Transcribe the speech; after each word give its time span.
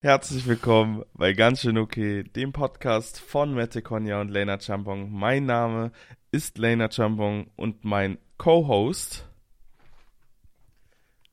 Herzlich 0.00 0.46
willkommen 0.46 1.02
bei 1.12 1.32
Ganz 1.32 1.62
schön 1.62 1.76
okay, 1.76 2.22
dem 2.22 2.52
Podcast 2.52 3.18
von 3.18 3.52
Mette 3.52 3.82
Konya 3.82 4.20
und 4.20 4.28
Lena 4.28 4.60
Champong. 4.60 5.10
Mein 5.10 5.44
Name 5.44 5.90
ist 6.30 6.56
Lena 6.56 6.88
Champong 6.88 7.50
und 7.56 7.84
mein 7.84 8.18
Co-Host 8.36 9.26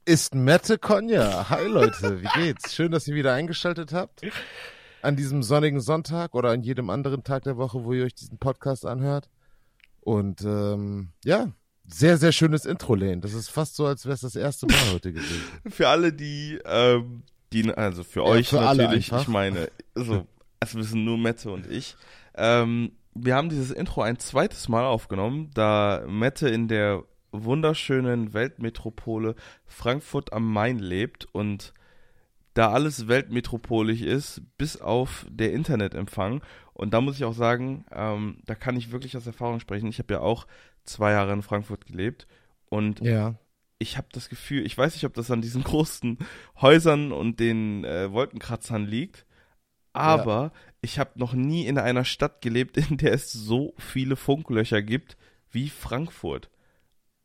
ist 0.04 0.34
Mette 0.34 0.80
Konya. 0.80 1.48
Hi 1.52 1.68
Leute, 1.68 2.24
wie 2.24 2.42
geht's? 2.42 2.74
Schön, 2.74 2.92
dass 2.92 3.08
ihr 3.08 3.14
wieder 3.14 3.34
eingeschaltet 3.34 3.94
habt. 3.94 4.22
An 5.04 5.16
diesem 5.16 5.44
sonnigen 5.44 5.80
Sonntag 5.80 6.34
oder 6.34 6.50
an 6.50 6.64
jedem 6.64 6.90
anderen 6.90 7.24
Tag 7.24 7.44
der 7.44 7.58
Woche, 7.58 7.84
wo 7.84 7.94
ihr 7.94 8.06
euch 8.06 8.16
diesen 8.16 8.40
Podcast 8.40 8.84
anhört. 8.84 9.30
Und 10.00 10.42
ähm, 10.42 11.10
ja, 11.24 11.52
sehr, 11.86 12.18
sehr 12.18 12.32
schönes 12.32 12.66
Intro, 12.66 12.96
Lane. 12.96 13.20
Das 13.20 13.36
ist 13.36 13.50
fast 13.50 13.76
so, 13.76 13.86
als 13.86 14.06
wäre 14.06 14.16
es 14.16 14.22
das 14.22 14.36
erste 14.36 14.66
Mal 14.66 14.92
heute 14.92 15.14
gewesen. 15.14 15.44
Für 15.70 15.90
alle, 15.90 16.12
die 16.12 16.60
ähm, 16.66 17.22
die, 17.56 17.74
also 17.74 18.04
für 18.04 18.22
ja, 18.22 18.26
euch 18.26 18.50
für 18.50 18.58
natürlich, 18.58 19.12
ich 19.12 19.28
meine, 19.28 19.70
so, 19.96 20.28
es 20.60 20.76
wissen 20.76 21.06
nur 21.06 21.18
Mette 21.18 21.50
und 21.50 21.70
ich. 21.70 21.96
Ähm, 22.36 22.92
wir 23.14 23.36
haben 23.36 23.50
dieses 23.50 23.72
Intro 23.72 24.02
ein 24.02 24.20
zweites 24.20 24.68
Mal 24.68 24.86
aufgenommen, 24.86 25.50
da 25.54 26.04
Mette 26.08 26.50
in 26.50 26.68
der 26.68 27.04
wunderschönen 27.32 28.34
Weltmetropole 28.34 29.36
Frankfurt 29.66 30.34
am 30.34 30.52
Main 30.52 30.80
lebt 30.80 31.28
und 31.32 31.74
da 32.54 32.72
alles 32.72 33.08
weltmetropolisch 33.08 34.02
ist, 34.02 34.42
bis 34.58 34.80
auf 34.80 35.26
der 35.30 35.52
Internetempfang. 35.52 36.42
Und 36.74 36.94
da 36.94 37.02
muss 37.02 37.18
ich 37.18 37.26
auch 37.26 37.34
sagen, 37.34 37.86
ähm, 37.92 38.38
da 38.46 38.56
kann 38.56 38.78
ich 38.78 38.92
wirklich 38.92 39.18
aus 39.18 39.28
Erfahrung 39.28 39.60
sprechen. 39.60 39.88
Ich 39.88 40.00
habe 40.00 40.14
ja 40.14 40.20
auch 40.22 40.48
zwei 40.84 41.12
Jahre 41.12 41.34
in 41.34 41.42
Frankfurt 41.42 41.86
gelebt 41.86 42.28
und 42.70 43.02
ja 43.02 43.36
ich 43.78 43.98
habe 43.98 44.08
das 44.12 44.30
Gefühl, 44.30 44.66
ich 44.66 44.78
weiß 44.78 44.94
nicht, 44.94 45.06
ob 45.06 45.14
das 45.14 45.32
an 45.32 45.42
diesen 45.42 45.64
großen 45.66 46.18
Häusern 46.62 47.12
und 47.12 47.40
den 47.40 47.84
äh, 47.84 48.12
Wolkenkratzern 48.12 48.86
liegt, 48.86 49.26
aber 49.94 50.42
ja. 50.42 50.52
ich 50.82 51.00
habe 51.00 51.12
noch 51.16 51.34
nie 51.34 51.66
in 51.66 51.78
einer 51.78 52.06
Stadt 52.06 52.42
gelebt, 52.42 52.78
in 52.90 52.98
der 52.98 53.14
es 53.14 53.32
so 53.32 53.74
viele 53.78 54.16
Funklöcher 54.16 54.82
gibt 54.82 55.18
wie 55.50 55.70
Frankfurt. 55.70 56.50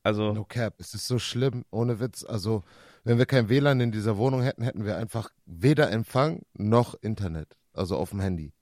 Also 0.02 0.32
no 0.32 0.44
cap, 0.44 0.74
es 0.78 0.94
ist 0.94 1.06
so 1.06 1.18
schlimm, 1.18 1.64
ohne 1.70 2.00
Witz. 2.00 2.24
Also 2.24 2.62
wenn 3.04 3.18
wir 3.18 3.26
kein 3.26 3.48
WLAN 3.48 3.80
in 3.80 3.92
dieser 3.92 4.16
Wohnung 4.16 4.42
hätten, 4.42 4.62
hätten 4.62 4.84
wir 4.84 4.96
einfach 4.96 5.30
weder 5.46 5.90
Empfang 5.90 6.42
noch 6.54 6.94
Internet, 7.02 7.58
also 7.72 7.96
auf 7.96 8.10
dem 8.10 8.20
Handy. 8.20 8.54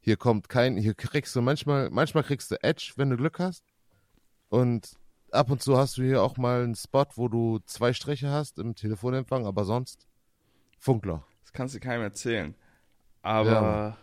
Hier 0.00 0.16
kommt 0.16 0.48
kein, 0.48 0.76
hier 0.76 0.94
kriegst 0.94 1.36
du 1.36 1.42
manchmal, 1.42 1.90
manchmal 1.90 2.24
kriegst 2.24 2.50
du 2.50 2.60
Edge, 2.62 2.94
wenn 2.96 3.10
du 3.10 3.16
Glück 3.16 3.38
hast. 3.38 3.64
Und 4.48 4.98
ab 5.32 5.50
und 5.50 5.62
zu 5.62 5.76
hast 5.76 5.98
du 5.98 6.02
hier 6.02 6.22
auch 6.22 6.36
mal 6.36 6.62
einen 6.62 6.74
Spot, 6.74 7.06
wo 7.16 7.28
du 7.28 7.58
zwei 7.66 7.92
Striche 7.92 8.30
hast 8.30 8.58
im 8.58 8.74
Telefonempfang, 8.74 9.46
aber 9.46 9.64
sonst 9.64 10.06
Funkloch. 10.78 11.22
Das 11.42 11.52
kannst 11.52 11.74
du 11.74 11.80
keinem 11.80 12.02
erzählen. 12.02 12.54
Aber 13.22 13.96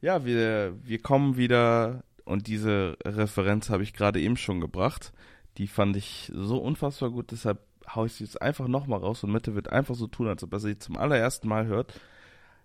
ja, 0.00 0.16
ja 0.16 0.24
wir, 0.24 0.76
wir 0.82 1.00
kommen 1.00 1.36
wieder 1.36 2.04
und 2.24 2.46
diese 2.46 2.96
Referenz 3.04 3.70
habe 3.70 3.82
ich 3.82 3.94
gerade 3.94 4.20
eben 4.20 4.36
schon 4.36 4.60
gebracht. 4.60 5.12
Die 5.58 5.68
fand 5.68 5.96
ich 5.96 6.30
so 6.34 6.58
unfassbar 6.58 7.10
gut, 7.10 7.30
deshalb 7.30 7.60
haue 7.94 8.06
ich 8.06 8.14
sie 8.14 8.24
jetzt 8.24 8.42
einfach 8.42 8.68
nochmal 8.68 9.00
raus 9.00 9.24
und 9.24 9.32
Mitte 9.32 9.54
wird 9.54 9.70
einfach 9.70 9.94
so 9.94 10.06
tun, 10.06 10.28
als 10.28 10.42
ob 10.42 10.52
er 10.52 10.60
sie 10.60 10.78
zum 10.78 10.96
allerersten 10.96 11.48
Mal 11.48 11.66
hört. 11.66 11.98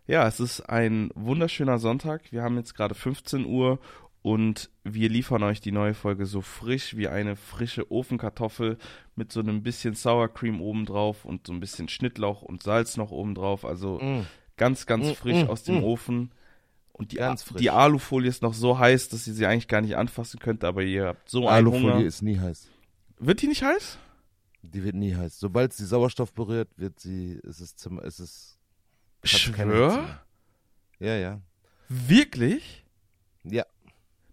Ja, 0.08 0.28
es 0.28 0.40
ist 0.40 0.62
ein 0.62 1.12
wunderschöner 1.16 1.78
Sonntag. 1.78 2.32
Wir 2.32 2.42
haben 2.42 2.58
jetzt 2.58 2.76
gerade 2.76 2.96
15 2.96 3.46
Uhr 3.46 3.80
und 4.24 4.70
wir 4.84 5.10
liefern 5.10 5.42
euch 5.44 5.62
die 5.62 5.72
neue 5.72 5.96
Folge 5.96 6.26
so 6.26 6.42
frisch 6.42 6.96
wie 6.96 7.08
eine 7.08 7.36
frische 7.36 7.92
Ofenkartoffel 7.92 8.78
mit 9.16 9.32
so 9.32 9.40
einem 9.40 9.64
bisschen 9.64 9.96
Sour 9.96 10.32
Cream 10.32 10.62
obendrauf 10.62 11.26
und 11.26 11.48
so 11.48 11.54
ein 11.54 11.60
bisschen 11.60 11.90
Schnittlauch 11.90 12.44
und 12.44 12.62
Salz 12.62 12.98
noch 12.98 13.10
obendrauf. 13.12 13.66
Also 13.66 14.00
mm. 14.00 14.28
ganz, 14.58 14.86
ganz 14.86 15.08
mm, 15.08 15.14
frisch 15.14 15.44
mm, 15.44 15.50
aus 15.50 15.64
dem 15.64 15.80
mm. 15.80 15.84
Ofen. 15.84 16.32
Und 16.94 17.14
die, 17.14 17.20
die, 17.58 17.72
Alufolie 17.72 18.30
ist 18.30 18.44
noch 18.44 18.54
so 18.54 18.78
heiß, 18.78 19.10
dass 19.10 19.26
ihr 19.26 19.34
sie 19.34 19.48
eigentlich 19.48 19.68
gar 19.68 19.82
nicht 19.82 19.96
anfassen 19.96 20.40
könnt, 20.40 20.64
aber 20.64 20.84
ihr 20.84 21.08
habt 21.08 21.28
so 21.28 21.48
einen 21.48 21.66
Alufolie 21.66 21.86
Alufolie 21.86 22.08
ist 22.08 22.22
nie 22.22 22.38
heiß. 22.38 22.70
Wird 23.18 23.42
die 23.42 23.48
nicht 23.48 23.64
heiß? 23.64 23.98
Die 24.62 24.84
wird 24.84 24.96
nie 24.96 25.16
heiß. 25.16 25.40
Sobald 25.40 25.74
sie 25.74 25.86
Sauerstoff 25.86 26.34
berührt, 26.34 26.70
wird 26.78 27.00
sie, 27.00 27.40
ist 27.42 27.60
es, 27.60 27.76
Zimmer, 27.76 28.04
ist 28.04 28.20
es. 28.20 28.60
Schwör? 29.24 30.22
Ja, 31.00 31.16
ja. 31.16 31.42
Wirklich? 31.90 32.86
Ja. 33.44 33.66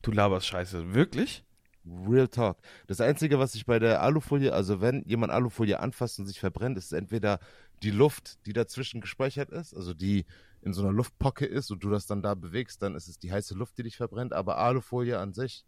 Du 0.08 0.14
laberst 0.14 0.46
Scheiße. 0.46 0.94
Wirklich? 0.94 1.44
Real 1.84 2.28
Talk. 2.28 2.56
Das 2.86 3.02
Einzige, 3.02 3.38
was 3.38 3.54
ich 3.54 3.66
bei 3.66 3.78
der 3.78 4.00
Alufolie, 4.00 4.54
also 4.54 4.80
wenn 4.80 5.02
jemand 5.04 5.34
Alufolie 5.34 5.80
anfasst 5.80 6.18
und 6.18 6.24
sich 6.24 6.40
verbrennt, 6.40 6.78
ist 6.78 6.92
entweder 6.92 7.40
die 7.82 7.90
Luft, 7.90 8.38
die 8.46 8.54
dazwischen 8.54 9.02
gespeichert 9.02 9.50
ist, 9.50 9.74
also 9.74 9.92
die 9.92 10.24
in 10.62 10.72
so 10.72 10.80
einer 10.80 10.92
Luftpocke 10.92 11.44
ist 11.44 11.70
und 11.70 11.84
du 11.84 11.90
das 11.90 12.06
dann 12.06 12.22
da 12.22 12.34
bewegst, 12.34 12.80
dann 12.80 12.94
ist 12.94 13.06
es 13.06 13.18
die 13.18 13.30
heiße 13.30 13.52
Luft, 13.52 13.76
die 13.76 13.82
dich 13.82 13.98
verbrennt. 13.98 14.32
Aber 14.32 14.56
Alufolie 14.56 15.18
an 15.18 15.34
sich, 15.34 15.66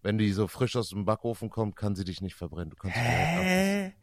wenn 0.00 0.16
die 0.16 0.30
so 0.30 0.46
frisch 0.46 0.76
aus 0.76 0.90
dem 0.90 1.04
Backofen 1.04 1.50
kommt, 1.50 1.74
kann 1.74 1.96
sie 1.96 2.04
dich 2.04 2.20
nicht 2.20 2.36
verbrennen. 2.36 2.70
Du 2.70 2.76
kannst 2.76 2.96
Hä? 2.96 3.94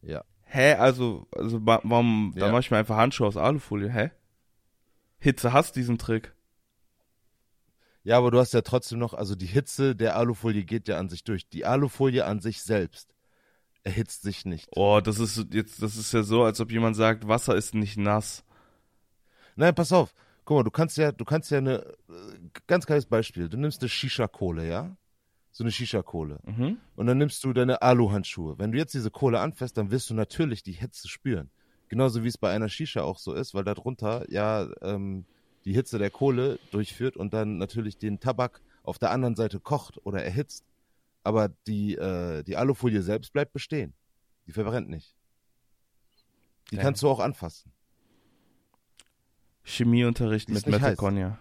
Ja. 0.00 0.24
Hä? 0.44 0.76
Also, 0.76 1.26
also 1.32 1.58
warum, 1.60 2.32
ja. 2.36 2.46
da 2.46 2.52
mach 2.52 2.60
ich 2.60 2.70
mir 2.70 2.78
einfach 2.78 2.96
Handschuhe 2.96 3.26
aus 3.26 3.36
Alufolie, 3.36 3.92
hä? 3.92 4.12
Hitze 5.18 5.52
hast 5.52 5.76
diesen 5.76 5.98
Trick. 5.98 6.34
Ja, 8.04 8.18
aber 8.18 8.30
du 8.30 8.38
hast 8.38 8.52
ja 8.52 8.62
trotzdem 8.62 8.98
noch, 8.98 9.14
also 9.14 9.34
die 9.34 9.46
Hitze 9.46 9.94
der 9.94 10.16
Alufolie 10.16 10.64
geht 10.64 10.88
ja 10.88 10.98
an 10.98 11.08
sich 11.08 11.24
durch. 11.24 11.48
Die 11.48 11.64
Alufolie 11.64 12.24
an 12.24 12.40
sich 12.40 12.62
selbst 12.62 13.14
erhitzt 13.84 14.22
sich 14.22 14.44
nicht. 14.44 14.68
Oh, 14.74 15.00
das 15.00 15.18
ist 15.18 15.52
jetzt, 15.52 15.82
das 15.82 15.96
ist 15.96 16.12
ja 16.12 16.22
so, 16.22 16.44
als 16.44 16.60
ob 16.60 16.70
jemand 16.70 16.96
sagt, 16.96 17.28
Wasser 17.28 17.54
ist 17.54 17.74
nicht 17.74 17.96
nass. 17.96 18.44
Nein, 19.56 19.74
pass 19.74 19.92
auf. 19.92 20.14
Guck 20.44 20.56
mal, 20.56 20.62
du 20.64 20.70
kannst 20.70 20.96
ja, 20.96 21.12
du 21.12 21.24
kannst 21.24 21.50
ja 21.50 21.58
eine, 21.58 21.84
ganz 22.66 22.86
kleines 22.86 23.06
Beispiel. 23.06 23.48
Du 23.48 23.56
nimmst 23.56 23.80
eine 23.80 23.88
Shisha-Kohle, 23.88 24.68
ja? 24.68 24.96
So 25.52 25.62
eine 25.62 25.70
Shisha-Kohle. 25.70 26.40
Mhm. 26.44 26.78
Und 26.96 27.06
dann 27.06 27.18
nimmst 27.18 27.44
du 27.44 27.52
deine 27.52 27.82
Aluhandschuhe. 27.82 28.58
Wenn 28.58 28.72
du 28.72 28.78
jetzt 28.78 28.94
diese 28.94 29.10
Kohle 29.10 29.40
anfasst, 29.40 29.76
dann 29.76 29.90
wirst 29.90 30.10
du 30.10 30.14
natürlich 30.14 30.62
die 30.62 30.72
Hitze 30.72 31.08
spüren. 31.08 31.50
Genauso 31.88 32.24
wie 32.24 32.28
es 32.28 32.38
bei 32.38 32.50
einer 32.50 32.68
Shisha 32.70 33.02
auch 33.02 33.18
so 33.18 33.34
ist, 33.34 33.52
weil 33.54 33.64
darunter 33.64 34.24
ja 34.30 34.66
ähm, 34.80 35.26
die 35.64 35.72
Hitze 35.72 35.98
der 35.98 36.10
Kohle 36.10 36.58
durchführt 36.70 37.16
und 37.16 37.34
dann 37.34 37.58
natürlich 37.58 37.98
den 37.98 38.20
Tabak 38.20 38.60
auf 38.82 38.98
der 38.98 39.10
anderen 39.10 39.36
Seite 39.36 39.60
kocht 39.60 40.04
oder 40.04 40.22
erhitzt. 40.22 40.64
Aber 41.24 41.50
die, 41.66 41.94
äh, 41.94 42.42
die 42.42 42.56
Alufolie 42.56 43.02
selbst 43.02 43.32
bleibt 43.32 43.52
bestehen. 43.52 43.94
Die 44.46 44.52
verbrennt 44.52 44.88
nicht. 44.88 45.14
Die 46.70 46.76
ja. 46.76 46.82
kannst 46.82 47.02
du 47.02 47.08
auch 47.08 47.20
anfassen. 47.20 47.70
Chemieunterricht 49.62 50.48
mit 50.48 50.66
Metaconia. 50.66 51.38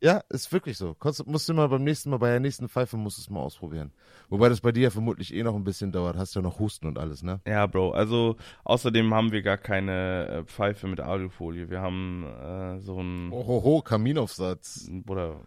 Ja, 0.00 0.22
ist 0.28 0.52
wirklich 0.52 0.76
so. 0.76 0.94
Konst, 0.94 1.26
musst 1.26 1.48
du 1.48 1.54
mal 1.54 1.68
beim 1.68 1.82
nächsten 1.82 2.10
Mal, 2.10 2.18
bei 2.18 2.30
der 2.30 2.40
nächsten 2.40 2.68
Pfeife 2.68 2.96
musst 2.96 3.18
du 3.18 3.22
es 3.22 3.30
mal 3.30 3.40
ausprobieren. 3.40 3.92
Wobei 4.28 4.48
das 4.48 4.60
bei 4.60 4.72
dir 4.72 4.84
ja 4.84 4.90
vermutlich 4.90 5.34
eh 5.34 5.42
noch 5.42 5.54
ein 5.54 5.64
bisschen 5.64 5.92
dauert. 5.92 6.16
Hast 6.16 6.34
ja 6.34 6.42
noch 6.42 6.58
Husten 6.58 6.86
und 6.86 6.98
alles, 6.98 7.22
ne? 7.22 7.40
Ja, 7.46 7.66
Bro. 7.66 7.92
Also, 7.92 8.36
außerdem 8.64 9.12
haben 9.14 9.32
wir 9.32 9.42
gar 9.42 9.56
keine 9.56 10.28
äh, 10.28 10.44
Pfeife 10.44 10.86
mit 10.86 11.00
Alufolie. 11.00 11.70
Wir 11.70 11.80
haben 11.80 12.24
äh, 12.24 12.80
so 12.80 13.00
ein. 13.00 13.32
Ohoho, 13.32 13.82
Kaminaufsatz. 13.82 14.90
Oder 15.06 15.40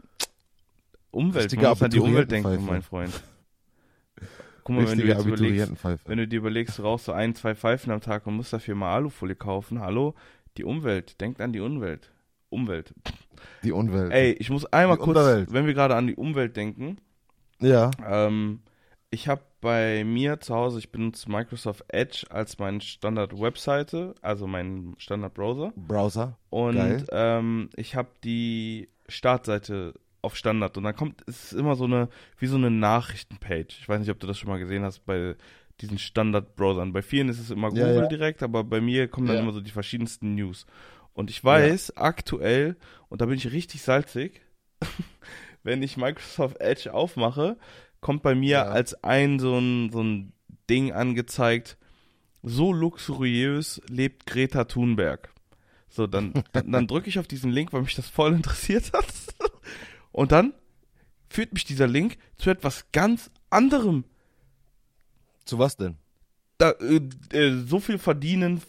Umwelt. 1.12 1.56
Man 1.56 1.70
muss 1.70 1.82
an 1.82 1.92
die 1.92 2.00
Umwelt 2.00 2.32
denken, 2.32 2.66
mein 2.66 2.82
Freund. 2.82 3.24
Guck 4.64 4.76
mal, 4.76 4.88
wenn 4.88 5.00
du, 5.00 5.08
jetzt 5.08 5.26
überlegst, 5.26 5.74
wenn 6.06 6.18
du 6.18 6.28
dir 6.28 6.38
überlegst, 6.38 6.78
du 6.78 6.84
rauchst 6.84 7.06
so 7.06 7.12
ein, 7.12 7.34
zwei 7.34 7.56
Pfeifen 7.56 7.92
am 7.92 8.02
Tag 8.02 8.28
und 8.28 8.36
musst 8.36 8.54
dafür 8.54 8.76
mal 8.76 8.94
Alufolie 8.94 9.36
kaufen. 9.36 9.80
Hallo? 9.80 10.14
Die 10.58 10.64
Umwelt. 10.64 11.20
Denkt 11.22 11.42
an 11.42 11.54
die 11.54 11.60
Umwelt. 11.60 12.12
Umwelt. 12.50 12.94
Die 13.64 13.72
Umwelt. 13.72 14.12
Ey, 14.12 14.34
ich 14.34 14.50
muss 14.50 14.66
einmal 14.66 14.98
die 14.98 15.04
kurz, 15.04 15.18
Unterwelt. 15.18 15.54
wenn 15.54 15.66
wir 15.66 15.74
gerade 15.74 15.96
an 15.96 16.08
die 16.08 16.16
Umwelt 16.16 16.56
denken. 16.56 16.98
Ja. 17.60 17.92
Ähm, 18.06 18.62
ich 19.12 19.28
habe 19.28 19.42
bei 19.62 20.04
mir 20.04 20.40
zu 20.40 20.56
Hause, 20.56 20.80
ich 20.80 20.92
benutze 20.92 21.30
Microsoft 21.30 21.84
Edge 21.90 22.26
als 22.30 22.60
meine 22.60 22.82
Standard-Webseite, 22.82 24.16
also 24.22 24.48
meinen 24.48 24.96
Standard-Browser. 24.98 25.74
Browser. 25.76 26.38
Und 26.50 27.06
ähm, 27.12 27.70
ich 27.76 27.96
habe 27.96 28.10
die 28.24 28.90
Startseite 29.08 29.96
auf 30.22 30.36
Standard 30.36 30.78
und 30.78 30.84
dann 30.84 30.96
kommt, 30.96 31.24
es 31.28 31.52
ist 31.52 31.60
immer 31.60 31.76
so 31.76 31.86
eine, 31.86 32.10
wie 32.38 32.48
so 32.48 32.58
eine 32.58 32.72
Nachrichtenpage. 32.72 33.80
Ich 33.80 33.90
weiß 33.90 34.00
nicht, 34.00 34.12
ob 34.12 34.20
du 34.20 34.28
das 34.28 34.38
schon 34.38 34.50
mal 34.50 34.60
gesehen 34.60 34.84
hast 34.84 35.06
bei 35.06 35.36
diesen 35.82 35.98
Standard-Browsern. 35.98 36.92
Bei 36.94 37.02
vielen 37.02 37.30
ist 37.30 37.40
es 37.40 37.52
immer 37.52 37.70
Google 37.70 37.96
ja, 37.96 38.02
ja. 38.02 38.08
direkt, 38.08 38.44
aber 38.44 38.64
bei 38.64 38.82
mir 38.82 39.08
kommen 39.08 39.28
dann 39.28 39.38
ja. 39.38 39.42
immer 39.42 39.54
so 39.54 39.62
die 39.62 39.72
verschiedensten 39.72 40.36
News. 40.36 40.66
Und 41.20 41.30
ich 41.30 41.44
weiß 41.44 41.94
ja. 41.98 42.02
aktuell, 42.02 42.78
und 43.10 43.20
da 43.20 43.26
bin 43.26 43.36
ich 43.36 43.52
richtig 43.52 43.82
salzig, 43.82 44.40
wenn 45.64 45.84
ich 45.84 45.98
Microsoft 45.98 46.62
Edge 46.62 46.94
aufmache, 46.94 47.58
kommt 48.00 48.24
bei 48.24 48.36
mir 48.36 48.50
ja. 48.50 48.64
als 48.64 49.04
ein 49.04 49.38
so 49.38 49.60
ein, 49.60 49.92
so 49.92 50.02
ein 50.02 50.32
Ding 50.70 50.94
angezeigt, 50.94 51.78
so 52.42 52.72
luxuriös 52.72 53.82
lebt 53.90 54.28
Greta 54.28 54.64
Thunberg. 54.64 55.34
So, 55.90 56.08
dann, 56.08 56.32
dann, 56.54 56.72
dann 56.72 56.88
drücke 56.88 57.10
ich 57.10 57.20
auf 57.20 57.28
diesen 57.28 57.52
Link, 57.52 57.74
weil 57.74 57.82
mich 57.82 57.96
das 57.96 58.08
voll 58.08 58.32
interessiert 58.34 58.94
hat. 58.94 59.14
Und 60.14 60.32
dann 60.32 60.54
führt 61.30 61.52
mich 61.52 61.66
dieser 61.66 61.88
Link 61.88 62.18
zu 62.38 62.50
etwas 62.50 62.94
ganz 62.94 63.30
anderem. 63.50 64.06
Zu 65.44 65.60
was 65.60 65.76
denn? 65.76 65.98
Da, 66.60 66.72
äh, 66.80 67.02
äh, 67.34 67.58
so 67.66 67.82
viel 67.82 67.98
verdienen 67.98 68.62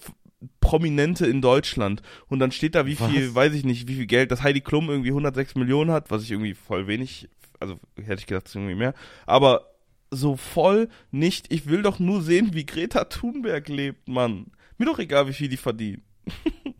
Prominente 0.61 1.27
in 1.27 1.43
Deutschland. 1.43 2.03
Und 2.29 2.39
dann 2.39 2.53
steht 2.53 2.75
da, 2.75 2.87
wie 2.87 2.97
viel, 2.97 3.29
was? 3.29 3.35
weiß 3.35 3.55
ich 3.55 3.65
nicht, 3.65 3.89
wie 3.89 3.97
viel 3.97 4.07
Geld, 4.07 4.31
dass 4.31 4.43
Heidi 4.43 4.61
Klum 4.61 4.89
irgendwie 4.89 5.11
106 5.11 5.55
Millionen 5.55 5.91
hat, 5.91 6.11
was 6.11 6.23
ich 6.23 6.31
irgendwie 6.31 6.55
voll 6.55 6.87
wenig, 6.87 7.29
also 7.59 7.79
hätte 7.97 8.21
ich 8.21 8.27
gedacht, 8.27 8.47
es 8.47 8.53
ist 8.53 8.57
irgendwie 8.57 8.75
mehr. 8.75 8.95
Aber 9.27 9.67
so 10.11 10.37
voll 10.37 10.89
nicht, 11.11 11.53
ich 11.53 11.67
will 11.67 11.83
doch 11.83 11.99
nur 11.99 12.23
sehen, 12.23 12.55
wie 12.55 12.67
Greta 12.67 13.05
Thunberg 13.05 13.69
lebt, 13.69 14.09
Mann. 14.09 14.47
Mir 14.79 14.87
doch 14.87 14.99
egal, 14.99 15.29
wie 15.29 15.33
viel 15.33 15.49
die 15.49 15.57
verdienen. 15.57 16.03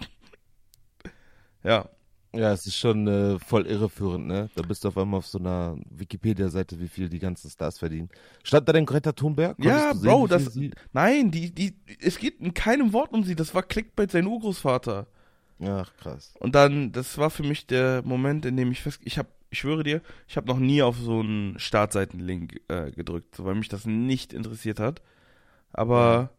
ja. 1.62 1.89
Ja, 2.32 2.53
es 2.53 2.65
ist 2.65 2.77
schon 2.77 3.09
äh, 3.09 3.38
voll 3.41 3.67
irreführend, 3.67 4.29
ne? 4.29 4.50
Da 4.55 4.62
bist 4.62 4.85
du 4.85 4.88
auf 4.88 4.97
einmal 4.97 5.19
auf 5.19 5.27
so 5.27 5.38
einer 5.38 5.77
Wikipedia-Seite, 5.91 6.79
wie 6.79 6.87
viel 6.87 7.09
die 7.09 7.19
ganzen 7.19 7.50
Stars 7.50 7.79
verdienen. 7.79 8.09
Stand 8.44 8.69
da 8.69 8.73
denn 8.73 8.87
Greta 8.87 9.12
Thunberg? 9.12 9.56
Konntest 9.56 9.77
ja, 9.77 9.93
Bro, 9.94 10.29
das. 10.29 10.56
Nein, 10.93 11.32
die, 11.32 11.53
die, 11.53 11.75
es 12.00 12.19
geht 12.19 12.41
in 12.41 12.55
keinem 12.55 12.93
Wort 12.93 13.12
um 13.12 13.25
sie. 13.25 13.35
Das 13.35 13.53
war 13.55 13.65
Clickbait 13.65 14.12
sein 14.12 14.27
Urgroßvater. 14.27 15.09
Ach, 15.62 15.93
krass. 15.97 16.35
Und 16.38 16.55
dann, 16.55 16.93
das 16.93 17.19
war 17.19 17.31
für 17.31 17.43
mich 17.43 17.67
der 17.67 18.03
Moment, 18.05 18.47
in 18.47 18.56
dem 18.56 18.71
ich 18.71 18.81
fest, 18.81 19.00
ich 19.05 19.19
habe, 19.19 19.29
ich 19.50 19.59
schwöre 19.59 19.83
dir, 19.83 20.00
ich 20.29 20.37
habe 20.37 20.47
noch 20.47 20.59
nie 20.59 20.83
auf 20.83 20.97
so 20.99 21.21
einen 21.21 21.59
Startseitenlink 21.59 22.61
äh, 22.69 22.93
gedrückt, 22.93 23.44
weil 23.44 23.56
mich 23.56 23.69
das 23.69 23.87
nicht 23.87 24.33
interessiert 24.33 24.79
hat. 24.79 25.03
Aber 25.73 26.31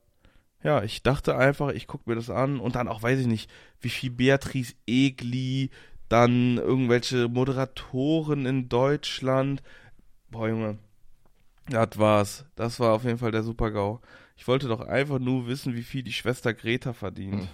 ja, 0.64 0.84
ich 0.84 1.04
dachte 1.04 1.36
einfach, 1.36 1.70
ich 1.70 1.88
gucke 1.88 2.10
mir 2.10 2.16
das 2.16 2.30
an 2.30 2.60
und 2.60 2.76
dann 2.76 2.88
auch, 2.88 3.02
weiß 3.02 3.20
ich 3.20 3.28
nicht, 3.28 3.50
wie 3.80 3.90
viel 3.90 4.12
Beatrice 4.12 4.76
Egli, 4.86 5.72
dann 6.08 6.58
irgendwelche 6.58 7.28
Moderatoren 7.28 8.46
in 8.46 8.70
Deutschland. 8.70 9.64
Boah, 10.30 10.50
Junge, 10.50 10.78
das 11.68 11.98
war's. 11.98 12.46
Das 12.56 12.80
war 12.80 12.94
auf 12.94 13.06
jeden 13.06 13.18
Fall 13.18 13.32
der 13.32 13.44
Super-GAU. 13.44 14.02
Ich 14.36 14.48
wollte 14.48 14.68
doch 14.68 14.82
einfach 14.82 15.20
nur 15.20 15.48
wissen, 15.48 15.76
wie 15.76 15.84
viel 15.84 16.04
die 16.04 16.14
Schwester 16.14 16.54
Greta 16.54 16.94
verdient. 16.94 17.48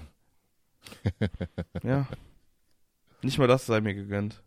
ja. 1.83 2.07
Nicht 3.21 3.37
mal 3.37 3.47
das 3.47 3.65
sei 3.65 3.81
mir 3.81 3.93
gegönnt. 3.93 4.43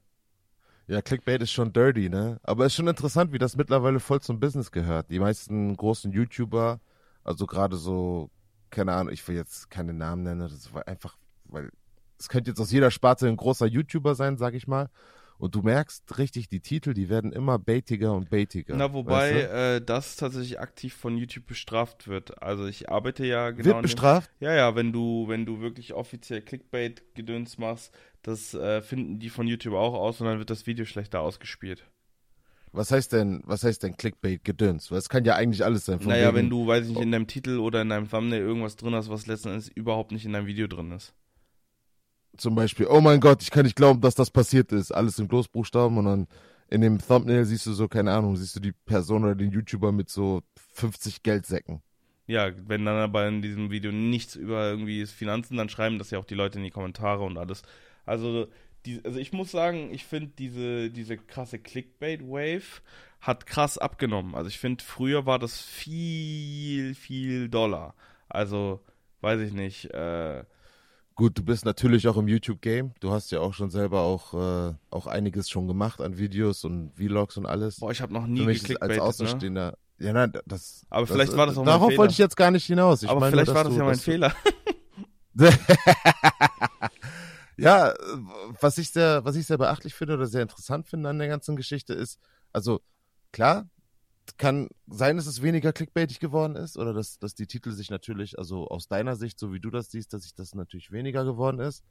Ja, 0.87 1.03
Clickbait 1.03 1.41
ist 1.43 1.53
schon 1.53 1.73
dirty, 1.73 2.09
ne? 2.09 2.41
Aber 2.43 2.65
es 2.65 2.73
ist 2.73 2.77
schon 2.77 2.89
interessant, 2.89 3.33
wie 3.33 3.39
das 3.39 3.57
mittlerweile 3.57 4.01
voll 4.01 4.21
zum 4.21 4.41
Business 4.41 4.73
gehört. 4.73 5.11
Die 5.11 5.21
meisten 5.21 5.77
großen 5.77 6.11
YouTuber, 6.11 6.81
also 7.23 7.47
gerade 7.47 7.77
so 7.77 8.31
keine 8.71 8.93
Ahnung, 8.93 9.13
ich 9.13 9.27
will 9.27 9.37
jetzt 9.37 9.71
keine 9.71 9.93
Namen 9.93 10.23
nennen, 10.23 10.41
das 10.41 10.73
war 10.73 10.87
einfach, 10.87 11.17
weil 11.45 11.71
es 12.19 12.29
könnte 12.29 12.51
jetzt 12.51 12.61
aus 12.61 12.71
jeder 12.71 12.91
Sparte 12.91 13.29
ein 13.29 13.37
großer 13.37 13.67
YouTuber 13.67 14.15
sein, 14.15 14.37
sag 14.37 14.55
ich 14.55 14.67
mal. 14.67 14.91
Und 15.39 15.55
du 15.55 15.63
merkst 15.63 16.19
richtig, 16.19 16.49
die 16.49 16.61
Titel, 16.61 16.93
die 16.93 17.09
werden 17.09 17.33
immer 17.33 17.59
baitiger 17.59 18.13
und 18.13 18.29
baitiger. 18.29 18.77
Na, 18.77 18.93
wobei 18.93 19.35
weißt 19.35 19.51
du? 19.51 19.77
äh, 19.77 19.81
das 19.81 20.17
tatsächlich 20.17 20.61
aktiv 20.61 20.95
von 20.95 21.17
YouTube 21.17 21.47
bestraft 21.47 22.09
wird. 22.09 22.43
Also 22.43 22.67
ich 22.67 22.91
arbeite 22.91 23.25
ja 23.25 23.51
genau. 23.51 23.65
Wird 23.65 23.83
bestraft? 23.83 24.31
Dem, 24.39 24.49
ja, 24.49 24.55
ja, 24.55 24.77
wenn 24.77 24.93
du, 24.93 25.29
wenn 25.29 25.47
du 25.47 25.61
wirklich 25.61 25.95
offiziell 25.95 26.43
Clickbait-Gedöns 26.43 27.57
machst, 27.57 27.97
das 28.21 28.53
äh, 28.53 28.83
finden 28.83 29.19
die 29.19 29.31
von 29.31 29.47
YouTube 29.47 29.75
auch 29.75 29.95
aus 29.95 30.21
und 30.21 30.27
dann 30.27 30.39
wird 30.39 30.51
das 30.51 30.67
Video 30.67 30.85
schlechter 30.85 31.21
ausgespielt. 31.21 31.87
Was 32.73 32.93
heißt 32.93 33.13
denn, 33.13 33.43
was 33.45 33.65
heißt 33.65 33.83
denn 33.83 33.97
Clickbait-Gedöns? 33.97 34.91
Weil 34.91 34.99
es 34.99 35.09
kann 35.09 35.25
ja 35.25 35.35
eigentlich 35.35 35.65
alles 35.65 35.87
sein. 35.87 35.99
naja, 36.05 36.29
wegen, 36.29 36.37
wenn 36.37 36.51
du, 36.51 36.67
weiß 36.67 36.85
ich 36.85 36.91
nicht, 36.93 37.03
in 37.03 37.11
deinem 37.11 37.27
Titel 37.27 37.59
oder 37.59 37.83
in 37.83 37.89
deinem 37.89 38.09
Thumbnail 38.09 38.41
irgendwas 38.41 38.77
drin 38.77 38.95
hast, 38.95 39.11
was 39.11 39.27
letzten 39.27 39.49
Endes 39.49 39.69
überhaupt 39.69 40.13
nicht 40.13 40.25
in 40.25 40.33
deinem 40.33 40.47
Video 40.47 40.67
drin 40.69 40.93
ist. 40.93 41.13
Zum 42.37 42.55
Beispiel, 42.55 42.87
oh 42.89 43.01
mein 43.01 43.21
Gott, 43.21 43.43
ich 43.43 43.51
kann 43.51 43.65
nicht 43.65 43.75
glauben, 43.75 44.01
dass 44.01 44.15
das 44.15 44.31
passiert 44.31 44.71
ist. 44.71 44.93
Alles 44.93 45.19
in 45.19 45.27
Großbuchstaben 45.27 45.99
und 45.99 46.05
dann 46.05 46.27
in 46.69 46.81
dem 46.81 46.99
Thumbnail 46.99 47.45
siehst 47.45 47.67
du 47.67 47.73
so, 47.73 47.89
keine 47.89 48.13
Ahnung, 48.13 48.37
siehst 48.37 48.55
du 48.55 48.61
die 48.61 48.73
Person 48.73 49.25
oder 49.25 49.35
den 49.35 49.51
YouTuber 49.51 49.91
mit 49.91 50.09
so 50.09 50.43
50 50.75 51.25
Geldsäcken. 51.25 51.83
Ja, 52.29 52.53
wenn 52.69 52.85
dann 52.85 52.97
aber 52.97 53.27
in 53.27 53.43
diesem 53.43 53.73
Video 53.73 53.91
nichts 53.91 54.37
über 54.37 54.71
irgendwie 54.71 55.05
Finanzen, 55.07 55.57
dann 55.57 55.69
schreiben 55.69 55.99
das 55.99 56.13
ja 56.13 56.21
auch 56.21 56.25
die 56.25 56.37
Leute 56.37 56.59
in 56.59 56.65
die 56.65 56.71
Kommentare 56.71 57.25
und 57.25 57.37
alles. 57.37 57.63
Also 58.07 58.47
die, 58.87 59.01
also 59.05 59.19
ich 59.19 59.33
muss 59.33 59.51
sagen, 59.51 59.93
ich 59.93 60.05
finde 60.05 60.33
diese, 60.39 60.91
diese 60.91 61.17
krasse 61.17 61.59
Clickbait-Wave 61.59 62.81
hat 63.21 63.47
krass 63.47 63.79
abgenommen. 63.79 64.35
Also 64.35 64.49
ich 64.49 64.59
finde, 64.59 64.83
früher 64.83 65.27
war 65.27 65.39
das 65.39 65.61
viel, 65.61 66.95
viel 66.95 67.49
doller. 67.49 67.95
Also, 68.29 68.81
weiß 69.21 69.41
ich 69.41 69.53
nicht, 69.53 69.87
äh, 69.93 70.45
Gut, 71.21 71.37
du 71.37 71.45
bist 71.45 71.67
natürlich 71.67 72.09
auch 72.09 72.17
im 72.17 72.29
YouTube-Game. 72.29 72.95
Du 73.01 73.11
hast 73.11 73.31
ja 73.31 73.41
auch 73.41 73.53
schon 73.53 73.69
selber 73.69 74.01
auch, 74.01 74.33
äh, 74.33 74.75
auch 74.89 75.07
einiges 75.07 75.51
schon 75.51 75.69
gemacht 75.69 76.01
an 76.01 76.17
Videos 76.17 76.65
und 76.65 76.93
Vlogs 76.97 77.37
und 77.37 77.45
alles. 77.45 77.81
Boah, 77.81 77.91
ich 77.91 78.01
habe 78.01 78.15
noch 78.15 78.27
nie 78.27 78.43
geklickt 78.47 78.81
als 78.81 78.97
ne? 78.97 79.03
Außenstehender. 79.03 79.77
Ne? 79.99 80.07
Ja, 80.07 80.15
nein, 80.15 80.33
das. 80.47 80.87
Aber 80.89 81.03
das, 81.03 81.15
vielleicht 81.15 81.37
war 81.37 81.45
das 81.45 81.59
auch 81.59 81.65
mein 81.65 81.75
Darauf 81.75 81.95
wollte 81.99 82.13
ich 82.13 82.19
jetzt 82.19 82.39
gar 82.39 82.51
nicht 82.51 82.65
hinaus. 82.65 83.03
Ich 83.03 83.11
Aber 83.11 83.21
meine, 83.21 83.33
vielleicht 83.33 83.53
war 83.53 83.65
das 83.65 83.77
ja 83.77 83.85
mein 83.85 83.99
Fehler. 83.99 84.35
Ja, 87.61 87.95
was 88.61 88.79
ich 88.79 88.91
sehr, 88.91 89.25
was 89.25 89.37
ich 89.37 89.47
sehr 89.47 89.59
beachtlich 89.59 89.95
finde 89.95 90.15
oder 90.15 90.27
sehr 90.27 90.43
interessant 90.43 90.89
finde 90.89 91.11
an 91.11 91.19
der 91.19 91.29
ganzen 91.29 91.57
Geschichte 91.57 91.93
ist, 91.93 92.19
also 92.53 92.81
klar, 93.33 93.69
kann 94.39 94.69
sein, 94.87 95.17
dass 95.17 95.27
es 95.27 95.43
weniger 95.43 95.73
clickbaitig 95.73 96.21
geworden 96.21 96.57
ist 96.57 96.79
oder 96.79 96.95
dass, 96.95 97.19
dass 97.19 97.35
die 97.35 97.47
Titel 97.47 97.73
sich 97.73 97.91
natürlich, 97.91 98.39
also 98.39 98.69
aus 98.69 98.89
deiner 98.89 99.17
Sicht, 99.17 99.39
so 99.39 99.53
wie 99.53 99.61
du 99.61 99.71
das 99.71 99.91
siehst, 99.91 100.13
dass 100.15 100.23
sich 100.23 100.35
das 100.35 100.55
natürlich 100.55 100.91
weniger 100.91 101.25
geworden 101.25 101.61
ist. 101.61 101.85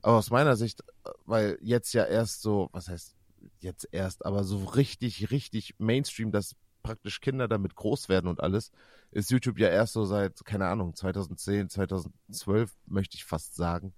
Aber 0.00 0.16
aus 0.16 0.30
meiner 0.30 0.56
Sicht, 0.56 0.82
weil 1.26 1.58
jetzt 1.60 1.92
ja 1.92 2.04
erst 2.04 2.42
so, 2.42 2.70
was 2.72 2.88
heißt 2.88 3.14
jetzt 3.60 3.88
erst, 3.92 4.24
aber 4.24 4.44
so 4.44 4.64
richtig, 4.64 5.30
richtig 5.30 5.74
Mainstream, 5.78 6.32
dass 6.32 6.56
praktisch 6.82 7.20
Kinder 7.20 7.48
damit 7.48 7.74
groß 7.74 8.08
werden 8.08 8.28
und 8.28 8.40
alles, 8.40 8.70
ist 9.10 9.30
YouTube 9.30 9.58
ja 9.58 9.68
erst 9.68 9.92
so 9.92 10.04
seit, 10.04 10.44
keine 10.44 10.68
Ahnung, 10.68 10.94
2010, 10.94 11.68
2012, 11.68 12.72
möchte 12.86 13.16
ich 13.16 13.24
fast 13.24 13.54
sagen. 13.56 13.92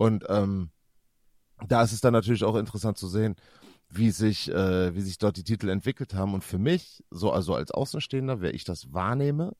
Und 0.00 0.24
ähm, 0.30 0.70
da 1.68 1.82
ist 1.82 1.92
es 1.92 2.00
dann 2.00 2.14
natürlich 2.14 2.42
auch 2.42 2.56
interessant 2.56 2.96
zu 2.96 3.06
sehen, 3.06 3.36
wie 3.90 4.10
sich, 4.10 4.50
äh, 4.50 4.94
wie 4.94 5.02
sich 5.02 5.18
dort 5.18 5.36
die 5.36 5.44
Titel 5.44 5.68
entwickelt 5.68 6.14
haben. 6.14 6.32
Und 6.32 6.42
für 6.42 6.56
mich, 6.56 7.04
so 7.10 7.30
also 7.30 7.54
als 7.54 7.70
Außenstehender, 7.70 8.40
wer 8.40 8.54
ich 8.54 8.64
das 8.64 8.94
wahrnehme, 8.94 9.54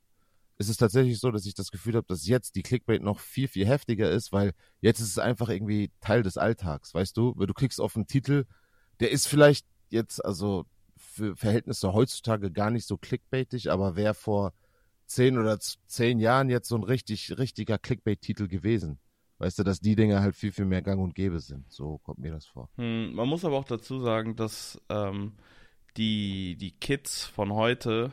ist 0.57 0.71
es 0.71 0.79
tatsächlich 0.79 1.21
so, 1.21 1.31
dass 1.31 1.45
ich 1.45 1.53
das 1.53 1.71
Gefühl 1.71 1.95
habe, 1.95 2.07
dass 2.09 2.27
jetzt 2.27 2.55
die 2.57 2.63
Clickbait 2.63 3.03
noch 3.03 3.21
viel, 3.21 3.49
viel 3.49 3.67
heftiger 3.67 4.11
ist, 4.11 4.33
weil 4.33 4.53
jetzt 4.81 5.01
ist 5.01 5.09
es 5.09 5.19
einfach 5.19 5.51
irgendwie 5.51 5.91
Teil 6.01 6.23
des 6.23 6.39
Alltags, 6.39 6.95
weißt 6.95 7.19
du? 7.19 7.35
Du 7.35 7.53
klickst 7.53 7.79
auf 7.79 7.95
einen 7.95 8.07
Titel, 8.07 8.47
der 9.01 9.11
ist 9.11 9.29
vielleicht 9.29 9.67
jetzt, 9.91 10.25
also 10.25 10.65
für 10.97 11.37
Verhältnisse 11.37 11.93
heutzutage 11.93 12.51
gar 12.51 12.71
nicht 12.71 12.87
so 12.87 12.97
clickbaitig, 12.97 13.71
aber 13.71 13.95
wer 13.95 14.15
vor 14.15 14.55
zehn 15.05 15.37
oder 15.37 15.59
zehn 15.61 16.19
Jahren 16.19 16.49
jetzt 16.49 16.69
so 16.69 16.77
ein 16.77 16.85
richtig, 16.85 17.37
richtiger 17.37 17.77
Clickbait-Titel 17.77 18.49
gewesen? 18.49 18.99
Weißt 19.41 19.59
du, 19.59 19.63
dass 19.65 19.81
die 19.81 19.97
Dinge 19.97 20.21
halt 20.21 20.37
viel, 20.37 20.53
viel 20.53 20.67
mehr 20.67 20.83
gang 20.83 21.01
und 21.01 21.15
gäbe 21.15 21.41
sind. 21.41 21.73
So 21.73 21.99
kommt 21.99 22.19
mir 22.19 22.31
das 22.31 22.47
vor. 22.47 22.69
Hm, 22.77 23.15
man 23.15 23.27
muss 23.27 23.45
aber 23.45 23.57
auch 23.57 23.65
dazu 23.65 23.99
sagen, 23.99 24.37
dass 24.37 24.81
ähm, 24.91 25.33
die, 25.97 26.57
die 26.57 26.73
Kids 26.73 27.25
von 27.25 27.55
heute 27.55 28.13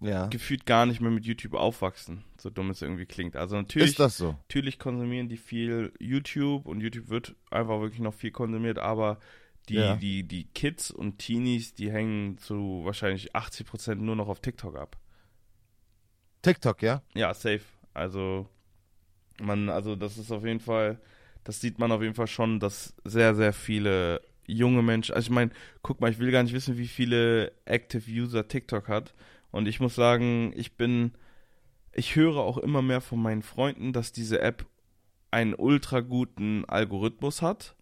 ja. 0.00 0.26
gefühlt 0.28 0.64
gar 0.64 0.86
nicht 0.86 1.00
mehr 1.02 1.10
mit 1.10 1.26
YouTube 1.26 1.54
aufwachsen, 1.54 2.24
so 2.38 2.48
dumm 2.48 2.70
es 2.70 2.80
irgendwie 2.80 3.04
klingt. 3.04 3.36
Also 3.36 3.56
natürlich, 3.56 3.96
so? 3.96 4.32
natürlich 4.32 4.78
konsumieren 4.78 5.28
die 5.28 5.36
viel 5.36 5.92
YouTube 6.00 6.64
und 6.64 6.80
YouTube 6.80 7.10
wird 7.10 7.36
einfach 7.50 7.80
wirklich 7.80 8.00
noch 8.00 8.14
viel 8.14 8.30
konsumiert, 8.30 8.78
aber 8.78 9.18
die, 9.68 9.74
ja. 9.74 9.96
die, 9.96 10.22
die 10.22 10.44
Kids 10.44 10.90
und 10.90 11.18
Teenies, 11.18 11.74
die 11.74 11.92
hängen 11.92 12.38
zu 12.38 12.80
wahrscheinlich 12.84 13.34
80% 13.36 13.96
nur 13.96 14.16
noch 14.16 14.28
auf 14.28 14.40
TikTok 14.40 14.76
ab. 14.76 14.96
TikTok, 16.40 16.82
ja? 16.82 17.02
Ja, 17.14 17.34
safe. 17.34 17.64
Also 17.92 18.48
man, 19.40 19.68
also 19.68 19.96
das 19.96 20.18
ist 20.18 20.30
auf 20.32 20.44
jeden 20.44 20.60
Fall, 20.60 20.98
das 21.44 21.60
sieht 21.60 21.78
man 21.78 21.92
auf 21.92 22.02
jeden 22.02 22.14
Fall 22.14 22.26
schon, 22.26 22.60
dass 22.60 22.94
sehr, 23.04 23.34
sehr 23.34 23.52
viele 23.52 24.20
junge 24.46 24.82
Menschen, 24.82 25.14
also 25.14 25.26
ich 25.26 25.34
meine, 25.34 25.50
guck 25.82 26.00
mal, 26.00 26.10
ich 26.10 26.18
will 26.18 26.30
gar 26.30 26.42
nicht 26.42 26.54
wissen, 26.54 26.78
wie 26.78 26.88
viele 26.88 27.52
Active 27.64 28.10
User 28.10 28.46
TikTok 28.46 28.88
hat. 28.88 29.14
Und 29.50 29.66
ich 29.66 29.80
muss 29.80 29.94
sagen, 29.94 30.52
ich 30.54 30.76
bin, 30.76 31.12
ich 31.92 32.16
höre 32.16 32.36
auch 32.36 32.58
immer 32.58 32.82
mehr 32.82 33.00
von 33.00 33.20
meinen 33.20 33.42
Freunden, 33.42 33.92
dass 33.92 34.12
diese 34.12 34.40
App 34.40 34.66
einen 35.30 35.54
ultra 35.54 36.00
guten 36.00 36.64
Algorithmus 36.66 37.42
hat. 37.42 37.74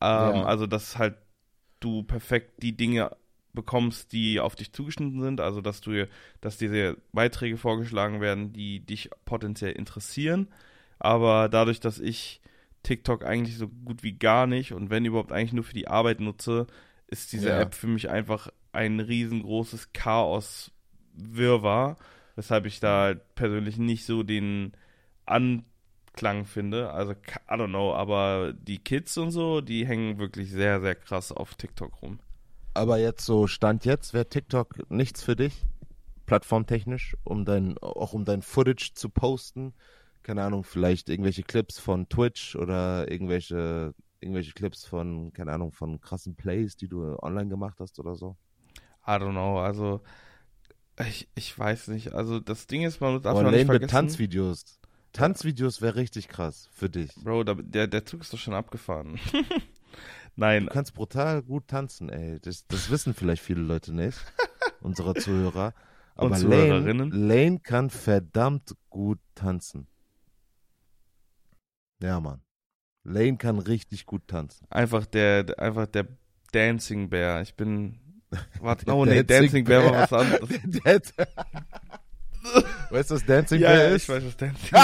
Ähm, 0.00 0.08
ja. 0.36 0.44
Also, 0.44 0.66
dass 0.66 0.98
halt 0.98 1.16
du 1.80 2.02
perfekt 2.02 2.62
die 2.62 2.76
Dinge 2.76 3.16
bekommst, 3.52 4.12
die 4.12 4.38
auf 4.38 4.54
dich 4.54 4.72
zugeschnitten 4.72 5.20
sind, 5.20 5.40
also 5.40 5.60
dass 5.60 5.80
du, 5.80 6.08
dass 6.40 6.58
dir 6.58 6.96
Beiträge 7.12 7.56
vorgeschlagen 7.56 8.20
werden, 8.20 8.52
die 8.52 8.80
dich 8.80 9.10
potenziell 9.24 9.72
interessieren. 9.72 10.48
Aber 10.98 11.48
dadurch, 11.48 11.80
dass 11.80 11.98
ich 11.98 12.40
TikTok 12.82 13.24
eigentlich 13.24 13.58
so 13.58 13.68
gut 13.68 14.02
wie 14.02 14.12
gar 14.12 14.46
nicht 14.46 14.72
und 14.72 14.90
wenn 14.90 15.04
überhaupt 15.04 15.32
eigentlich 15.32 15.52
nur 15.52 15.64
für 15.64 15.74
die 15.74 15.88
Arbeit 15.88 16.20
nutze, 16.20 16.66
ist 17.08 17.32
diese 17.32 17.48
ja. 17.48 17.60
App 17.60 17.74
für 17.74 17.88
mich 17.88 18.10
einfach 18.10 18.48
ein 18.72 19.00
riesengroßes 19.00 19.92
Chaos-Wirrwarr, 19.92 21.96
weshalb 22.36 22.66
ich 22.66 22.80
da 22.80 23.14
persönlich 23.34 23.78
nicht 23.78 24.04
so 24.04 24.22
den 24.22 24.72
Anklang 25.24 26.44
finde. 26.44 26.90
Also, 26.90 27.12
I 27.12 27.54
don't 27.54 27.68
know, 27.68 27.94
aber 27.94 28.52
die 28.52 28.78
Kids 28.78 29.16
und 29.18 29.30
so, 29.30 29.60
die 29.60 29.86
hängen 29.86 30.18
wirklich 30.18 30.50
sehr, 30.50 30.80
sehr 30.80 30.94
krass 30.94 31.32
auf 31.32 31.54
TikTok 31.54 32.02
rum. 32.02 32.20
Aber 32.74 32.98
jetzt 32.98 33.24
so 33.24 33.46
Stand 33.46 33.84
jetzt, 33.84 34.12
wäre 34.12 34.28
TikTok 34.28 34.90
nichts 34.90 35.22
für 35.22 35.34
dich? 35.34 35.64
Plattformtechnisch, 36.26 37.16
um 37.24 37.44
dein, 37.44 37.78
auch 37.78 38.12
um 38.12 38.24
dein 38.24 38.42
Footage 38.42 38.92
zu 38.94 39.08
posten? 39.08 39.72
Keine 40.26 40.42
Ahnung, 40.42 40.64
vielleicht 40.64 41.08
irgendwelche 41.08 41.44
Clips 41.44 41.78
von 41.78 42.08
Twitch 42.08 42.56
oder 42.56 43.08
irgendwelche, 43.08 43.94
irgendwelche 44.18 44.52
Clips 44.54 44.84
von, 44.84 45.32
keine 45.32 45.52
Ahnung, 45.52 45.70
von 45.70 46.00
krassen 46.00 46.34
Plays, 46.34 46.76
die 46.76 46.88
du 46.88 47.16
online 47.22 47.48
gemacht 47.48 47.78
hast 47.78 48.00
oder 48.00 48.16
so? 48.16 48.36
I 49.06 49.12
don't 49.12 49.30
know, 49.30 49.60
also 49.60 50.00
ich, 50.98 51.28
ich 51.36 51.56
weiß 51.56 51.88
nicht. 51.88 52.12
Also 52.12 52.40
das 52.40 52.66
Ding 52.66 52.82
ist, 52.82 53.00
man 53.00 53.22
darf 53.22 53.36
Aber 53.36 53.44
man 53.44 53.54
nicht 53.54 53.66
vergessen. 53.66 53.92
Tanzvideos. 53.92 54.80
Tanzvideos 55.12 55.80
wäre 55.80 55.94
richtig 55.94 56.26
krass 56.26 56.68
für 56.72 56.90
dich. 56.90 57.14
Bro, 57.22 57.44
der, 57.44 57.86
der 57.86 58.04
Zug 58.04 58.22
ist 58.22 58.32
doch 58.32 58.38
schon 58.38 58.54
abgefahren. 58.54 59.20
Nein, 60.34 60.64
Du 60.64 60.72
kannst 60.72 60.94
brutal 60.94 61.40
gut 61.42 61.68
tanzen, 61.68 62.08
ey. 62.08 62.40
Das, 62.40 62.66
das 62.66 62.90
wissen 62.90 63.14
vielleicht 63.14 63.44
viele 63.44 63.60
Leute 63.62 63.94
nicht, 63.94 64.18
unsere 64.80 65.14
Zuhörer. 65.14 65.72
Aber 66.16 66.36
Lane. 66.36 67.10
Lane 67.12 67.60
kann 67.60 67.90
verdammt 67.90 68.74
gut 68.90 69.20
tanzen. 69.36 69.86
Ja, 72.02 72.20
Mann. 72.20 72.40
Lane 73.04 73.36
kann 73.36 73.58
richtig 73.58 74.04
gut 74.06 74.26
tanzen. 74.28 74.66
einfach 74.70 75.06
der, 75.06 75.46
einfach 75.58 75.86
der 75.86 76.06
Dancing 76.52 77.08
Bear. 77.08 77.40
Ich 77.42 77.54
bin. 77.54 77.98
Warte, 78.60 78.84
oh 78.92 79.04
nee, 79.04 79.22
Dancing 79.22 79.64
Dancing 79.64 79.64
Bear 79.64 79.84
war 79.84 79.92
Bear. 79.92 80.02
was 80.02 80.12
anderes. 80.12 80.48
Der- 80.64 81.02
weißt 82.90 83.10
du, 83.10 83.14
was 83.14 83.24
Dancing 83.24 83.60
ja, 83.60 83.68
Bear 83.68 83.88
ja, 83.88 83.94
ist? 83.94 84.02
ich 84.02 84.08
weiß, 84.08 84.24
was 84.24 84.36
Dancing 84.36 84.78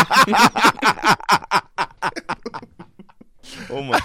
Oh 3.69 3.83
mein 3.83 4.01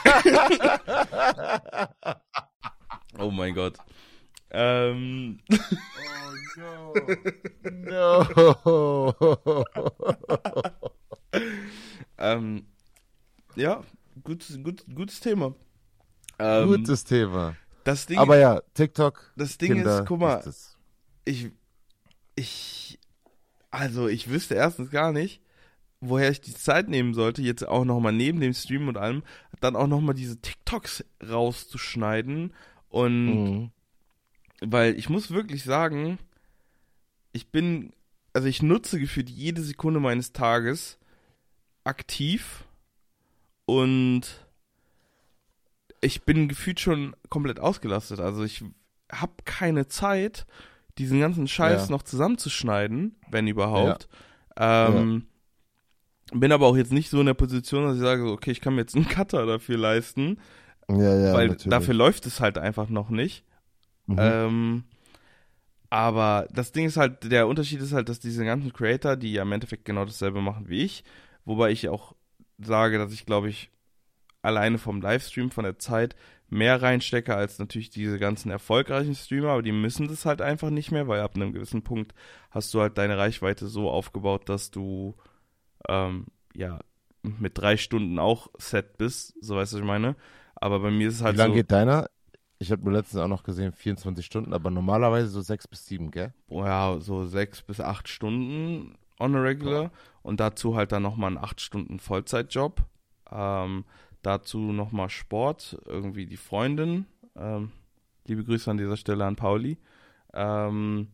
Oh 3.20 3.32
mein 3.32 3.54
Gott. 3.56 3.78
Ähm, 4.52 5.40
No. 7.86 9.14
ähm, 12.18 12.66
ja, 13.58 13.84
gutes, 14.24 14.58
gut, 14.64 14.86
gutes 14.94 15.20
Thema. 15.20 15.54
Ähm, 16.40 16.68
Gutes 16.68 17.04
Thema. 17.04 17.56
das 17.84 18.06
Ding, 18.06 18.18
Aber 18.20 18.38
ja, 18.38 18.62
TikTok. 18.74 19.34
das 19.36 19.58
Ding 19.58 19.74
Kinder, 19.74 20.00
ist, 20.02 20.06
guck 20.08 20.20
mal, 20.20 20.36
ist 20.38 20.78
ich, 21.26 21.52
ich, 22.36 23.00
also 23.72 24.08
ich 24.08 24.30
wüsste 24.30 24.54
erstens 24.56 24.92
gar 24.92 25.12
nicht, 25.12 25.42
woher 26.00 26.30
ich 26.30 26.40
die 26.42 26.54
Zeit 26.54 26.88
nehmen 26.90 27.14
sollte, 27.16 27.42
jetzt 27.42 27.68
auch 27.68 27.86
nochmal 27.86 28.14
neben 28.14 28.40
dem 28.40 28.54
Stream 28.54 28.88
und 28.88 28.98
allem, 28.98 29.24
dann 29.60 29.76
auch 29.76 29.88
nochmal 29.88 30.14
diese 30.16 30.40
TikToks 30.40 31.04
rauszuschneiden 31.28 32.54
und 32.90 33.26
Mhm. 33.26 33.72
weil 34.62 34.98
ich 34.98 35.10
muss 35.10 35.32
wirklich 35.32 35.64
sagen, 35.64 36.20
ich 37.32 37.50
bin, 37.52 37.94
also 38.34 38.48
ich 38.48 38.62
nutze 38.62 39.00
gefühlt 39.00 39.30
jede 39.30 39.62
Sekunde 39.64 40.00
meines 40.00 40.34
Tages 40.34 40.98
aktiv 41.84 42.64
und 43.68 44.22
ich 46.02 46.24
bin 46.24 46.48
gefühlt 46.48 46.80
schon 46.80 47.16
komplett 47.30 47.60
ausgelastet. 47.60 48.20
Also 48.22 48.44
ich 48.44 48.64
habe 49.12 49.34
keine 49.46 49.88
Zeit, 49.88 50.46
diesen 50.98 51.20
ganzen 51.20 51.48
Scheiß 51.48 51.90
Ja. 51.90 51.92
noch 51.92 52.04
zusammenzuschneiden, 52.04 53.16
wenn 53.30 53.48
überhaupt. 53.48 54.08
Ähm, 54.56 55.28
Bin 56.32 56.52
aber 56.52 56.68
auch 56.68 56.76
jetzt 56.78 56.92
nicht 56.92 57.10
so 57.10 57.20
in 57.20 57.26
der 57.28 57.34
Position, 57.36 57.86
dass 57.86 57.96
ich 57.96 58.02
sage, 58.02 58.30
okay, 58.32 58.52
ich 58.52 58.62
kann 58.62 58.76
mir 58.76 58.82
jetzt 58.82 58.96
einen 58.96 59.08
Cutter 59.08 59.46
dafür 59.46 59.78
leisten, 59.78 60.40
Ja, 60.90 61.16
ja, 61.16 61.34
weil 61.34 61.48
natürlich. 61.50 61.70
dafür 61.70 61.94
läuft 61.94 62.26
es 62.26 62.40
halt 62.40 62.58
einfach 62.58 62.90
noch 62.90 63.10
nicht. 63.10 63.44
Mhm. 64.08 64.18
Ähm, 64.20 64.84
aber 65.90 66.48
das 66.52 66.72
Ding 66.74 66.86
ist 66.86 66.98
halt, 66.98 67.32
der 67.32 67.48
Unterschied 67.48 67.80
ist 67.82 67.94
halt, 67.94 68.10
dass 68.10 68.20
diese 68.20 68.44
ganzen 68.44 68.74
Creator, 68.74 69.16
die 69.16 69.32
ja 69.34 69.44
im 69.44 69.52
Endeffekt 69.54 69.86
genau 69.86 70.04
dasselbe 70.06 70.42
machen 70.42 70.68
wie 70.68 70.84
ich, 70.84 71.04
wobei 71.46 71.72
ich 71.72 71.88
auch 71.88 72.14
sage, 72.60 72.98
dass 72.98 73.14
ich 73.14 73.26
glaube 73.26 73.50
ich 73.50 73.70
alleine 74.42 74.78
vom 74.78 75.02
Livestream, 75.02 75.52
von 75.52 75.64
der 75.64 75.80
Zeit 75.80 76.16
mehr 76.50 76.82
reinstecke 76.82 77.36
als 77.36 77.60
natürlich 77.60 77.90
diese 77.90 78.20
ganzen 78.20 78.52
erfolgreichen 78.52 79.16
Streamer, 79.16 79.50
aber 79.50 79.64
die 79.64 79.74
müssen 79.74 80.08
das 80.08 80.26
halt 80.26 80.42
einfach 80.42 80.70
nicht 80.70 80.92
mehr, 80.92 81.08
weil 81.08 81.20
ab 81.20 81.36
einem 81.36 81.52
gewissen 81.52 81.84
Punkt 81.84 82.14
hast 82.52 82.74
du 82.74 82.82
halt 82.82 82.98
deine 82.98 83.18
Reichweite 83.18 83.68
so 83.68 83.90
aufgebaut, 83.90 84.48
dass 84.48 84.72
du 84.72 85.16
ähm, 85.90 86.28
ja 86.56 86.80
mit 87.22 87.58
drei 87.58 87.76
Stunden 87.78 88.20
auch 88.20 88.48
set 88.58 88.98
bist, 88.98 89.36
so 89.42 89.56
weißt 89.56 89.74
du, 89.74 89.78
was 89.78 89.82
ich 89.82 89.88
meine. 89.88 90.16
Aber 90.56 90.80
bei 90.80 90.92
mir 90.92 91.10
ist 91.10 91.16
es 91.16 91.22
halt 91.22 91.36
Wie 91.36 91.40
lange 91.40 91.52
so. 91.52 91.56
geht 91.56 91.72
deiner? 91.72 92.10
Ich 92.60 92.72
habe 92.72 92.84
nur 92.84 92.94
letztens 92.94 93.22
auch 93.22 93.28
noch 93.28 93.44
gesehen, 93.44 93.74
24 93.74 94.26
Stunden, 94.26 94.54
aber 94.54 94.72
normalerweise 94.72 95.28
so 95.28 95.42
6 95.42 95.68
bis 95.68 95.86
7, 95.86 96.10
gell? 96.10 96.34
oh 96.48 96.64
ja, 96.64 96.98
so 97.00 97.26
sechs 97.26 97.62
bis 97.62 97.80
acht 97.80 98.08
Stunden 98.08 98.98
on 99.20 99.36
a 99.36 99.42
regular 99.42 99.92
und 100.28 100.40
dazu 100.40 100.76
halt 100.76 100.92
dann 100.92 101.04
nochmal 101.04 101.30
einen 101.30 101.44
acht 101.44 101.62
Stunden 101.62 102.00
Vollzeitjob. 102.00 102.84
Ähm, 103.32 103.86
dazu 104.22 104.60
nochmal 104.60 105.10
Sport, 105.10 105.80
irgendwie 105.86 106.26
die 106.26 106.38
Freundin. 106.38 107.06
Ähm, 107.36 107.72
liebe 108.26 108.44
Grüße 108.44 108.70
an 108.70 108.78
dieser 108.78 108.98
Stelle 108.98 109.26
an 109.26 109.36
Pauli. 109.36 109.78
Ähm, 110.34 111.08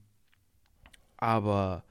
aber 1.18 1.84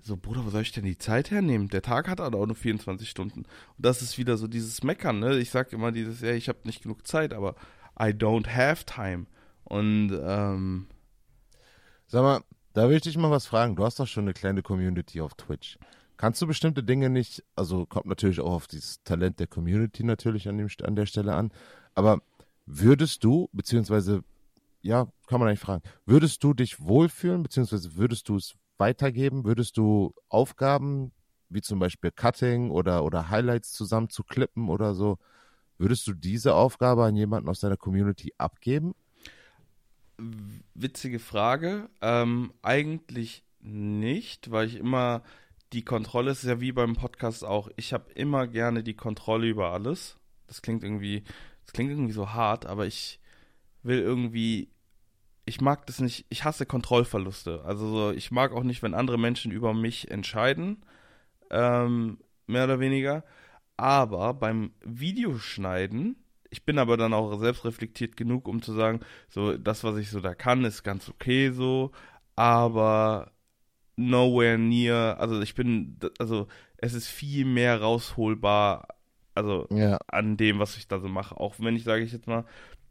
so, 0.00 0.16
Bruder, 0.16 0.44
wo 0.44 0.50
soll 0.50 0.62
ich 0.62 0.72
denn 0.72 0.84
die 0.84 0.98
Zeit 0.98 1.30
hernehmen? 1.30 1.68
Der 1.68 1.82
Tag 1.82 2.08
hat 2.08 2.20
halt 2.20 2.34
auch 2.34 2.46
nur 2.46 2.56
24 2.56 3.08
Stunden. 3.08 3.40
Und 3.40 3.48
das 3.76 4.02
ist 4.02 4.18
wieder 4.18 4.36
so 4.36 4.46
dieses 4.46 4.82
Meckern, 4.82 5.20
ne? 5.20 5.38
Ich 5.38 5.50
sag 5.50 5.72
immer 5.72 5.92
dieses, 5.92 6.20
ja, 6.20 6.32
ich 6.32 6.48
habe 6.48 6.58
nicht 6.64 6.82
genug 6.82 7.06
Zeit, 7.06 7.32
aber 7.32 7.54
I 8.00 8.10
don't 8.10 8.48
have 8.48 8.84
time. 8.84 9.26
Und 9.64 10.10
ähm, 10.22 10.88
Sag 12.10 12.22
mal, 12.22 12.40
da 12.72 12.88
will 12.88 12.96
ich 12.96 13.02
dich 13.02 13.18
mal 13.18 13.30
was 13.30 13.46
fragen. 13.46 13.76
Du 13.76 13.84
hast 13.84 14.00
doch 14.00 14.06
schon 14.06 14.24
eine 14.24 14.32
kleine 14.32 14.62
Community 14.62 15.20
auf 15.20 15.34
Twitch. 15.34 15.78
Kannst 16.18 16.42
du 16.42 16.48
bestimmte 16.48 16.82
Dinge 16.82 17.10
nicht, 17.10 17.44
also 17.54 17.86
kommt 17.86 18.06
natürlich 18.06 18.40
auch 18.40 18.52
auf 18.52 18.66
dieses 18.66 19.02
Talent 19.04 19.38
der 19.38 19.46
Community 19.46 20.02
natürlich 20.02 20.48
an, 20.48 20.58
dem, 20.58 20.68
an 20.82 20.96
der 20.96 21.06
Stelle 21.06 21.34
an, 21.34 21.52
aber 21.94 22.20
würdest 22.66 23.22
du, 23.22 23.48
beziehungsweise, 23.52 24.24
ja, 24.82 25.06
kann 25.28 25.38
man 25.38 25.48
eigentlich 25.48 25.60
fragen, 25.60 25.84
würdest 26.06 26.42
du 26.42 26.54
dich 26.54 26.80
wohlfühlen, 26.80 27.44
beziehungsweise 27.44 27.94
würdest 27.94 28.28
du 28.28 28.34
es 28.34 28.56
weitergeben, 28.78 29.44
würdest 29.44 29.76
du 29.76 30.12
Aufgaben, 30.28 31.12
wie 31.50 31.62
zum 31.62 31.78
Beispiel 31.78 32.10
Cutting 32.10 32.70
oder, 32.70 33.04
oder 33.04 33.30
Highlights 33.30 33.70
zusammen 33.70 34.10
zu 34.10 34.24
klippen 34.24 34.68
oder 34.68 34.94
so, 34.94 35.18
würdest 35.78 36.04
du 36.08 36.14
diese 36.14 36.54
Aufgabe 36.54 37.04
an 37.04 37.14
jemanden 37.14 37.48
aus 37.48 37.60
deiner 37.60 37.76
Community 37.76 38.34
abgeben? 38.38 38.96
Witzige 40.74 41.20
Frage. 41.20 41.88
Ähm, 42.00 42.52
eigentlich 42.62 43.44
nicht, 43.60 44.50
weil 44.50 44.66
ich 44.66 44.76
immer 44.76 45.22
die 45.72 45.84
Kontrolle 45.84 46.30
ist 46.30 46.44
ja 46.44 46.60
wie 46.60 46.72
beim 46.72 46.94
Podcast 46.94 47.44
auch. 47.44 47.68
Ich 47.76 47.92
habe 47.92 48.10
immer 48.12 48.46
gerne 48.46 48.82
die 48.82 48.94
Kontrolle 48.94 49.46
über 49.46 49.72
alles. 49.72 50.18
Das 50.46 50.62
klingt 50.62 50.82
irgendwie, 50.82 51.24
das 51.64 51.72
klingt 51.72 51.90
irgendwie 51.90 52.12
so 52.12 52.32
hart, 52.32 52.66
aber 52.66 52.86
ich 52.86 53.20
will 53.82 54.00
irgendwie, 54.00 54.70
ich 55.44 55.60
mag 55.60 55.86
das 55.86 56.00
nicht. 56.00 56.26
Ich 56.30 56.44
hasse 56.44 56.66
Kontrollverluste. 56.66 57.62
Also 57.64 57.88
so, 57.88 58.12
ich 58.12 58.30
mag 58.30 58.52
auch 58.52 58.62
nicht, 58.62 58.82
wenn 58.82 58.94
andere 58.94 59.18
Menschen 59.18 59.52
über 59.52 59.74
mich 59.74 60.10
entscheiden, 60.10 60.84
ähm, 61.50 62.18
mehr 62.46 62.64
oder 62.64 62.80
weniger. 62.80 63.24
Aber 63.76 64.34
beim 64.34 64.72
Videoschneiden, 64.84 66.16
ich 66.50 66.64
bin 66.64 66.78
aber 66.78 66.96
dann 66.96 67.12
auch 67.12 67.38
selbstreflektiert 67.38 68.16
genug, 68.16 68.48
um 68.48 68.62
zu 68.62 68.72
sagen, 68.72 69.00
so 69.28 69.56
das, 69.56 69.84
was 69.84 69.96
ich 69.98 70.10
so 70.10 70.20
da 70.20 70.34
kann, 70.34 70.64
ist 70.64 70.82
ganz 70.82 71.08
okay 71.08 71.50
so, 71.50 71.92
aber 72.36 73.32
nowhere 73.98 74.56
near, 74.58 75.16
also 75.18 75.40
ich 75.40 75.54
bin, 75.54 75.98
also 76.18 76.46
es 76.76 76.94
ist 76.94 77.08
viel 77.08 77.44
mehr 77.44 77.80
rausholbar, 77.80 78.88
also 79.34 79.66
Ja. 79.70 79.98
an 80.06 80.36
dem, 80.36 80.58
was 80.58 80.76
ich 80.76 80.88
da 80.88 81.00
so 81.00 81.08
mache. 81.08 81.36
Auch 81.36 81.56
wenn 81.58 81.76
ich, 81.76 81.84
sage 81.84 82.04
ich 82.04 82.12
jetzt 82.12 82.26
mal, 82.26 82.44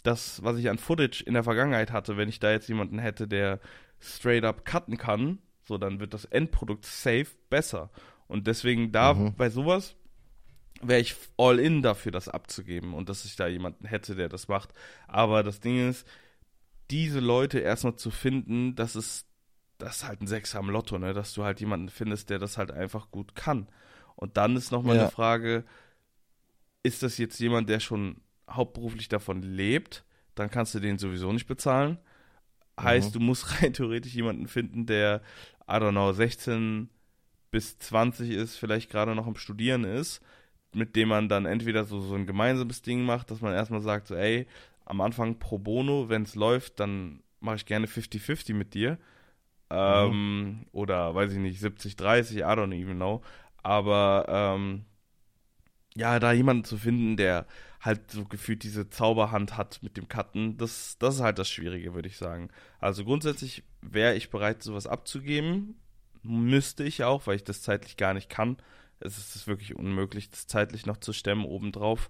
das, 0.04 0.44
was 0.44 0.58
ich 0.58 0.70
an 0.70 0.78
Footage 0.78 1.24
in 1.26 1.34
der 1.34 1.44
Vergangenheit 1.44 1.92
hatte, 1.92 2.18
wenn 2.18 2.30
ich 2.30 2.40
da 2.40 2.52
jetzt 2.52 2.68
jemanden 2.70 3.00
hätte, 3.00 3.28
der 3.28 3.60
straight 4.00 4.44
up 4.46 4.64
cutten 4.66 4.98
kann, 4.98 5.40
so 5.66 5.78
dann 5.78 6.00
wird 6.00 6.14
das 6.14 6.26
Endprodukt 6.26 6.86
safe 6.86 7.28
besser. 7.50 7.90
Und 8.28 8.48
deswegen 8.48 8.92
da 8.92 9.14
Mhm. 9.14 9.34
bei 9.36 9.50
sowas 9.50 9.96
wäre 10.82 11.02
ich 11.02 11.16
all 11.38 11.60
in 11.60 11.82
dafür, 11.82 12.12
das 12.12 12.30
abzugeben 12.30 12.94
und 12.94 13.10
dass 13.10 13.26
ich 13.26 13.36
da 13.36 13.48
jemanden 13.48 13.86
hätte, 13.86 14.16
der 14.16 14.30
das 14.30 14.48
macht. 14.48 14.70
Aber 15.08 15.44
das 15.44 15.60
Ding 15.60 15.90
ist, 15.90 16.08
diese 16.92 17.20
Leute 17.20 17.60
erstmal 17.60 17.96
zu 17.96 18.12
finden, 18.12 18.76
das 18.76 18.96
ist, 18.96 19.27
das 19.78 19.98
ist 19.98 20.04
halt 20.08 20.22
ein 20.22 20.28
Sechser 20.28 20.60
am 20.60 20.70
Lotto, 20.70 20.98
ne? 20.98 21.14
Dass 21.14 21.34
du 21.34 21.44
halt 21.44 21.60
jemanden 21.60 21.90
findest, 21.90 22.30
der 22.30 22.40
das 22.40 22.58
halt 22.58 22.72
einfach 22.72 23.12
gut 23.12 23.36
kann. 23.36 23.68
Und 24.16 24.38
dann 24.38 24.56
ist 24.56 24.72
nochmal 24.72 24.96
Ja. 24.96 25.04
eine 25.04 25.12
Frage, 25.12 25.64
ist 26.84 27.04
das 27.04 27.18
jetzt 27.18 27.40
jemand, 27.40 27.70
der 27.70 27.80
schon 27.80 28.18
hauptberuflich 28.50 29.10
davon 29.10 29.42
lebt? 29.42 30.06
Dann 30.36 30.50
kannst 30.50 30.74
du 30.76 30.80
den 30.80 30.98
sowieso 30.98 31.32
nicht 31.34 31.48
bezahlen. 31.48 31.98
Heißt, 32.80 33.10
Mhm. 33.16 33.20
du 33.20 33.26
musst 33.26 33.46
rein 33.62 33.74
theoretisch 33.74 34.14
jemanden 34.16 34.48
finden, 34.48 34.86
der, 34.86 35.22
I 35.70 35.74
don't 35.74 35.92
know, 35.92 36.12
16 36.14 36.90
bis 37.52 37.78
20 37.80 38.32
ist, 38.32 38.58
vielleicht 38.58 38.90
gerade 38.90 39.16
noch 39.16 39.28
am 39.28 39.36
Studieren 39.36 39.84
ist, 39.84 40.22
mit 40.74 40.96
dem 40.96 41.10
man 41.10 41.30
dann 41.30 41.46
entweder 41.46 41.86
so, 41.86 42.02
so 42.02 42.16
ein 42.16 42.28
gemeinsames 42.28 42.82
Ding 42.82 43.04
macht, 43.06 43.32
dass 43.32 43.42
man 43.42 43.54
erstmal 43.54 43.82
sagt, 43.82 44.08
so, 44.08 44.16
ey, 44.16 44.48
am 44.86 45.02
Anfang 45.02 45.40
pro 45.40 45.58
bono, 45.58 46.10
wenn 46.10 46.24
es 46.24 46.36
läuft, 46.36 46.80
dann 46.80 47.22
mache 47.40 47.58
ich 47.58 47.66
gerne 47.66 47.88
50-50 47.88 48.54
mit 48.54 48.74
dir. 48.74 48.98
Ähm, 49.70 50.66
Oder 50.72 51.14
weiß 51.16 51.34
ich 51.34 51.40
nicht, 51.40 51.62
70-30, 51.62 52.38
I 52.38 52.44
don't 52.44 52.74
even 52.74 52.96
know. 52.96 53.22
Aber 53.64 54.26
ähm, 54.30 54.86
ja, 55.96 56.20
da 56.20 56.32
jemanden 56.32 56.64
zu 56.64 56.78
finden, 56.78 57.18
der 57.18 57.48
halt 57.82 58.12
so 58.12 58.26
gefühlt 58.26 58.64
diese 58.64 58.90
Zauberhand 58.90 59.58
hat 59.58 59.80
mit 59.82 59.98
dem 59.98 60.08
Cutten, 60.08 60.58
das, 60.58 60.98
das 61.00 61.16
ist 61.16 61.22
halt 61.22 61.40
das 61.40 61.50
Schwierige, 61.50 61.94
würde 61.94 62.08
ich 62.08 62.18
sagen. 62.18 62.50
Also 62.80 63.04
grundsätzlich 63.04 63.64
wäre 63.82 64.16
ich 64.16 64.30
bereit, 64.30 64.64
sowas 64.64 64.88
abzugeben. 64.88 65.76
Müsste 66.24 66.84
ich 66.84 67.04
auch, 67.04 67.28
weil 67.28 67.36
ich 67.36 67.44
das 67.44 67.62
zeitlich 67.62 67.98
gar 67.98 68.14
nicht 68.14 68.30
kann. 68.30 68.58
Es 69.00 69.18
ist 69.36 69.48
wirklich 69.48 69.76
unmöglich, 69.76 70.30
das 70.30 70.48
zeitlich 70.48 70.86
noch 70.86 70.98
zu 70.98 71.14
stemmen 71.14 71.46
obendrauf. 71.46 72.10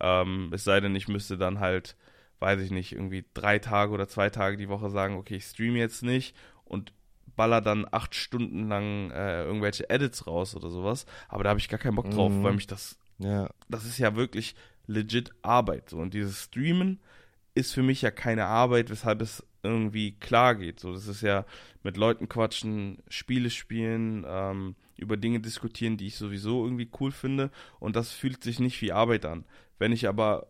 Ähm, 0.00 0.50
es 0.52 0.64
sei 0.64 0.80
denn, 0.80 0.94
ich 0.96 1.08
müsste 1.08 1.36
dann 1.36 1.60
halt, 1.60 1.96
weiß 2.38 2.60
ich 2.62 2.70
nicht, 2.70 2.92
irgendwie 2.92 3.24
drei 3.34 3.58
Tage 3.58 3.92
oder 3.92 4.08
zwei 4.08 4.30
Tage 4.30 4.56
die 4.56 4.68
Woche 4.68 4.90
sagen, 4.90 5.16
okay, 5.16 5.36
ich 5.36 5.44
streame 5.44 5.78
jetzt 5.78 6.02
nicht 6.02 6.34
und 6.70 6.92
baller 7.36 7.60
dann 7.60 7.86
acht 7.90 8.14
Stunden 8.14 8.68
lang 8.68 9.10
äh, 9.10 9.44
irgendwelche 9.44 9.88
Edits 9.88 10.26
raus 10.26 10.54
oder 10.54 10.70
sowas. 10.70 11.06
Aber 11.28 11.44
da 11.44 11.50
habe 11.50 11.60
ich 11.60 11.68
gar 11.68 11.78
keinen 11.78 11.96
Bock 11.96 12.10
drauf, 12.10 12.32
mhm. 12.32 12.42
weil 12.42 12.52
mich 12.54 12.66
das, 12.66 12.98
ja. 13.18 13.48
das 13.68 13.84
ist 13.84 13.98
ja 13.98 14.16
wirklich 14.16 14.54
legit 14.86 15.32
Arbeit. 15.42 15.90
So. 15.90 15.98
Und 15.98 16.14
dieses 16.14 16.44
Streamen 16.44 17.00
ist 17.54 17.72
für 17.72 17.82
mich 17.82 18.02
ja 18.02 18.10
keine 18.10 18.46
Arbeit, 18.46 18.90
weshalb 18.90 19.22
es 19.22 19.44
irgendwie 19.62 20.12
klar 20.12 20.54
geht. 20.54 20.80
So, 20.80 20.92
das 20.92 21.06
ist 21.06 21.22
ja 21.22 21.44
mit 21.82 21.96
Leuten 21.96 22.28
quatschen, 22.28 23.02
Spiele 23.08 23.50
spielen, 23.50 24.24
ähm, 24.26 24.74
über 24.96 25.16
Dinge 25.16 25.40
diskutieren, 25.40 25.96
die 25.96 26.08
ich 26.08 26.16
sowieso 26.16 26.64
irgendwie 26.64 26.90
cool 27.00 27.10
finde. 27.10 27.50
Und 27.78 27.96
das 27.96 28.12
fühlt 28.12 28.42
sich 28.44 28.60
nicht 28.60 28.80
wie 28.82 28.92
Arbeit 28.92 29.24
an. 29.24 29.44
Wenn 29.78 29.92
ich 29.92 30.08
aber 30.08 30.46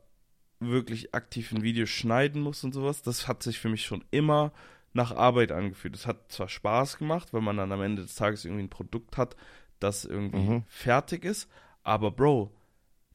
wirklich 0.58 1.14
aktiv 1.14 1.52
ein 1.52 1.62
Video 1.62 1.86
schneiden 1.86 2.42
muss 2.42 2.64
und 2.64 2.72
sowas, 2.72 3.02
das 3.02 3.28
hat 3.28 3.42
sich 3.42 3.58
für 3.58 3.68
mich 3.68 3.84
schon 3.84 4.04
immer 4.10 4.52
nach 4.92 5.12
Arbeit 5.12 5.52
angefühlt. 5.52 5.94
Es 5.94 6.06
hat 6.06 6.32
zwar 6.32 6.48
Spaß 6.48 6.98
gemacht, 6.98 7.32
weil 7.32 7.42
man 7.42 7.56
dann 7.56 7.72
am 7.72 7.82
Ende 7.82 8.02
des 8.02 8.14
Tages 8.14 8.44
irgendwie 8.44 8.64
ein 8.64 8.70
Produkt 8.70 9.16
hat, 9.16 9.36
das 9.78 10.04
irgendwie 10.04 10.38
mhm. 10.38 10.64
fertig 10.68 11.24
ist, 11.24 11.48
aber 11.82 12.10
Bro, 12.10 12.52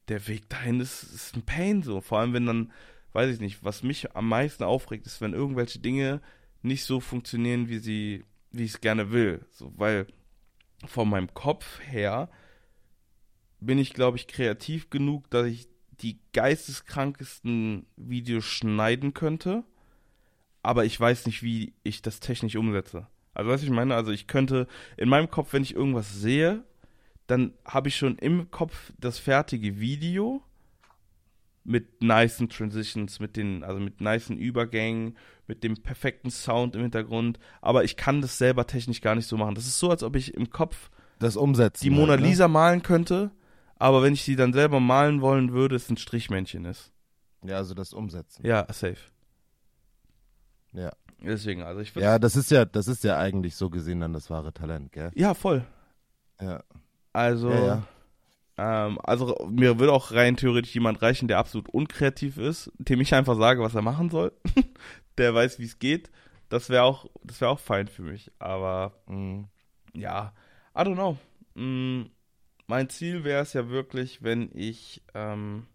der 0.08 0.28
Weg 0.28 0.50
dahin 0.50 0.80
ist, 0.80 1.04
ist 1.04 1.36
ein 1.36 1.44
Pain 1.44 1.84
so. 1.84 2.02
Vor 2.02 2.20
allem, 2.20 2.34
wenn 2.34 2.46
dann, 2.46 2.72
weiß 3.14 3.34
ich 3.34 3.40
nicht, 3.40 3.64
was 3.64 3.84
mich 3.84 4.16
am 4.16 4.28
meisten 4.28 4.64
aufregt, 4.64 5.06
ist, 5.06 5.22
wenn 5.22 5.34
irgendwelche 5.34 5.80
Dinge 5.80 6.22
nicht 6.62 6.84
so 6.84 7.00
funktionieren, 7.00 7.70
wie 7.70 7.80
sie, 7.80 8.26
wie 8.52 8.64
ich 8.64 8.72
es 8.72 8.82
gerne 8.82 9.12
will. 9.12 9.46
So, 9.52 9.72
weil 9.76 10.08
von 10.86 11.10
meinem 11.10 11.34
Kopf 11.34 11.80
her 11.82 12.30
bin 13.60 13.80
ich, 13.80 13.94
glaube 13.94 14.18
ich, 14.18 14.28
kreativ 14.28 14.90
genug, 14.90 15.30
dass 15.30 15.48
ich 15.48 15.68
die 16.02 16.20
geisteskrankesten 16.34 17.86
Videos 17.96 18.46
schneiden 18.46 19.14
könnte 19.14 19.64
aber 20.66 20.86
ich 20.86 21.00
weiß 21.00 21.28
nicht, 21.28 21.44
wie 21.44 21.74
ich 21.84 22.02
das 22.02 22.20
technisch 22.20 22.56
umsetze. 22.56 23.08
Also, 23.34 23.52
was 23.52 23.64
ich 23.64 23.70
meine, 23.70 23.96
also 23.96 24.12
ich 24.12 24.28
könnte 24.28 24.68
in 24.98 25.10
meinem 25.10 25.30
Kopf, 25.30 25.54
wenn 25.54 25.62
ich 25.62 25.76
irgendwas 25.76 26.14
sehe, 26.14 26.64
dann 27.28 27.54
habe 27.66 27.90
ich 27.90 27.96
schon 27.96 28.18
im 28.18 28.50
Kopf 28.50 28.92
das 29.00 29.20
fertige 29.20 29.80
Video 29.80 30.42
mit 31.64 32.02
nicen 32.02 32.50
Transitions, 32.50 33.20
mit 33.20 33.36
den, 33.36 33.64
also 33.64 33.80
mit 33.80 34.02
nicen 34.02 34.38
Übergängen, 34.38 35.18
mit 35.48 35.64
dem 35.64 35.76
perfekten 35.76 36.32
Sound 36.32 36.76
im 36.76 36.82
Hintergrund. 36.82 37.40
Aber 37.62 37.84
ich 37.84 37.96
kann 37.96 38.22
das 38.22 38.38
selber 38.38 38.66
technisch 38.66 39.02
gar 39.02 39.16
nicht 39.16 39.28
so 39.28 39.38
machen. 39.38 39.56
Das 39.56 39.68
ist 39.68 39.80
so, 39.80 39.90
als 39.90 40.04
ob 40.04 40.16
ich 40.16 40.34
im 40.34 40.50
Kopf 40.50 40.90
das 41.20 41.36
umsetzen 41.38 41.84
die 41.84 41.90
Mona 41.90 42.14
halt, 42.14 42.22
ne? 42.22 42.28
Lisa 42.28 42.48
malen 42.48 42.82
könnte, 42.82 43.32
aber 43.78 44.02
wenn 44.04 44.14
ich 44.14 44.24
sie 44.24 44.36
dann 44.36 44.54
selber 44.54 44.80
malen 44.80 45.22
wollen 45.22 45.54
würde, 45.54 45.76
es 45.76 45.90
ein 45.90 45.98
Strichmännchen 45.98 46.66
ist. 46.66 46.92
Ja, 47.44 47.58
also 47.58 47.74
das 47.74 47.94
Umsetzen. 47.94 48.46
Ja, 48.46 48.66
safe. 48.72 48.98
Ja. 50.76 50.92
Deswegen, 51.22 51.64
also 51.64 51.82
ich 51.82 51.96
Ja, 51.96 52.20
das 52.20 52.36
ist 52.36 52.52
ja, 52.52 52.66
das 52.66 52.88
ist 52.88 53.04
ja 53.04 53.18
eigentlich 53.18 53.56
so 53.56 53.70
gesehen 53.70 54.02
dann 54.02 54.14
das 54.14 54.30
wahre 54.30 54.54
Talent, 54.54 54.92
gell? 54.92 55.12
Ja, 55.16 55.34
voll. 55.34 55.66
Ja. 56.40 56.64
Also, 57.14 57.50
ja, 57.50 57.66
ja. 57.66 57.84
Ähm, 58.58 59.00
also 59.04 59.36
mir 59.50 59.80
würde 59.80 59.92
auch 59.94 60.12
rein 60.12 60.38
theoretisch 60.38 60.74
jemand 60.76 61.02
reichen, 61.02 61.28
der 61.28 61.40
absolut 61.40 61.70
unkreativ 61.70 62.38
ist, 62.38 62.72
dem 62.78 63.02
ich 63.02 63.14
einfach 63.14 63.38
sage, 63.38 63.62
was 63.62 63.76
er 63.76 63.82
machen 63.82 64.10
soll. 64.10 64.34
der 65.18 65.34
weiß, 65.34 65.60
wie 65.60 65.66
es 65.66 65.80
geht. 65.80 66.12
Das 66.50 66.70
wäre 66.70 66.84
auch, 66.84 67.08
das 67.24 67.42
wäre 67.42 67.52
auch 67.52 67.60
fein 67.60 67.88
für 67.88 68.04
mich. 68.04 68.32
Aber 68.40 68.94
mm, 69.08 69.44
ja, 69.94 70.34
I 70.76 70.82
don't 70.82 70.94
know. 70.96 71.18
Mm, 71.56 72.12
mein 72.68 72.90
Ziel 72.90 73.24
wäre 73.24 73.42
es 73.42 73.54
ja 73.54 73.70
wirklich, 73.70 74.24
wenn 74.24 74.50
ich 74.54 75.04
ähm, 75.14 75.68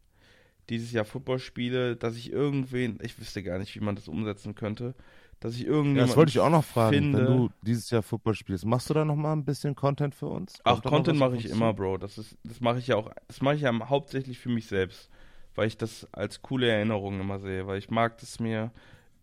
dieses 0.71 0.93
Jahr 0.93 1.05
Football 1.05 1.39
spiele, 1.39 1.97
dass 1.97 2.17
ich 2.17 2.33
irgendwen, 2.33 2.99
ich 3.03 3.19
wüsste 3.19 3.43
gar 3.43 3.59
nicht, 3.59 3.75
wie 3.75 3.81
man 3.81 3.97
das 3.97 4.09
umsetzen 4.09 4.55
könnte, 4.55 4.95
dass 5.41 5.55
ich 5.55 5.67
irgendjemand. 5.67 5.99
Ja, 5.99 6.07
das 6.07 6.17
wollte 6.17 6.31
ich 6.31 6.39
auch 6.39 6.51
noch 6.51 6.65
fragen, 6.65 6.95
finde, 6.95 7.19
wenn 7.19 7.27
du 7.27 7.51
dieses 7.63 7.91
Jahr 7.91 8.03
Football 8.03 8.35
spielst, 8.35 8.65
machst 8.65 8.89
du 8.89 8.95
da 8.95 9.05
noch 9.05 9.17
mal 9.17 9.33
ein 9.33 9.45
bisschen 9.45 9.75
Content 9.75 10.15
für 10.15 10.27
uns? 10.27 10.61
Ach, 10.65 10.83
Content 10.83 11.19
mache 11.19 11.37
ich 11.37 11.51
immer, 11.51 11.75
Bro. 11.75 11.99
Das 11.99 12.19
ist, 12.19 12.37
das 12.45 12.61
mache 12.61 12.79
ich 12.79 12.87
ja 12.87 12.97
auch, 12.97 13.11
das 13.27 13.43
mache 13.43 13.57
ich 13.57 13.63
ja 13.63 13.89
hauptsächlich 13.89 14.39
für 14.39 14.51
mich 14.51 14.67
selbst, 14.67 15.11
weil 15.55 15.67
ich 15.67 15.77
das 15.77 16.07
als 16.13 16.41
coole 16.43 16.69
Erinnerung 16.69 17.21
immer 17.21 17.39
sehe, 17.41 17.67
weil 17.67 17.79
ich 17.79 17.91
mag 17.91 18.23
es 18.23 18.39
mir 18.39 18.71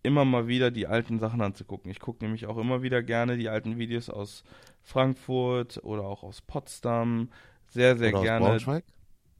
immer 0.02 0.24
mal 0.24 0.46
wieder 0.46 0.70
die 0.70 0.86
alten 0.86 1.18
Sachen 1.18 1.40
anzugucken. 1.40 1.90
Ich 1.90 2.00
gucke 2.00 2.24
nämlich 2.24 2.46
auch 2.46 2.58
immer 2.58 2.82
wieder 2.82 3.02
gerne 3.02 3.36
die 3.36 3.48
alten 3.48 3.78
Videos 3.78 4.10
aus 4.10 4.44
Frankfurt 4.82 5.82
oder 5.82 6.02
auch 6.02 6.22
aus 6.22 6.40
Potsdam. 6.40 7.30
Sehr, 7.68 7.96
sehr 7.96 8.12
oder 8.12 8.22
gerne. 8.22 8.46
Aus 8.46 8.64
Braunschweig? 8.64 8.84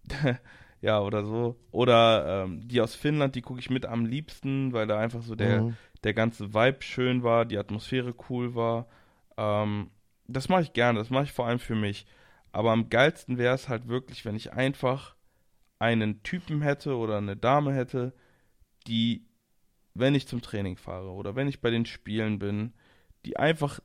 Ja, 0.80 1.00
oder 1.00 1.24
so. 1.24 1.56
Oder 1.70 2.44
ähm, 2.44 2.66
die 2.66 2.80
aus 2.80 2.94
Finnland, 2.94 3.34
die 3.34 3.42
gucke 3.42 3.60
ich 3.60 3.70
mit 3.70 3.86
am 3.86 4.06
liebsten, 4.06 4.72
weil 4.72 4.86
da 4.86 4.98
einfach 4.98 5.22
so 5.22 5.34
der, 5.34 5.62
mhm. 5.62 5.76
der 6.04 6.14
ganze 6.14 6.54
Vibe 6.54 6.82
schön 6.82 7.22
war, 7.22 7.44
die 7.44 7.58
Atmosphäre 7.58 8.14
cool 8.28 8.54
war. 8.54 8.86
Ähm, 9.36 9.90
das 10.26 10.48
mache 10.48 10.62
ich 10.62 10.72
gerne, 10.72 10.98
das 10.98 11.10
mache 11.10 11.24
ich 11.24 11.32
vor 11.32 11.46
allem 11.46 11.58
für 11.58 11.74
mich. 11.74 12.06
Aber 12.52 12.70
am 12.70 12.88
geilsten 12.88 13.38
wäre 13.38 13.54
es 13.54 13.68
halt 13.68 13.88
wirklich, 13.88 14.24
wenn 14.24 14.36
ich 14.36 14.52
einfach 14.52 15.16
einen 15.78 16.22
Typen 16.22 16.62
hätte 16.62 16.96
oder 16.96 17.18
eine 17.18 17.36
Dame 17.36 17.72
hätte, 17.72 18.12
die, 18.86 19.26
wenn 19.94 20.14
ich 20.14 20.26
zum 20.26 20.42
Training 20.42 20.76
fahre 20.76 21.10
oder 21.10 21.36
wenn 21.36 21.48
ich 21.48 21.60
bei 21.60 21.70
den 21.70 21.86
Spielen 21.86 22.38
bin, 22.38 22.72
die 23.24 23.36
einfach 23.36 23.80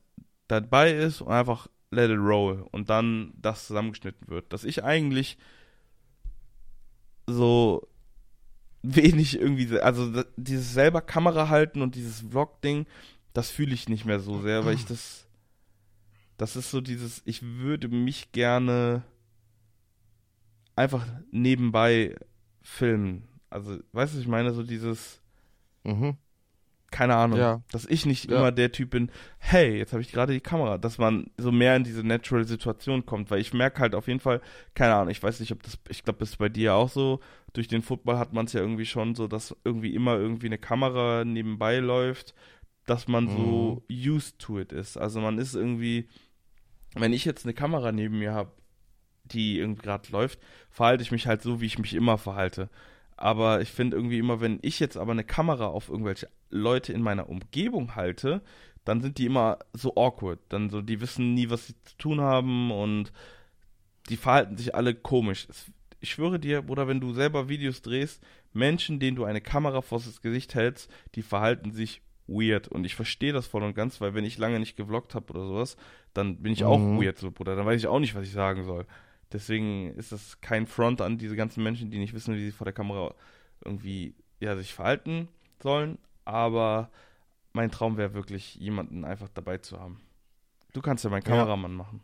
dabei 0.48 0.92
ist 0.92 1.20
und 1.20 1.32
einfach 1.32 1.68
let 1.90 2.10
it 2.10 2.18
roll 2.18 2.66
und 2.72 2.90
dann 2.90 3.32
das 3.36 3.66
zusammengeschnitten 3.66 4.28
wird. 4.28 4.52
Dass 4.52 4.64
ich 4.64 4.84
eigentlich 4.84 5.38
so 7.26 7.86
wenig 8.82 9.38
irgendwie, 9.38 9.78
also 9.80 10.24
dieses 10.36 10.72
selber 10.74 11.00
Kamera 11.00 11.48
halten 11.48 11.82
und 11.82 11.94
dieses 11.94 12.20
Vlog-Ding, 12.20 12.86
das 13.32 13.50
fühle 13.50 13.74
ich 13.74 13.88
nicht 13.88 14.04
mehr 14.04 14.20
so 14.20 14.40
sehr, 14.40 14.64
weil 14.64 14.74
ich 14.74 14.84
das, 14.84 15.26
das 16.36 16.56
ist 16.56 16.70
so 16.70 16.80
dieses, 16.80 17.22
ich 17.24 17.42
würde 17.42 17.88
mich 17.88 18.32
gerne 18.32 19.02
einfach 20.76 21.06
nebenbei 21.30 22.16
filmen. 22.62 23.26
Also, 23.50 23.78
weißt 23.92 24.14
du, 24.14 24.18
ich 24.20 24.28
meine, 24.28 24.52
so 24.52 24.62
dieses, 24.62 25.20
mhm 25.84 26.16
keine 26.94 27.16
Ahnung, 27.16 27.40
ja. 27.40 27.60
dass 27.72 27.86
ich 27.86 28.06
nicht 28.06 28.30
ja. 28.30 28.36
immer 28.36 28.52
der 28.52 28.70
Typ 28.70 28.90
bin, 28.90 29.10
hey, 29.38 29.78
jetzt 29.78 29.92
habe 29.92 30.00
ich 30.00 30.12
gerade 30.12 30.32
die 30.32 30.40
Kamera, 30.40 30.78
dass 30.78 30.96
man 30.96 31.28
so 31.36 31.50
mehr 31.50 31.74
in 31.74 31.82
diese 31.82 32.04
natural 32.06 32.44
Situation 32.44 33.04
kommt, 33.04 33.32
weil 33.32 33.40
ich 33.40 33.52
merke 33.52 33.80
halt 33.80 33.96
auf 33.96 34.06
jeden 34.06 34.20
Fall, 34.20 34.40
keine 34.74 34.94
Ahnung, 34.94 35.10
ich 35.10 35.20
weiß 35.20 35.40
nicht, 35.40 35.50
ob 35.50 35.60
das, 35.64 35.76
ich 35.88 36.04
glaube, 36.04 36.20
das 36.20 36.30
ist 36.30 36.36
bei 36.36 36.48
dir 36.48 36.74
auch 36.74 36.88
so, 36.88 37.18
durch 37.52 37.66
den 37.66 37.82
Football 37.82 38.16
hat 38.16 38.32
man 38.32 38.46
es 38.46 38.52
ja 38.52 38.60
irgendwie 38.60 38.86
schon 38.86 39.16
so, 39.16 39.26
dass 39.26 39.56
irgendwie 39.64 39.92
immer 39.92 40.14
irgendwie 40.14 40.46
eine 40.46 40.56
Kamera 40.56 41.24
nebenbei 41.24 41.78
läuft, 41.78 42.32
dass 42.86 43.08
man 43.08 43.24
mhm. 43.24 43.36
so 43.36 43.82
used 43.90 44.38
to 44.38 44.60
it 44.60 44.70
ist. 44.70 44.96
Also 44.96 45.20
man 45.20 45.38
ist 45.38 45.56
irgendwie, 45.56 46.08
wenn 46.94 47.12
ich 47.12 47.24
jetzt 47.24 47.44
eine 47.44 47.54
Kamera 47.54 47.90
neben 47.90 48.20
mir 48.20 48.34
habe, 48.34 48.52
die 49.24 49.58
irgendwie 49.58 49.82
gerade 49.82 50.12
läuft, 50.12 50.38
verhalte 50.70 51.02
ich 51.02 51.10
mich 51.10 51.26
halt 51.26 51.42
so, 51.42 51.60
wie 51.60 51.66
ich 51.66 51.78
mich 51.80 51.94
immer 51.94 52.18
verhalte. 52.18 52.70
Aber 53.16 53.60
ich 53.60 53.70
finde 53.70 53.96
irgendwie 53.96 54.18
immer, 54.18 54.40
wenn 54.40 54.58
ich 54.62 54.80
jetzt 54.80 54.96
aber 54.96 55.12
eine 55.12 55.24
Kamera 55.24 55.66
auf 55.66 55.88
irgendwelche 55.88 56.28
Leute 56.50 56.92
in 56.92 57.02
meiner 57.02 57.28
Umgebung 57.28 57.94
halte, 57.94 58.42
dann 58.84 59.00
sind 59.00 59.18
die 59.18 59.26
immer 59.26 59.58
so 59.72 59.94
awkward. 59.96 60.40
Dann 60.48 60.70
so, 60.70 60.82
die 60.82 61.00
wissen 61.00 61.34
nie, 61.34 61.50
was 61.50 61.66
sie 61.66 61.74
zu 61.84 61.96
tun 61.96 62.20
haben 62.20 62.70
und 62.70 63.12
die 64.08 64.16
verhalten 64.16 64.56
sich 64.56 64.74
alle 64.74 64.94
komisch. 64.94 65.46
Ich 66.00 66.10
schwöre 66.10 66.38
dir, 66.38 66.68
oder 66.68 66.86
wenn 66.86 67.00
du 67.00 67.14
selber 67.14 67.48
Videos 67.48 67.80
drehst, 67.80 68.22
Menschen, 68.52 69.00
denen 69.00 69.16
du 69.16 69.24
eine 69.24 69.40
Kamera 69.40 69.80
vor 69.80 69.98
das 69.98 70.20
Gesicht 70.20 70.54
hältst, 70.54 70.90
die 71.14 71.22
verhalten 71.22 71.72
sich 71.72 72.02
weird. 72.26 72.68
Und 72.68 72.84
ich 72.84 72.94
verstehe 72.94 73.32
das 73.32 73.46
voll 73.46 73.62
und 73.62 73.74
ganz, 73.74 74.00
weil 74.00 74.14
wenn 74.14 74.24
ich 74.24 74.38
lange 74.38 74.60
nicht 74.60 74.76
gevloggt 74.76 75.14
habe 75.14 75.32
oder 75.32 75.46
sowas, 75.46 75.76
dann 76.12 76.42
bin 76.42 76.52
ich 76.52 76.60
mhm. 76.60 76.66
auch 76.66 76.78
weird, 76.78 77.18
so, 77.18 77.30
Bruder. 77.30 77.56
Dann 77.56 77.66
weiß 77.66 77.80
ich 77.80 77.86
auch 77.86 78.00
nicht, 78.00 78.14
was 78.14 78.24
ich 78.24 78.32
sagen 78.32 78.64
soll. 78.64 78.86
Deswegen 79.34 79.92
ist 79.96 80.12
das 80.12 80.40
kein 80.40 80.68
Front 80.68 81.00
an 81.00 81.18
diese 81.18 81.34
ganzen 81.34 81.64
Menschen, 81.64 81.90
die 81.90 81.98
nicht 81.98 82.14
wissen, 82.14 82.36
wie 82.36 82.44
sie 82.44 82.52
vor 82.52 82.66
der 82.66 82.72
Kamera 82.72 83.12
irgendwie 83.64 84.14
ja, 84.38 84.56
sich 84.56 84.72
verhalten 84.72 85.28
sollen. 85.60 85.98
Aber 86.24 86.88
mein 87.52 87.72
Traum 87.72 87.96
wäre 87.96 88.14
wirklich, 88.14 88.54
jemanden 88.54 89.04
einfach 89.04 89.28
dabei 89.28 89.58
zu 89.58 89.80
haben. 89.80 90.00
Du 90.72 90.80
kannst 90.80 91.02
ja 91.02 91.10
meinen 91.10 91.24
Kameramann 91.24 91.72
ja. 91.72 91.76
machen. 91.78 92.00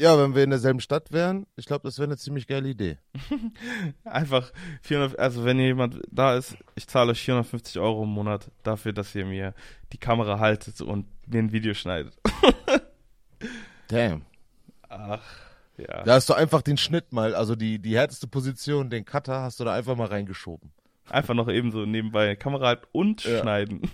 Ja, 0.00 0.18
wenn 0.18 0.34
wir 0.34 0.42
in 0.42 0.50
derselben 0.50 0.80
Stadt 0.80 1.12
wären, 1.12 1.46
ich 1.54 1.66
glaube, 1.66 1.84
das 1.84 1.98
wäre 1.98 2.08
eine 2.08 2.18
ziemlich 2.18 2.48
geile 2.48 2.68
Idee. 2.68 2.98
Einfach 4.04 4.52
400, 4.82 5.16
also 5.16 5.44
wenn 5.44 5.60
jemand 5.60 6.02
da 6.10 6.36
ist, 6.36 6.56
ich 6.74 6.88
zahle 6.88 7.12
euch 7.12 7.22
450 7.22 7.78
Euro 7.78 8.02
im 8.02 8.10
Monat 8.10 8.50
dafür, 8.64 8.92
dass 8.92 9.14
ihr 9.14 9.24
mir 9.24 9.54
die 9.92 9.98
Kamera 9.98 10.40
haltet 10.40 10.80
und 10.80 11.06
mir 11.28 11.38
ein 11.38 11.52
Video 11.52 11.72
schneidet. 11.72 12.14
Damn. 13.88 14.22
Ach, 14.88 15.20
ja. 15.76 16.02
Da 16.04 16.14
hast 16.14 16.28
du 16.28 16.34
einfach 16.34 16.62
den 16.62 16.76
Schnitt 16.76 17.12
mal, 17.12 17.34
also 17.34 17.54
die, 17.54 17.78
die 17.78 17.96
härteste 17.96 18.26
Position, 18.26 18.88
den 18.90 19.04
Cutter, 19.04 19.42
hast 19.42 19.60
du 19.60 19.64
da 19.64 19.74
einfach 19.74 19.96
mal 19.96 20.06
reingeschoben. 20.08 20.72
Einfach 21.10 21.34
noch 21.34 21.48
eben 21.48 21.70
so 21.70 21.84
nebenbei 21.86 22.34
Kamera 22.36 22.66
halten 22.68 22.86
und 22.92 23.24
Ja. 23.24 23.40
schneiden. 23.40 23.82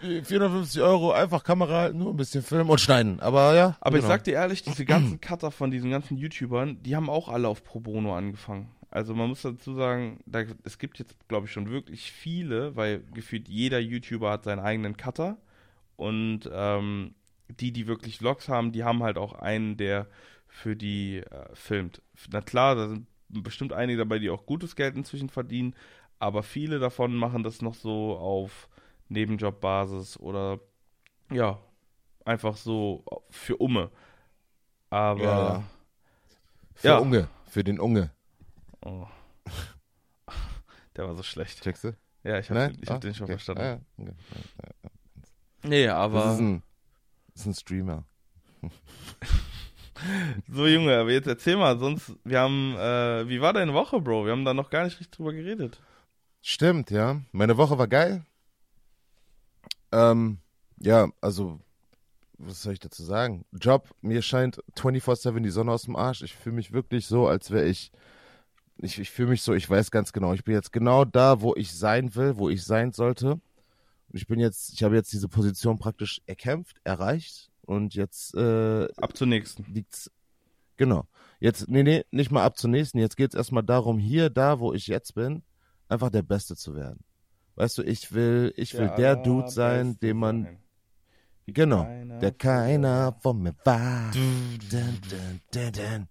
450 0.00 0.80
Euro, 0.80 1.12
einfach 1.12 1.44
Kamera 1.44 1.80
halten, 1.82 1.98
nur 1.98 2.12
ein 2.12 2.16
bisschen 2.16 2.42
filmen 2.42 2.70
und 2.70 2.80
schneiden. 2.80 3.20
Aber 3.20 3.54
ja. 3.54 3.76
Aber 3.80 3.96
ich 3.96 4.02
genau. 4.02 4.14
sag 4.14 4.24
dir 4.24 4.32
ehrlich, 4.34 4.62
diese 4.62 4.84
ganzen 4.86 5.20
Cutter 5.20 5.50
von 5.50 5.70
diesen 5.70 5.90
ganzen 5.90 6.16
YouTubern, 6.16 6.82
die 6.82 6.96
haben 6.96 7.10
auch 7.10 7.28
alle 7.28 7.48
auf 7.48 7.62
Pro 7.62 7.80
Bono 7.80 8.16
angefangen. 8.16 8.70
Also 8.90 9.14
man 9.14 9.28
muss 9.28 9.42
dazu 9.42 9.74
sagen, 9.74 10.18
da, 10.26 10.42
es 10.64 10.78
gibt 10.78 10.98
jetzt, 10.98 11.14
glaube 11.28 11.46
ich, 11.46 11.52
schon 11.52 11.70
wirklich 11.70 12.10
viele, 12.10 12.74
weil 12.76 13.04
gefühlt 13.14 13.48
jeder 13.48 13.78
YouTuber 13.78 14.30
hat 14.30 14.44
seinen 14.44 14.58
eigenen 14.60 14.96
Cutter. 14.96 15.36
Und 15.96 16.48
ähm, 16.52 17.14
die, 17.52 17.72
die 17.72 17.86
wirklich 17.86 18.18
Vlogs 18.18 18.48
haben, 18.48 18.72
die 18.72 18.84
haben 18.84 19.02
halt 19.02 19.18
auch 19.18 19.34
einen, 19.34 19.76
der 19.76 20.06
für 20.48 20.76
die 20.76 21.18
äh, 21.18 21.54
filmt. 21.54 22.02
Na 22.30 22.40
klar, 22.40 22.74
da 22.74 22.88
sind 22.88 23.06
bestimmt 23.28 23.72
einige 23.72 23.98
dabei, 23.98 24.18
die 24.18 24.30
auch 24.30 24.46
gutes 24.46 24.74
Geld 24.76 24.96
inzwischen 24.96 25.28
verdienen, 25.28 25.74
aber 26.18 26.42
viele 26.42 26.78
davon 26.78 27.14
machen 27.14 27.42
das 27.42 27.62
noch 27.62 27.74
so 27.74 28.16
auf 28.16 28.68
Nebenjobbasis 29.08 30.18
oder 30.18 30.60
ja, 31.30 31.58
einfach 32.24 32.56
so 32.56 33.04
für 33.30 33.56
Umme. 33.56 33.90
Aber 34.90 35.22
Ja. 35.22 35.62
Für 36.74 36.88
Ja. 36.88 36.98
Unge, 36.98 37.28
für 37.46 37.62
den 37.62 37.78
Unge. 37.78 38.10
Oh. 38.84 39.06
der 40.96 41.06
war 41.06 41.14
so 41.14 41.22
schlecht. 41.22 41.62
Checkst 41.62 41.84
du? 41.84 41.96
Ja, 42.24 42.38
ich 42.38 42.50
habe 42.50 42.60
Nein? 42.60 42.72
den, 42.74 42.82
ich 42.82 42.88
hab 42.90 42.96
Ah, 42.96 43.00
den 43.00 43.14
schon 43.14 43.24
okay. 43.24 43.32
verstanden. 43.32 43.62
Ah, 43.62 43.64
ja. 43.66 43.80
okay. 43.98 44.14
Nee, 45.62 45.86
Das 45.86 45.94
aber 45.96 46.32
ist 46.34 46.40
ein, 46.40 46.62
das 46.62 46.69
ist 47.40 47.46
ein 47.46 47.54
Streamer. 47.54 48.04
so 50.52 50.66
Junge, 50.66 50.96
aber 50.98 51.10
jetzt 51.10 51.26
erzähl 51.26 51.56
mal, 51.56 51.78
sonst 51.78 52.12
wir 52.24 52.40
haben 52.40 52.74
äh, 52.76 53.28
wie 53.28 53.40
war 53.40 53.52
deine 53.52 53.74
Woche, 53.74 54.00
Bro? 54.00 54.26
Wir 54.26 54.32
haben 54.32 54.44
da 54.44 54.54
noch 54.54 54.70
gar 54.70 54.84
nicht 54.84 55.00
richtig 55.00 55.16
drüber 55.16 55.32
geredet. 55.32 55.80
Stimmt, 56.42 56.90
ja. 56.90 57.20
Meine 57.32 57.56
Woche 57.56 57.78
war 57.78 57.88
geil. 57.88 58.24
Ähm, 59.92 60.38
ja, 60.78 61.08
also, 61.20 61.60
was 62.38 62.62
soll 62.62 62.72
ich 62.72 62.80
dazu 62.80 63.02
sagen? 63.02 63.44
Job, 63.52 63.90
mir 64.00 64.22
scheint 64.22 64.62
24-7 64.76 65.40
die 65.40 65.50
Sonne 65.50 65.72
aus 65.72 65.82
dem 65.82 65.96
Arsch. 65.96 66.22
Ich 66.22 66.34
fühle 66.34 66.56
mich 66.56 66.72
wirklich 66.72 67.06
so, 67.06 67.26
als 67.26 67.50
wäre 67.50 67.66
ich, 67.66 67.92
ich, 68.78 68.98
ich 68.98 69.10
fühle 69.10 69.30
mich 69.30 69.42
so, 69.42 69.52
ich 69.52 69.68
weiß 69.68 69.90
ganz 69.90 70.12
genau, 70.12 70.32
ich 70.32 70.44
bin 70.44 70.54
jetzt 70.54 70.72
genau 70.72 71.04
da, 71.04 71.42
wo 71.42 71.54
ich 71.54 71.74
sein 71.74 72.14
will, 72.14 72.36
wo 72.38 72.48
ich 72.48 72.64
sein 72.64 72.92
sollte. 72.92 73.40
Ich 74.12 74.26
bin 74.26 74.40
jetzt, 74.40 74.72
ich 74.72 74.82
habe 74.82 74.96
jetzt 74.96 75.12
diese 75.12 75.28
Position 75.28 75.78
praktisch 75.78 76.20
erkämpft, 76.26 76.80
erreicht 76.84 77.50
und 77.62 77.94
jetzt 77.94 78.34
äh, 78.34 78.88
Ab 78.96 79.16
zur 79.16 79.26
nächsten. 79.26 79.64
liegt's. 79.72 80.10
Genau. 80.76 81.06
Jetzt, 81.38 81.68
nee, 81.68 81.82
nee, 81.82 82.04
nicht 82.10 82.30
mal 82.30 82.44
ab 82.44 82.56
zur 82.58 82.70
nächsten. 82.70 82.98
Jetzt 82.98 83.16
geht's 83.16 83.34
erstmal 83.34 83.62
darum, 83.62 83.98
hier, 83.98 84.30
da, 84.30 84.60
wo 84.60 84.72
ich 84.72 84.86
jetzt 84.86 85.14
bin, 85.14 85.42
einfach 85.88 86.10
der 86.10 86.22
Beste 86.22 86.56
zu 86.56 86.74
werden. 86.74 87.04
Weißt 87.56 87.78
du, 87.78 87.82
ich 87.82 88.12
will, 88.12 88.52
ich 88.56 88.74
will 88.74 88.90
der 88.96 89.16
Dude 89.16 89.50
sein, 89.50 89.98
dem 90.00 90.16
man, 90.16 90.58
genau, 91.46 91.84
keiner 91.84 92.18
der 92.18 92.32
keiner 92.32 93.16
von 93.20 93.42
mir 93.42 93.54
war. 93.64 94.10
Dun, 94.12 94.58
dun, 94.70 95.70
dun. 95.72 96.08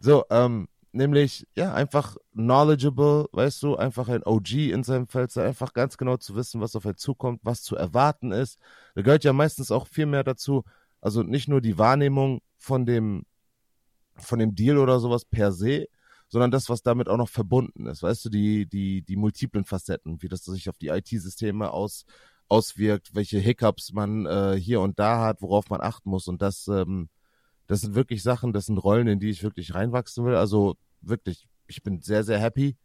So, 0.00 0.24
ähm, 0.30 0.68
nämlich, 0.92 1.46
ja, 1.54 1.74
einfach 1.74 2.16
knowledgeable, 2.34 3.28
weißt 3.32 3.62
du, 3.62 3.76
einfach 3.76 4.08
ein 4.08 4.24
OG 4.24 4.52
in 4.52 4.82
seinem 4.82 5.06
Feld, 5.06 5.36
einfach 5.38 5.72
ganz 5.72 5.96
genau 5.96 6.16
zu 6.16 6.34
wissen, 6.36 6.60
was 6.60 6.76
auf 6.76 6.86
einen 6.86 6.96
zukommt, 6.96 7.40
was 7.42 7.62
zu 7.62 7.76
erwarten 7.76 8.32
ist. 8.32 8.58
Da 8.94 9.02
gehört 9.02 9.24
ja 9.24 9.32
meistens 9.32 9.70
auch 9.70 9.86
viel 9.86 10.06
mehr 10.06 10.24
dazu, 10.24 10.64
also 11.00 11.22
nicht 11.22 11.48
nur 11.48 11.60
die 11.60 11.78
Wahrnehmung 11.78 12.42
von 12.58 12.86
dem, 12.86 13.24
von 14.16 14.38
dem 14.38 14.54
Deal 14.54 14.78
oder 14.78 15.00
sowas 15.00 15.24
per 15.24 15.52
se, 15.52 15.86
sondern 16.28 16.50
das, 16.50 16.68
was 16.68 16.82
damit 16.82 17.08
auch 17.08 17.16
noch 17.16 17.28
verbunden 17.28 17.86
ist. 17.86 18.02
Weißt 18.02 18.24
du, 18.24 18.28
die, 18.28 18.66
die, 18.66 19.02
die 19.02 19.16
multiplen 19.16 19.64
Facetten, 19.64 20.22
wie 20.22 20.28
das 20.28 20.44
sich 20.44 20.68
auf 20.68 20.78
die 20.78 20.88
IT-Systeme 20.88 21.72
aus, 21.72 22.04
auswirkt, 22.48 23.14
welche 23.14 23.38
Hiccups 23.38 23.92
man 23.92 24.26
äh, 24.26 24.56
hier 24.60 24.80
und 24.80 24.98
da 24.98 25.20
hat, 25.20 25.42
worauf 25.42 25.70
man 25.70 25.80
achten 25.80 26.10
muss. 26.10 26.28
Und 26.28 26.42
das, 26.42 26.68
ähm, 26.68 27.08
das 27.70 27.82
sind 27.82 27.94
wirklich 27.94 28.24
Sachen, 28.24 28.52
das 28.52 28.66
sind 28.66 28.78
Rollen, 28.78 29.06
in 29.06 29.20
die 29.20 29.30
ich 29.30 29.44
wirklich 29.44 29.76
reinwachsen 29.76 30.24
will. 30.24 30.34
Also 30.34 30.76
wirklich, 31.02 31.46
ich 31.68 31.84
bin 31.84 32.02
sehr, 32.02 32.24
sehr 32.24 32.40
happy. 32.40 32.76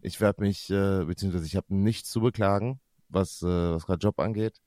Ich 0.00 0.20
werde 0.20 0.40
mich, 0.40 0.70
äh, 0.70 1.04
beziehungsweise 1.04 1.46
ich 1.46 1.56
habe 1.56 1.74
nichts 1.74 2.10
zu 2.10 2.20
beklagen, 2.20 2.78
was, 3.08 3.42
äh, 3.42 3.46
was 3.46 3.86
gerade 3.86 3.98
Job 3.98 4.20
angeht. 4.20 4.60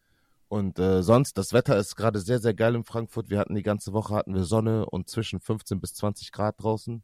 Und 0.49 0.79
äh, 0.79 1.01
sonst, 1.01 1.37
das 1.37 1.53
Wetter 1.53 1.77
ist 1.77 1.95
gerade 1.95 2.19
sehr, 2.19 2.39
sehr 2.39 2.53
geil 2.53 2.75
in 2.75 2.83
Frankfurt. 2.83 3.29
Wir 3.29 3.39
hatten 3.39 3.55
die 3.55 3.63
ganze 3.63 3.93
Woche 3.93 4.13
hatten 4.15 4.35
wir 4.35 4.43
Sonne 4.43 4.85
und 4.85 5.09
zwischen 5.09 5.39
15 5.39 5.79
bis 5.79 5.93
20 5.93 6.33
Grad 6.33 6.61
draußen. 6.61 7.01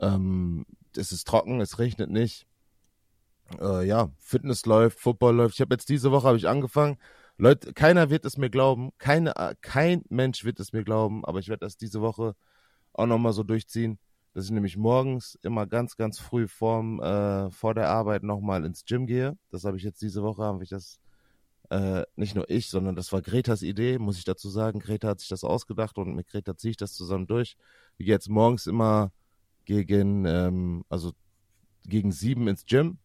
Ähm, 0.00 0.64
es 0.96 1.12
ist 1.12 1.28
trocken, 1.28 1.60
es 1.60 1.78
regnet 1.78 2.08
nicht. 2.08 2.46
Äh, 3.60 3.86
ja, 3.86 4.08
Fitness 4.18 4.64
läuft, 4.64 4.98
Football 4.98 5.36
läuft. 5.36 5.56
Ich 5.56 5.60
habe 5.60 5.74
jetzt 5.74 5.90
diese 5.90 6.10
Woche 6.10 6.26
habe 6.26 6.38
ich 6.38 6.48
angefangen. 6.48 6.96
Leute, 7.38 7.74
keiner 7.74 8.08
wird 8.10 8.24
es 8.24 8.38
mir 8.38 8.50
glauben, 8.50 8.92
keine, 8.98 9.36
äh, 9.36 9.54
kein 9.60 10.02
Mensch 10.08 10.44
wird 10.44 10.58
es 10.58 10.72
mir 10.72 10.84
glauben, 10.84 11.24
aber 11.24 11.38
ich 11.38 11.48
werde 11.48 11.66
das 11.66 11.76
diese 11.76 12.00
Woche 12.00 12.34
auch 12.94 13.06
nochmal 13.06 13.32
so 13.34 13.42
durchziehen, 13.42 13.98
dass 14.32 14.46
ich 14.46 14.50
nämlich 14.50 14.76
morgens 14.76 15.38
immer 15.42 15.66
ganz, 15.66 15.96
ganz 15.96 16.18
früh 16.18 16.48
vorm, 16.48 17.00
äh, 17.00 17.50
vor 17.50 17.74
der 17.74 17.90
Arbeit 17.90 18.22
nochmal 18.22 18.64
ins 18.64 18.84
Gym 18.86 19.06
gehe. 19.06 19.36
Das 19.50 19.64
habe 19.64 19.76
ich 19.76 19.82
jetzt 19.82 20.00
diese 20.00 20.22
Woche, 20.22 20.44
habe 20.44 20.64
ich 20.64 20.70
das 20.70 20.98
äh, 21.70 22.04
nicht 22.16 22.34
nur 22.34 22.48
ich, 22.50 22.68
sondern 22.68 22.96
das 22.96 23.12
war 23.12 23.22
Gretas 23.22 23.62
Idee, 23.62 23.98
muss 23.98 24.18
ich 24.18 24.24
dazu 24.24 24.48
sagen. 24.48 24.78
Greta 24.78 25.08
hat 25.08 25.20
sich 25.20 25.28
das 25.28 25.44
ausgedacht 25.44 25.98
und 25.98 26.14
mit 26.14 26.28
Greta 26.28 26.56
ziehe 26.56 26.70
ich 26.70 26.76
das 26.76 26.94
zusammen 26.94 27.26
durch. 27.26 27.56
Ich 27.98 28.06
gehe 28.06 28.14
jetzt 28.14 28.28
morgens 28.28 28.66
immer 28.66 29.12
gegen, 29.64 30.24
ähm, 30.26 30.84
also 30.88 31.12
gegen 31.84 32.12
sieben 32.12 32.48
ins 32.48 32.64
Gym. 32.66 32.98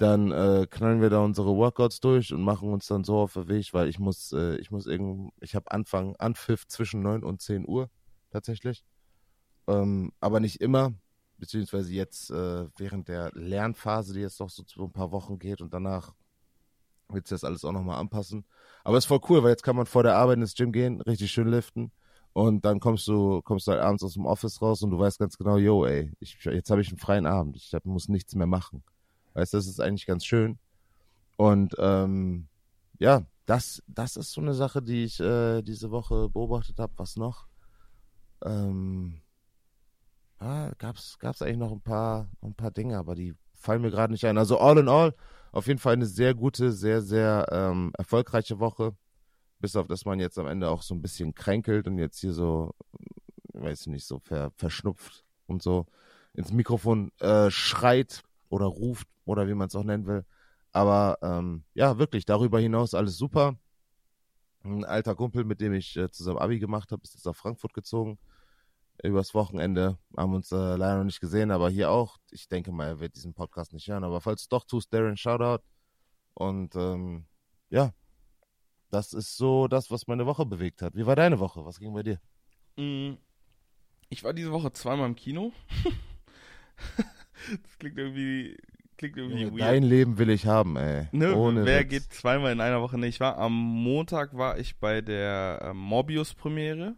Dann 0.00 0.32
äh, 0.32 0.66
knallen 0.70 1.02
wir 1.02 1.10
da 1.10 1.20
unsere 1.20 1.54
Workouts 1.54 2.00
durch 2.00 2.32
und 2.32 2.40
machen 2.40 2.72
uns 2.72 2.86
dann 2.86 3.04
so 3.04 3.18
auf 3.18 3.34
den 3.34 3.48
Weg, 3.48 3.74
weil 3.74 3.86
ich 3.86 3.98
muss, 3.98 4.32
äh, 4.32 4.56
ich 4.56 4.70
muss 4.70 4.86
irgend, 4.86 5.30
ich 5.40 5.54
habe 5.54 5.70
Anfang, 5.70 6.16
Anpfiff 6.16 6.66
zwischen 6.66 7.02
neun 7.02 7.22
und 7.22 7.42
zehn 7.42 7.68
Uhr 7.68 7.90
tatsächlich. 8.30 8.82
Ähm, 9.66 10.10
aber 10.18 10.40
nicht 10.40 10.62
immer, 10.62 10.94
beziehungsweise 11.36 11.92
jetzt 11.92 12.30
äh, 12.30 12.66
während 12.78 13.08
der 13.08 13.30
Lernphase, 13.34 14.14
die 14.14 14.20
jetzt 14.20 14.40
doch 14.40 14.48
so 14.48 14.64
ein 14.78 14.92
paar 14.92 15.12
Wochen 15.12 15.38
geht 15.38 15.60
und 15.60 15.74
danach 15.74 16.14
wird 17.10 17.26
sich 17.26 17.34
das 17.34 17.44
alles 17.44 17.62
auch 17.66 17.72
nochmal 17.72 17.98
anpassen. 17.98 18.46
Aber 18.84 18.96
ist 18.96 19.04
voll 19.04 19.20
cool, 19.28 19.42
weil 19.42 19.50
jetzt 19.50 19.64
kann 19.64 19.76
man 19.76 19.84
vor 19.84 20.02
der 20.02 20.16
Arbeit 20.16 20.38
ins 20.38 20.54
Gym 20.54 20.72
gehen, 20.72 21.02
richtig 21.02 21.30
schön 21.30 21.48
liften 21.48 21.92
und 22.32 22.64
dann 22.64 22.80
kommst 22.80 23.06
du, 23.06 23.42
kommst 23.42 23.66
du 23.66 23.72
halt 23.72 23.82
abends 23.82 24.02
aus 24.02 24.14
dem 24.14 24.24
Office 24.24 24.62
raus 24.62 24.82
und 24.82 24.92
du 24.92 24.98
weißt 24.98 25.18
ganz 25.18 25.36
genau, 25.36 25.58
yo, 25.58 25.84
ey, 25.84 26.10
ich, 26.20 26.42
jetzt 26.42 26.70
habe 26.70 26.80
ich 26.80 26.88
einen 26.88 26.98
freien 26.98 27.26
Abend, 27.26 27.56
ich 27.56 27.74
hab, 27.74 27.84
muss 27.84 28.08
nichts 28.08 28.34
mehr 28.34 28.46
machen. 28.46 28.82
Weißt 29.34 29.52
du, 29.52 29.58
das 29.58 29.66
ist 29.66 29.80
eigentlich 29.80 30.06
ganz 30.06 30.24
schön. 30.24 30.58
Und 31.36 31.74
ähm, 31.78 32.48
ja, 32.98 33.22
das, 33.46 33.82
das 33.86 34.16
ist 34.16 34.32
so 34.32 34.40
eine 34.40 34.54
Sache, 34.54 34.82
die 34.82 35.04
ich 35.04 35.20
äh, 35.20 35.62
diese 35.62 35.90
Woche 35.90 36.28
beobachtet 36.28 36.78
habe. 36.78 36.92
Was 36.96 37.16
noch? 37.16 37.48
Ähm, 38.44 39.20
ah, 40.38 40.70
gab's, 40.78 41.18
gab's 41.18 41.42
eigentlich 41.42 41.58
noch 41.58 41.72
ein 41.72 41.80
paar, 41.80 42.30
ein 42.42 42.54
paar 42.54 42.70
Dinge, 42.70 42.98
aber 42.98 43.14
die 43.14 43.34
fallen 43.52 43.82
mir 43.82 43.90
gerade 43.90 44.12
nicht 44.12 44.24
ein. 44.26 44.38
Also 44.38 44.58
all 44.58 44.78
in 44.78 44.88
all, 44.88 45.14
auf 45.52 45.66
jeden 45.66 45.78
Fall 45.78 45.94
eine 45.94 46.06
sehr 46.06 46.34
gute, 46.34 46.72
sehr, 46.72 47.02
sehr 47.02 47.46
ähm, 47.50 47.92
erfolgreiche 47.96 48.58
Woche. 48.60 48.94
Bis 49.58 49.76
auf, 49.76 49.86
dass 49.86 50.04
man 50.04 50.20
jetzt 50.20 50.38
am 50.38 50.46
Ende 50.46 50.70
auch 50.70 50.82
so 50.82 50.94
ein 50.94 51.02
bisschen 51.02 51.34
kränkelt 51.34 51.86
und 51.86 51.98
jetzt 51.98 52.20
hier 52.20 52.32
so, 52.32 52.74
weiß 53.52 53.82
ich 53.82 53.86
nicht, 53.88 54.06
so 54.06 54.18
ver, 54.18 54.52
verschnupft 54.56 55.24
und 55.46 55.62
so 55.62 55.86
ins 56.32 56.52
Mikrofon 56.52 57.12
äh, 57.18 57.50
schreit 57.50 58.22
oder 58.48 58.66
ruft 58.66 59.08
oder 59.30 59.48
wie 59.48 59.54
man 59.54 59.68
es 59.68 59.74
auch 59.74 59.84
nennen 59.84 60.06
will. 60.06 60.24
Aber 60.72 61.18
ähm, 61.22 61.64
ja, 61.74 61.98
wirklich, 61.98 62.24
darüber 62.24 62.60
hinaus 62.60 62.94
alles 62.94 63.16
super. 63.16 63.56
Ein 64.62 64.84
alter 64.84 65.14
Kumpel, 65.14 65.44
mit 65.44 65.60
dem 65.60 65.72
ich 65.72 65.96
äh, 65.96 66.10
zusammen 66.10 66.38
Abi 66.38 66.58
gemacht 66.58 66.92
habe, 66.92 67.02
ist 67.02 67.14
jetzt 67.14 67.24
nach 67.26 67.34
Frankfurt 67.34 67.72
gezogen. 67.72 68.18
Übers 69.02 69.32
Wochenende 69.34 69.98
haben 70.16 70.34
uns 70.34 70.52
äh, 70.52 70.76
leider 70.76 70.98
noch 70.98 71.04
nicht 71.04 71.20
gesehen, 71.20 71.50
aber 71.50 71.70
hier 71.70 71.90
auch. 71.90 72.18
Ich 72.30 72.48
denke 72.48 72.70
mal, 72.70 72.86
er 72.86 73.00
wird 73.00 73.16
diesen 73.16 73.32
Podcast 73.32 73.72
nicht 73.72 73.88
hören. 73.88 74.04
Aber 74.04 74.20
falls 74.20 74.42
du 74.46 74.48
doch 74.56 74.64
tust, 74.64 74.92
Darren, 74.92 75.16
Shoutout. 75.16 75.62
Und 76.34 76.76
ähm, 76.76 77.24
ja, 77.70 77.94
das 78.90 79.12
ist 79.14 79.36
so 79.36 79.68
das, 79.68 79.90
was 79.90 80.06
meine 80.06 80.26
Woche 80.26 80.44
bewegt 80.44 80.82
hat. 80.82 80.94
Wie 80.94 81.06
war 81.06 81.16
deine 81.16 81.38
Woche? 81.38 81.64
Was 81.64 81.78
ging 81.78 81.94
bei 81.94 82.02
dir? 82.02 82.20
Mm, 82.76 83.14
Ich 84.10 84.22
war 84.22 84.34
diese 84.34 84.52
Woche 84.52 84.72
zweimal 84.72 85.08
im 85.08 85.16
Kino. 85.16 85.52
das 87.62 87.78
klingt 87.78 87.96
irgendwie, 87.98 88.58
klingt 89.00 89.16
irgendwie 89.16 89.46
weird. 89.50 89.60
Dein 89.60 89.82
Leben 89.82 90.18
will 90.18 90.30
ich 90.30 90.46
haben, 90.46 90.76
ey. 90.76 91.08
Ne, 91.12 91.34
Ohne 91.34 91.64
wer 91.64 91.80
Witz. 91.80 91.88
geht 91.88 92.12
zweimal 92.12 92.52
in 92.52 92.60
einer 92.60 92.80
Woche? 92.82 92.98
Ne, 92.98 93.06
ich 93.08 93.18
war 93.18 93.38
am 93.38 93.52
Montag 93.52 94.36
war 94.36 94.58
ich 94.58 94.76
bei 94.78 95.00
der 95.00 95.60
äh, 95.62 95.74
Morbius-Premiere. 95.74 96.94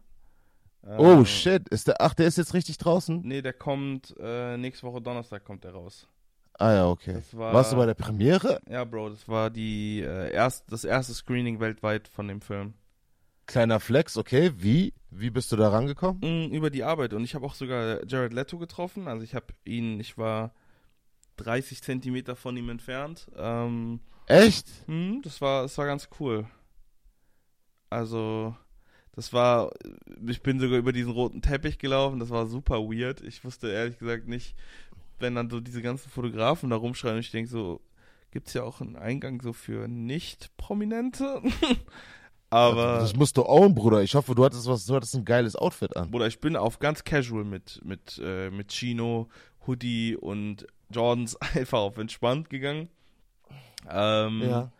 Oh 0.98 1.20
Äh, 1.22 1.24
shit, 1.26 1.68
ist 1.68 1.86
der, 1.86 2.00
ach, 2.00 2.12
der 2.14 2.26
ist 2.26 2.38
jetzt 2.38 2.54
richtig 2.54 2.76
draußen? 2.78 3.20
Nee, 3.24 3.40
der 3.40 3.52
kommt 3.52 4.14
äh, 4.18 4.56
nächste 4.56 4.86
Woche 4.86 5.00
Donnerstag 5.00 5.44
kommt 5.44 5.62
der 5.64 5.72
raus. 5.72 6.08
Ah 6.58 6.72
ja, 6.74 6.88
okay. 6.88 7.22
War- 7.32 7.54
Warst 7.54 7.72
du 7.72 7.76
bei 7.76 7.86
der 7.86 7.94
Premiere? 7.94 8.60
Ja, 8.68 8.84
Bro, 8.84 9.10
das 9.10 9.28
war 9.28 9.48
die 9.50 10.00
äh, 10.00 10.32
erst, 10.32 10.70
das 10.72 10.84
erste 10.84 11.14
Screening 11.14 11.60
weltweit 11.60 12.08
von 12.08 12.26
dem 12.28 12.40
Film. 12.40 12.74
Kleiner 13.46 13.80
Flex, 13.80 14.16
okay. 14.16 14.52
Wie? 14.56 14.92
Wie 15.10 15.30
bist 15.30 15.50
du 15.52 15.56
da 15.56 15.68
rangekommen? 15.68 16.20
Mm, 16.20 16.52
über 16.52 16.70
die 16.70 16.84
Arbeit. 16.84 17.12
Und 17.14 17.24
ich 17.24 17.34
habe 17.34 17.46
auch 17.46 17.54
sogar 17.54 18.06
Jared 18.06 18.32
Leto 18.32 18.58
getroffen. 18.58 19.08
Also 19.08 19.24
ich 19.24 19.34
habe 19.34 19.46
ihn, 19.64 19.98
ich 20.00 20.18
war 20.18 20.52
30 21.42 21.82
Zentimeter 21.82 22.36
von 22.36 22.56
ihm 22.56 22.68
entfernt. 22.68 23.30
Ähm, 23.36 24.00
Echt? 24.26 24.66
Mh, 24.86 24.94
hm, 24.94 25.22
das 25.22 25.40
war, 25.40 25.62
das 25.62 25.76
war 25.78 25.86
ganz 25.86 26.08
cool. 26.20 26.46
Also, 27.90 28.56
das 29.14 29.32
war, 29.32 29.70
ich 30.26 30.42
bin 30.42 30.58
sogar 30.58 30.78
über 30.78 30.92
diesen 30.92 31.12
roten 31.12 31.42
Teppich 31.42 31.78
gelaufen, 31.78 32.20
das 32.20 32.30
war 32.30 32.46
super 32.46 32.78
weird. 32.78 33.20
Ich 33.20 33.44
wusste 33.44 33.70
ehrlich 33.70 33.98
gesagt 33.98 34.26
nicht, 34.26 34.56
wenn 35.18 35.34
dann 35.34 35.50
so 35.50 35.60
diese 35.60 35.82
ganzen 35.82 36.10
Fotografen 36.10 36.70
da 36.70 36.76
rumschreien 36.76 37.16
und 37.16 37.20
ich 37.20 37.30
denke 37.30 37.50
so, 37.50 37.80
gibt 38.30 38.48
es 38.48 38.54
ja 38.54 38.62
auch 38.62 38.80
einen 38.80 38.96
Eingang 38.96 39.42
so 39.42 39.52
für 39.52 39.88
Nicht-Prominente? 39.88 41.42
Aber. 42.50 42.98
Das 42.98 43.16
musst 43.16 43.36
du 43.38 43.46
own, 43.46 43.74
Bruder. 43.74 44.02
Ich 44.02 44.14
hoffe, 44.14 44.34
du 44.34 44.44
hattest 44.44 44.66
was, 44.66 44.84
du 44.84 44.94
hattest 44.94 45.14
ein 45.14 45.24
geiles 45.24 45.56
Outfit 45.56 45.96
an. 45.96 46.10
Bruder, 46.10 46.26
ich 46.26 46.38
bin 46.40 46.54
auf 46.54 46.78
ganz 46.78 47.02
casual 47.02 47.44
mit, 47.44 47.80
mit, 47.82 48.20
äh, 48.22 48.50
mit 48.50 48.72
Chino, 48.72 49.28
Hoodie 49.66 50.16
und 50.16 50.66
Jordans 50.92 51.36
einfach 51.54 51.78
auf 51.78 51.98
entspannt 51.98 52.50
gegangen. 52.50 52.88
Ähm, 53.88 54.42
ja. 54.42 54.72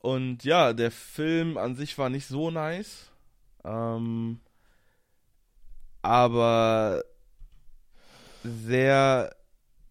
Und 0.00 0.44
ja, 0.44 0.72
der 0.72 0.90
Film 0.90 1.58
an 1.58 1.74
sich 1.74 1.96
war 1.98 2.08
nicht 2.08 2.26
so 2.26 2.50
nice. 2.50 3.10
Ähm, 3.64 4.40
aber 6.02 7.02
sehr 8.44 9.34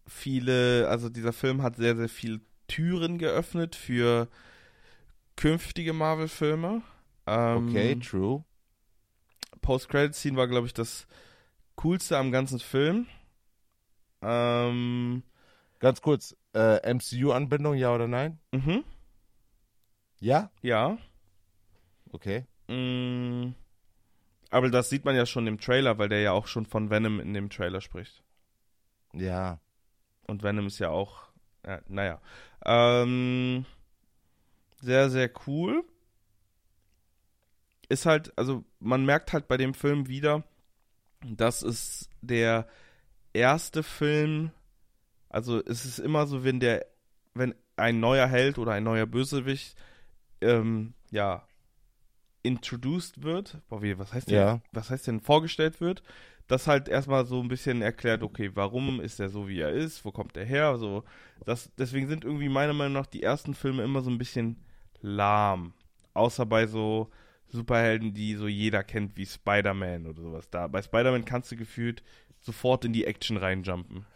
viele, 0.06 0.88
also 0.88 1.08
dieser 1.08 1.32
Film 1.32 1.62
hat 1.62 1.76
sehr, 1.76 1.96
sehr 1.96 2.08
viele 2.08 2.40
Türen 2.68 3.18
geöffnet 3.18 3.76
für 3.76 4.28
künftige 5.36 5.92
Marvel-Filme. 5.92 6.82
Ähm, 7.26 7.68
okay, 7.68 7.96
true. 7.96 8.44
Post-Credit-Scene 9.60 10.36
war, 10.36 10.48
glaube 10.48 10.66
ich, 10.66 10.74
das 10.74 11.06
coolste 11.74 12.16
am 12.16 12.32
ganzen 12.32 12.60
Film. 12.60 13.06
Ähm, 14.22 15.22
Ganz 15.78 16.00
kurz, 16.00 16.36
äh, 16.54 16.78
MCU-Anbindung, 16.94 17.74
ja 17.74 17.94
oder 17.94 18.08
nein? 18.08 18.38
Mhm. 18.52 18.84
Ja? 20.20 20.50
Ja. 20.62 20.98
Okay. 22.12 22.46
Mm, 22.68 23.54
aber 24.50 24.70
das 24.70 24.88
sieht 24.88 25.04
man 25.04 25.16
ja 25.16 25.26
schon 25.26 25.46
im 25.46 25.60
Trailer, 25.60 25.98
weil 25.98 26.08
der 26.08 26.20
ja 26.20 26.32
auch 26.32 26.46
schon 26.46 26.66
von 26.66 26.90
Venom 26.90 27.20
in 27.20 27.34
dem 27.34 27.50
Trailer 27.50 27.80
spricht. 27.80 28.22
Ja. 29.12 29.60
Und 30.26 30.42
Venom 30.42 30.66
ist 30.66 30.78
ja 30.78 30.90
auch, 30.90 31.28
ja, 31.64 31.80
naja. 31.88 32.20
Ähm, 32.64 33.66
sehr, 34.80 35.10
sehr 35.10 35.30
cool. 35.46 35.84
Ist 37.88 38.06
halt, 38.06 38.36
also 38.36 38.64
man 38.80 39.04
merkt 39.04 39.32
halt 39.32 39.46
bei 39.46 39.56
dem 39.56 39.74
Film 39.74 40.08
wieder, 40.08 40.42
dass 41.24 41.62
es 41.62 42.08
der 42.20 42.66
erste 43.32 43.82
Film, 43.82 44.50
also 45.36 45.62
es 45.66 45.84
ist 45.84 45.98
immer 45.98 46.26
so, 46.26 46.44
wenn 46.44 46.60
der, 46.60 46.86
wenn 47.34 47.54
ein 47.76 48.00
neuer 48.00 48.26
Held 48.26 48.56
oder 48.56 48.72
ein 48.72 48.84
neuer 48.84 49.04
Bösewicht, 49.04 49.76
ähm, 50.40 50.94
ja, 51.10 51.46
introduced 52.42 53.22
wird, 53.22 53.58
boah, 53.68 53.82
wie, 53.82 53.98
was 53.98 54.14
heißt 54.14 54.30
ja. 54.30 54.62
was 54.72 54.88
heißt 54.88 55.06
denn 55.08 55.20
vorgestellt 55.20 55.82
wird, 55.82 56.02
das 56.46 56.66
halt 56.66 56.88
erstmal 56.88 57.26
so 57.26 57.38
ein 57.42 57.48
bisschen 57.48 57.82
erklärt, 57.82 58.22
okay, 58.22 58.50
warum 58.54 58.98
ist 58.98 59.20
er 59.20 59.28
so, 59.28 59.46
wie 59.46 59.60
er 59.60 59.72
ist, 59.72 60.06
wo 60.06 60.10
kommt 60.10 60.38
er 60.38 60.46
her, 60.46 60.78
so, 60.78 61.04
das, 61.44 61.70
deswegen 61.76 62.08
sind 62.08 62.24
irgendwie 62.24 62.48
meiner 62.48 62.72
Meinung 62.72 62.94
nach 62.94 63.06
die 63.06 63.22
ersten 63.22 63.52
Filme 63.52 63.82
immer 63.82 64.00
so 64.00 64.08
ein 64.08 64.18
bisschen 64.18 64.64
lahm. 65.02 65.74
Außer 66.14 66.46
bei 66.46 66.66
so 66.66 67.10
Superhelden, 67.48 68.14
die 68.14 68.36
so 68.36 68.48
jeder 68.48 68.82
kennt, 68.82 69.18
wie 69.18 69.26
Spider-Man 69.26 70.06
oder 70.06 70.22
sowas. 70.22 70.48
Da, 70.48 70.66
bei 70.66 70.80
Spider-Man 70.80 71.26
kannst 71.26 71.52
du 71.52 71.56
gefühlt 71.56 72.02
sofort 72.40 72.86
in 72.86 72.94
die 72.94 73.04
Action 73.04 73.36
reinjumpen. 73.36 74.06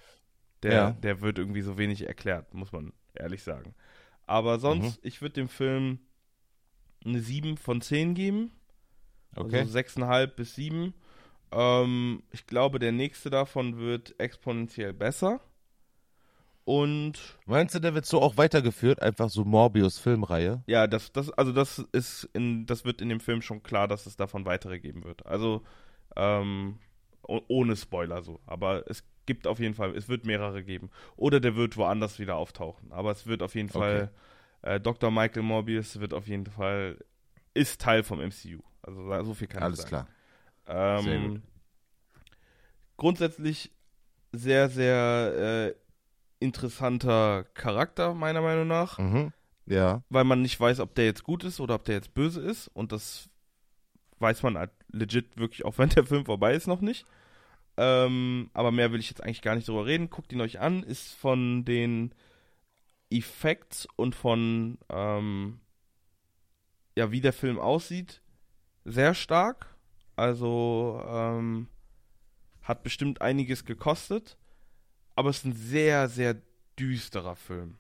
Der, 0.63 0.73
ja. 0.73 0.91
der 0.93 1.21
wird 1.21 1.39
irgendwie 1.39 1.63
so 1.63 1.79
wenig 1.79 2.07
erklärt, 2.07 2.53
muss 2.55 2.73
man 2.73 2.93
ehrlich 3.15 3.43
sagen. 3.43 3.75
Aber 4.27 4.59
sonst, 4.59 5.03
mhm. 5.03 5.09
ich 5.09 5.23
würde 5.23 5.35
dem 5.35 5.49
Film 5.49 5.99
eine 7.05 7.21
7 7.21 7.57
von 7.57 7.81
10 7.81 8.15
geben. 8.15 8.53
Okay. 9.35 9.61
Also 9.61 9.79
6,5 9.79 10.27
bis 10.29 10.55
7. 10.55 10.95
Ähm, 11.53 12.23
ich 12.31 12.47
glaube, 12.47 12.79
der 12.79 12.93
nächste 12.93 13.31
davon 13.31 13.79
wird 13.79 14.15
exponentiell 14.19 14.93
besser. 14.93 15.41
Und 16.65 17.39
meinst 17.47 17.75
du, 17.75 17.81
der 17.81 17.95
wird 17.95 18.07
so 18.07 18.21
auch 18.21 18.37
weitergeführt, 18.37 19.03
einfach 19.03 19.31
so 19.31 19.45
Morbius-Filmreihe? 19.45 20.63
Ja, 20.67 20.87
das, 20.87 21.11
das, 21.11 21.31
also 21.31 21.53
das 21.53 21.79
ist 21.93 22.29
in, 22.33 22.67
das 22.67 22.85
wird 22.85 23.01
in 23.01 23.09
dem 23.09 23.19
Film 23.19 23.43
schon 23.43 23.63
klar, 23.63 23.89
dass 23.89 24.07
es 24.07 24.17
davon 24.17 24.45
weitere 24.45 24.79
geben 24.79 25.03
wird. 25.05 25.27
Also 25.27 25.63
ähm, 26.15 26.79
ohne 27.23 27.77
Spoiler 27.77 28.23
so. 28.23 28.41
Aber 28.47 28.85
es 28.89 29.03
gibt 29.27 29.47
auf 29.47 29.59
jeden 29.59 29.75
Fall, 29.75 29.95
es 29.97 30.09
wird 30.09 30.25
mehrere 30.25 30.63
geben. 30.65 30.91
Oder 31.17 31.41
der 31.41 31.57
wird 31.57 31.77
woanders 31.77 32.19
wieder 32.19 32.37
auftauchen. 32.37 32.93
Aber 32.93 33.11
es 33.11 33.27
wird 33.27 33.43
auf 33.43 33.55
jeden 33.55 33.69
Fall, 33.69 34.11
okay. 34.63 34.75
äh, 34.77 34.81
Dr. 34.81 35.11
Michael 35.11 35.43
Morbius 35.43 36.01
wird 36.01 36.15
auf 36.15 36.27
jeden 36.27 36.47
Fall, 36.47 36.99
ist 37.55 37.81
Teil 37.81 38.03
vom 38.03 38.21
MCU. 38.21 38.61
Also 38.83 39.25
so 39.25 39.35
viel 39.35 39.49
kann 39.49 39.63
Alles 39.63 39.81
ich 39.81 39.91
sagen. 39.91 40.07
Alles 40.65 41.05
klar. 41.05 41.13
Ähm, 41.15 41.43
grundsätzlich 42.97 43.73
sehr, 44.33 44.69
sehr 44.69 45.75
äh, 45.75 45.75
interessanter 46.39 47.45
Charakter, 47.55 48.15
meiner 48.15 48.41
Meinung 48.41 48.69
nach. 48.69 48.99
Mhm. 48.99 49.33
Ja. 49.67 50.03
Weil 50.09 50.25
man 50.25 50.43
nicht 50.43 50.59
weiß, 50.59 50.81
ob 50.81 50.95
der 50.95 51.05
jetzt 51.05 51.23
gut 51.23 51.45
ist 51.45 51.61
oder 51.61 51.77
ob 51.77 51.85
der 51.85 51.97
jetzt 51.97 52.15
böse 52.15 52.41
ist. 52.41 52.69
Und 52.69 52.93
das 52.93 53.29
weiß 54.19 54.43
man 54.43 54.59
halt 54.59 54.71
legit 54.91 55.37
wirklich, 55.37 55.65
auch 55.65 55.79
wenn 55.79 55.89
der 55.91 56.05
Film 56.05 56.25
vorbei 56.25 56.55
ist, 56.55 56.67
noch 56.67 56.81
nicht. 56.81 57.07
Ähm, 57.81 58.51
aber 58.53 58.71
mehr 58.73 58.93
will 58.93 59.01
ich 59.01 59.09
jetzt 59.09 59.23
eigentlich 59.23 59.43
gar 59.43 59.55
nicht 59.55 59.69
drüber 59.69 59.87
reden. 59.87 60.11
Guckt 60.11 60.33
ihn 60.33 60.41
euch 60.41 60.61
an. 60.61 60.83
Ist 60.83 61.15
von 61.15 61.65
den 61.65 62.15
Effekts 63.11 63.89
und 63.97 64.15
von, 64.15 64.79
ähm, 64.91 65.61
ja, 66.97 67.11
wie 67.11 67.21
der 67.21 67.33
Film 67.33 67.59
aussieht, 67.59 68.23
sehr 68.85 69.15
stark. 69.15 69.75
Also, 70.17 71.03
ähm, 71.07 71.69
hat 72.63 72.83
bestimmt 72.83 73.23
einiges 73.23 73.65
gekostet 73.65 74.37
aber 75.21 75.29
es 75.29 75.39
ist 75.39 75.45
ein 75.45 75.53
sehr, 75.53 76.09
sehr 76.09 76.37
düsterer 76.79 77.37
Film. 77.37 77.77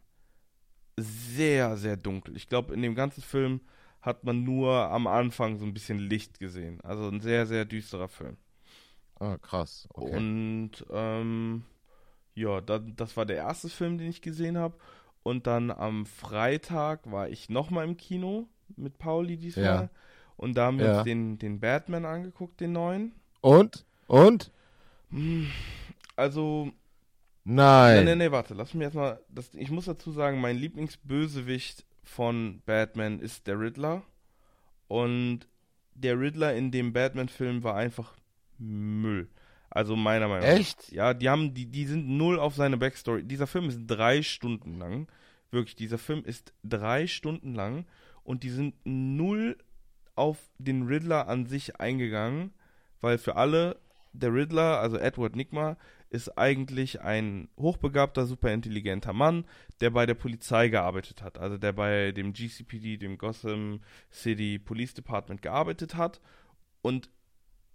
Sehr, 0.98 1.78
sehr 1.78 1.96
dunkel. 1.96 2.36
Ich 2.36 2.48
glaube, 2.48 2.74
in 2.74 2.82
dem 2.82 2.94
ganzen 2.94 3.22
Film 3.22 3.62
hat 4.02 4.24
man 4.24 4.44
nur 4.44 4.74
am 4.74 5.06
Anfang 5.06 5.56
so 5.56 5.64
ein 5.64 5.72
bisschen 5.72 5.98
Licht 5.98 6.38
gesehen. 6.38 6.82
Also 6.82 7.08
ein 7.08 7.22
sehr, 7.22 7.46
sehr 7.46 7.64
düsterer 7.64 8.08
Film. 8.08 8.36
Ah, 9.20 9.36
krass. 9.38 9.88
Okay. 9.94 10.16
Und 10.16 10.70
ähm, 10.90 11.64
ja, 12.34 12.60
da, 12.60 12.78
das 12.78 13.16
war 13.16 13.26
der 13.26 13.36
erste 13.36 13.68
Film, 13.68 13.98
den 13.98 14.08
ich 14.08 14.22
gesehen 14.22 14.58
habe. 14.58 14.76
Und 15.22 15.46
dann 15.46 15.70
am 15.70 16.06
Freitag 16.06 17.10
war 17.10 17.28
ich 17.28 17.48
nochmal 17.50 17.86
im 17.86 17.96
Kino 17.96 18.48
mit 18.76 18.98
Pauli 18.98 19.36
diesmal. 19.36 19.64
Ja. 19.64 19.90
Und 20.36 20.56
da 20.56 20.66
haben 20.66 20.78
wir 20.78 20.86
ja. 20.86 20.96
uns 20.96 21.04
den, 21.04 21.38
den 21.38 21.60
Batman 21.60 22.06
angeguckt, 22.06 22.60
den 22.60 22.72
neuen. 22.72 23.14
Und? 23.42 23.84
Und? 24.06 24.50
Hm, 25.10 25.48
also, 26.16 26.72
Nein. 27.44 28.04
Nein, 28.04 28.18
nein, 28.18 28.32
warte, 28.32 28.54
lass 28.54 28.74
mich 28.74 28.84
erstmal. 28.84 29.20
Ich 29.54 29.70
muss 29.70 29.86
dazu 29.86 30.12
sagen, 30.12 30.40
mein 30.40 30.56
Lieblingsbösewicht 30.56 31.84
von 32.02 32.62
Batman 32.66 33.18
ist 33.18 33.46
der 33.46 33.58
Riddler. 33.58 34.02
Und 34.88 35.48
der 35.94 36.18
Riddler 36.18 36.54
in 36.54 36.70
dem 36.70 36.92
Batman-Film 36.92 37.62
war 37.62 37.76
einfach 37.76 38.14
Müll. 38.60 39.28
Also 39.70 39.94
meiner 39.94 40.28
Meinung 40.28 40.48
nach. 40.48 40.58
Echt? 40.58 40.90
Ja, 40.92 41.14
die 41.14 41.28
haben, 41.28 41.54
die, 41.54 41.66
die 41.66 41.86
sind 41.86 42.08
null 42.08 42.38
auf 42.38 42.56
seine 42.56 42.76
Backstory. 42.76 43.22
Dieser 43.22 43.46
Film 43.46 43.68
ist 43.68 43.80
drei 43.86 44.22
Stunden 44.22 44.78
lang. 44.78 45.08
Wirklich, 45.50 45.76
dieser 45.76 45.98
Film 45.98 46.24
ist 46.24 46.52
drei 46.64 47.06
Stunden 47.06 47.54
lang 47.54 47.86
und 48.24 48.42
die 48.42 48.50
sind 48.50 48.74
null 48.84 49.56
auf 50.14 50.38
den 50.58 50.82
Riddler 50.86 51.28
an 51.28 51.46
sich 51.46 51.80
eingegangen, 51.80 52.52
weil 53.00 53.18
für 53.18 53.36
alle 53.36 53.80
der 54.12 54.34
Riddler, 54.34 54.80
also 54.80 54.96
Edward 54.98 55.36
Nigma, 55.36 55.76
ist 56.10 56.36
eigentlich 56.36 57.00
ein 57.00 57.48
hochbegabter, 57.56 58.26
superintelligenter 58.26 59.12
Mann, 59.12 59.44
der 59.80 59.90
bei 59.90 60.06
der 60.06 60.14
Polizei 60.14 60.68
gearbeitet 60.68 61.22
hat. 61.22 61.38
Also 61.38 61.56
der 61.56 61.72
bei 61.72 62.10
dem 62.10 62.32
GCPD, 62.32 62.96
dem 62.96 63.16
Gotham 63.16 63.80
City 64.12 64.58
Police 64.58 64.94
Department 64.94 65.40
gearbeitet 65.42 65.94
hat 65.94 66.20
und 66.82 67.08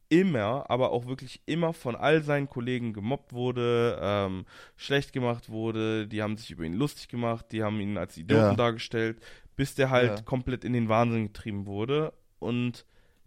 immer, 0.10 0.70
aber 0.70 0.92
auch 0.92 1.08
wirklich 1.08 1.42
immer 1.46 1.74
von 1.74 1.96
all 1.96 2.22
seinen 2.22 2.50
Kollegen 2.50 2.94
gemobbt 2.94 3.34
wurde, 3.34 4.00
ähm, 4.02 4.46
schlecht 4.76 5.14
gemacht 5.14 5.50
wurde, 5.50 6.08
die 6.08 6.22
haben 6.22 6.38
sich 6.38 6.52
über 6.52 6.64
ihn 6.64 6.74
lustig 6.74 7.08
gemacht, 7.08 7.48
die 7.52 7.64
haben 7.64 7.80
ihn 7.80 7.98
als 7.98 8.18
Idioten 8.18 8.52
ja. 8.52 8.56
dargestellt, 8.56 9.18
bis 9.56 9.76
der 9.76 9.90
halt 9.90 10.20
ja. 10.20 10.22
komplett 10.24 10.64
in 10.64 10.74
den 10.74 10.90
Wahnsinn 10.90 11.28
getrieben 11.28 11.66
wurde 11.66 12.14
und 12.40 12.86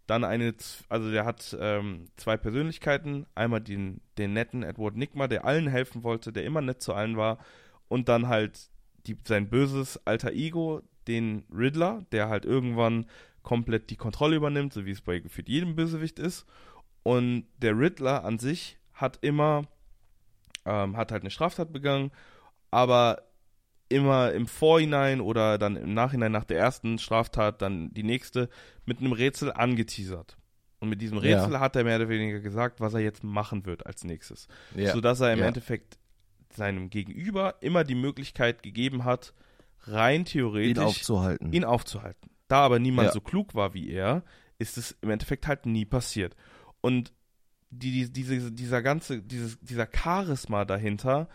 dann 0.09 0.25
eine, 0.25 0.55
also 0.89 1.11
der 1.11 1.27
hat 1.27 1.57
ähm, 1.61 2.09
zwei 2.17 2.39
Persönlichkeiten. 2.39 3.27
Einmal 3.35 3.61
den, 3.61 4.01
den 4.17 4.33
netten 4.33 4.63
Edward 4.63 4.97
Nigma, 4.97 5.29
der 5.29 5.45
allen 5.45 5.69
helfen 5.69 6.03
wollte, 6.03 6.33
der 6.33 6.45
immer 6.45 6.63
nett 6.63 6.81
zu 6.81 6.95
allen 6.95 7.19
war. 7.19 7.39
Und 7.89 8.09
dann 8.09 8.27
halt 8.27 8.71
die, 9.07 9.19
sein 9.25 9.51
böses 9.51 10.01
alter 10.07 10.33
Ego, 10.33 10.81
den 11.09 11.45
Riddler, 11.55 12.07
der 12.11 12.31
halt 12.31 12.47
irgendwann 12.47 13.05
komplett 13.43 13.91
die 13.91 13.97
Kontrolle 13.97 14.37
übernimmt, 14.37 14.73
so 14.73 14.87
wie 14.87 14.93
es 14.93 15.03
bei 15.03 15.19
gefühlt 15.19 15.49
jedem 15.49 15.77
Bösewicht 15.77 16.19
ist. 16.19 16.47
Und 17.09 17.47
der 17.57 17.79
Riddler 17.79 18.23
an 18.23 18.39
sich 18.39 18.77
hat 18.93 19.21
immer, 19.23 19.63
ähm, 20.67 20.95
hat 20.95 21.11
halt 21.11 21.23
eine 21.23 21.31
Straftat 21.31 21.73
begangen, 21.73 22.11
aber 22.71 23.23
immer 23.89 24.33
im 24.33 24.47
Vorhinein 24.47 25.23
oder 25.23 25.57
dann 25.57 25.77
im 25.77 25.95
Nachhinein 25.95 26.33
nach 26.33 26.45
der 26.45 26.59
ersten 26.59 26.99
Straftat 26.99 27.63
dann 27.63 27.95
die 27.95 28.03
nächste 28.03 28.51
mit 28.85 28.99
einem 28.99 29.13
Rätsel 29.13 29.51
angeteasert. 29.51 30.37
Und 30.81 30.91
mit 30.91 31.01
diesem 31.01 31.17
Rätsel 31.17 31.53
ja. 31.53 31.61
hat 31.61 31.77
er 31.77 31.85
mehr 31.85 31.97
oder 31.97 32.11
weniger 32.11 32.41
gesagt, 32.41 32.79
was 32.79 32.93
er 32.93 33.01
jetzt 33.01 33.25
machen 33.25 33.65
wird 33.65 33.87
als 33.87 34.05
nächstes. 34.05 34.47
Ja. 34.77 34.93
Sodass 34.93 35.21
er 35.21 35.33
im 35.33 35.39
ja. 35.39 35.47
Endeffekt 35.47 35.99
seinem 36.51 36.91
Gegenüber 36.91 37.55
immer 37.63 37.85
die 37.85 37.95
Möglichkeit 37.95 38.63
gegeben 38.63 39.05
hat, 39.05 39.33
rein 39.85 40.27
theoretisch 40.27 40.77
ihn 40.77 40.89
aufzuhalten. 40.89 41.53
Ihn 41.55 41.65
aufzuhalten. 41.65 42.29
Da 42.49 42.67
aber 42.67 42.79
niemand 42.79 43.15
so 43.15 43.23
klug 43.23 43.55
war 43.55 43.73
wie 43.73 43.89
er, 43.89 44.25
ist 44.59 44.77
es 44.77 44.95
im 45.01 45.09
Endeffekt 45.09 45.47
halt 45.47 45.65
nie 45.65 45.87
passiert. 45.87 46.37
Und 46.81 47.13
die, 47.71 48.11
die, 48.11 48.13
diese, 48.13 48.53
dieser 48.53 48.83
ganze, 48.83 49.23
dieses, 49.23 49.59
dieser 49.61 49.89
Charisma 49.93 50.65
dahinter, 50.65 51.29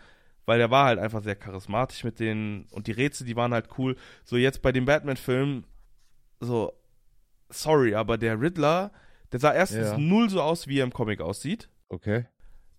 weil 0.46 0.58
der 0.58 0.70
war 0.70 0.86
halt 0.86 0.98
einfach 0.98 1.22
sehr 1.22 1.36
charismatisch 1.36 2.04
mit 2.04 2.20
denen 2.20 2.66
und 2.70 2.86
die 2.86 2.92
Rätsel, 2.92 3.26
die 3.26 3.36
waren 3.36 3.52
halt 3.52 3.68
cool. 3.78 3.96
So 4.24 4.36
jetzt 4.36 4.62
bei 4.62 4.72
dem 4.72 4.84
Batman-Film, 4.84 5.64
so, 6.40 6.72
sorry, 7.48 7.94
aber 7.94 8.18
der 8.18 8.40
Riddler, 8.40 8.92
der 9.32 9.40
sah 9.40 9.52
erstens 9.52 9.88
ja. 9.88 9.98
null 9.98 10.28
so 10.28 10.42
aus, 10.42 10.66
wie 10.66 10.80
er 10.80 10.84
im 10.84 10.92
Comic 10.92 11.20
aussieht. 11.20 11.68
Okay. 11.88 12.26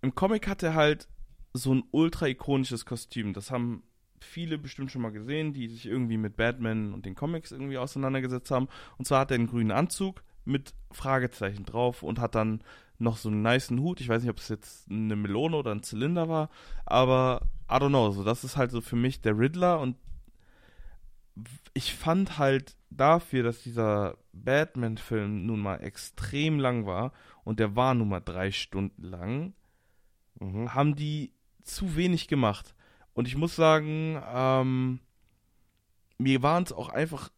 Im 0.02 0.14
Comic 0.14 0.48
hat 0.48 0.62
er 0.64 0.76
halt 0.76 1.08
so 1.54 1.74
ein 1.74 1.84
ultra 1.92 2.28
ikonisches 2.28 2.86
Kostüm. 2.86 3.34
Das 3.34 3.50
haben 3.50 3.84
viele 4.20 4.58
bestimmt 4.58 4.92
schon 4.92 5.02
mal 5.02 5.12
gesehen, 5.12 5.54
die 5.54 5.68
sich 5.68 5.86
irgendwie 5.86 6.18
mit 6.18 6.36
Batman 6.36 6.94
und 6.94 7.06
den 7.06 7.16
Comics 7.16 7.52
irgendwie 7.52 7.78
auseinandergesetzt 7.78 8.52
haben. 8.52 8.68
Und 8.98 9.06
zwar 9.06 9.22
hat 9.22 9.32
er 9.32 9.36
einen 9.36 9.48
grünen 9.48 9.72
Anzug 9.72 10.24
mit 10.46 10.74
Fragezeichen 10.92 11.66
drauf 11.66 12.04
und 12.04 12.20
hat 12.20 12.36
dann 12.36 12.62
noch 12.98 13.18
so 13.18 13.30
einen 13.30 13.42
niceen 13.42 13.80
Hut. 13.80 14.00
Ich 14.00 14.10
weiß 14.10 14.22
nicht, 14.22 14.32
ob 14.32 14.38
es 14.38 14.50
jetzt 14.50 14.90
eine 14.90 15.16
Melone 15.16 15.58
oder 15.58 15.72
ein 15.72 15.84
Zylinder 15.84 16.30
war, 16.30 16.50
aber 16.86 17.42
I 17.70 17.76
don't 17.76 17.90
know. 17.90 18.12
So, 18.12 18.24
das 18.24 18.44
ist 18.44 18.58
halt 18.58 18.72
so 18.72 18.82
für 18.82 18.96
mich 18.96 19.22
der 19.22 19.38
Riddler 19.38 19.80
und 19.80 19.98
ich 21.74 21.94
fand 21.94 22.38
halt 22.38 22.78
dafür, 22.90 23.44
dass 23.44 23.62
dieser 23.62 24.18
Batman-Film 24.32 25.46
nun 25.46 25.60
mal 25.60 25.78
extrem 25.78 26.60
lang 26.60 26.86
war 26.86 27.12
und 27.44 27.60
der 27.60 27.76
war 27.76 27.94
nun 27.94 28.10
mal 28.10 28.22
drei 28.22 28.52
Stunden 28.52 29.04
lang, 29.04 29.54
mhm. 30.40 30.74
haben 30.74 30.96
die 30.96 31.34
zu 31.64 31.96
wenig 31.96 32.28
gemacht. 32.28 32.76
Und 33.14 33.28
ich 33.28 33.36
muss 33.36 33.56
sagen, 33.56 34.22
ähm, 34.34 35.00
mir 36.18 36.42
waren 36.44 36.64
es 36.64 36.72
auch 36.72 36.90
einfach 36.90 37.30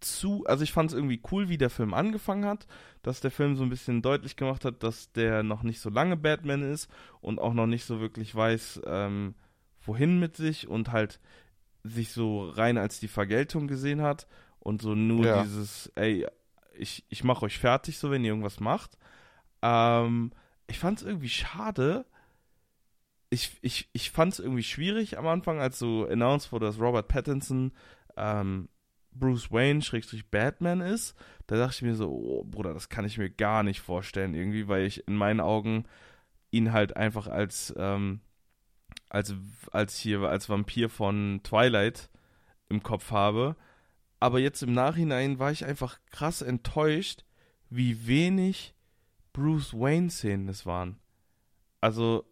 zu, 0.00 0.44
also 0.46 0.64
ich 0.64 0.72
fand 0.72 0.90
es 0.90 0.96
irgendwie 0.96 1.20
cool, 1.30 1.48
wie 1.48 1.58
der 1.58 1.70
Film 1.70 1.94
angefangen 1.94 2.44
hat, 2.44 2.66
dass 3.02 3.20
der 3.20 3.30
Film 3.30 3.56
so 3.56 3.62
ein 3.62 3.70
bisschen 3.70 4.02
deutlich 4.02 4.36
gemacht 4.36 4.64
hat, 4.64 4.82
dass 4.82 5.12
der 5.12 5.42
noch 5.42 5.62
nicht 5.62 5.80
so 5.80 5.90
lange 5.90 6.16
Batman 6.16 6.62
ist 6.62 6.90
und 7.20 7.38
auch 7.38 7.54
noch 7.54 7.66
nicht 7.66 7.84
so 7.84 8.00
wirklich 8.00 8.34
weiß, 8.34 8.82
ähm, 8.86 9.34
wohin 9.82 10.18
mit 10.18 10.36
sich 10.36 10.68
und 10.68 10.92
halt 10.92 11.20
sich 11.84 12.12
so 12.12 12.48
rein 12.48 12.78
als 12.78 13.00
die 13.00 13.08
Vergeltung 13.08 13.68
gesehen 13.68 14.02
hat 14.02 14.26
und 14.60 14.82
so 14.82 14.94
nur 14.94 15.24
ja. 15.24 15.42
dieses, 15.42 15.90
ey, 15.94 16.26
ich, 16.74 17.04
ich 17.08 17.24
mach 17.24 17.42
euch 17.42 17.58
fertig, 17.58 17.98
so 17.98 18.10
wenn 18.10 18.24
ihr 18.24 18.30
irgendwas 18.30 18.60
macht. 18.60 18.98
Ähm, 19.62 20.32
ich 20.66 20.78
fand 20.78 21.00
es 21.00 21.06
irgendwie 21.06 21.28
schade. 21.28 22.04
Ich, 23.30 23.58
ich, 23.62 23.88
ich 23.92 24.10
fand 24.10 24.34
es 24.34 24.38
irgendwie 24.38 24.62
schwierig 24.62 25.18
am 25.18 25.26
Anfang, 25.26 25.60
als 25.60 25.78
so 25.78 26.06
announced 26.06 26.52
wurde, 26.52 26.66
dass 26.66 26.80
Robert 26.80 27.08
Pattinson 27.08 27.72
ähm, 28.16 28.68
Bruce 29.18 29.50
Wayne 29.50 29.82
Schrägstrich 29.82 30.30
Batman 30.30 30.80
ist. 30.80 31.14
Da 31.46 31.56
dachte 31.56 31.76
ich 31.76 31.82
mir 31.82 31.94
so, 31.94 32.10
oh, 32.10 32.44
Bruder, 32.44 32.74
das 32.74 32.88
kann 32.88 33.04
ich 33.04 33.18
mir 33.18 33.30
gar 33.30 33.62
nicht 33.62 33.80
vorstellen 33.80 34.34
irgendwie, 34.34 34.68
weil 34.68 34.84
ich 34.84 35.06
in 35.08 35.16
meinen 35.16 35.40
Augen 35.40 35.84
ihn 36.50 36.72
halt 36.72 36.96
einfach 36.96 37.26
als 37.26 37.74
ähm, 37.76 38.20
als, 39.08 39.34
als 39.72 39.98
hier, 39.98 40.22
als 40.22 40.48
Vampir 40.48 40.90
von 40.90 41.40
Twilight 41.42 42.10
im 42.68 42.82
Kopf 42.82 43.10
habe. 43.10 43.56
Aber 44.20 44.38
jetzt 44.38 44.62
im 44.62 44.72
Nachhinein 44.72 45.38
war 45.38 45.52
ich 45.52 45.64
einfach 45.64 45.98
krass 46.10 46.42
enttäuscht, 46.42 47.24
wie 47.70 48.06
wenig 48.06 48.74
Bruce 49.32 49.72
Wayne-Szenen 49.74 50.48
es 50.48 50.66
waren. 50.66 50.98
Also, 51.80 52.24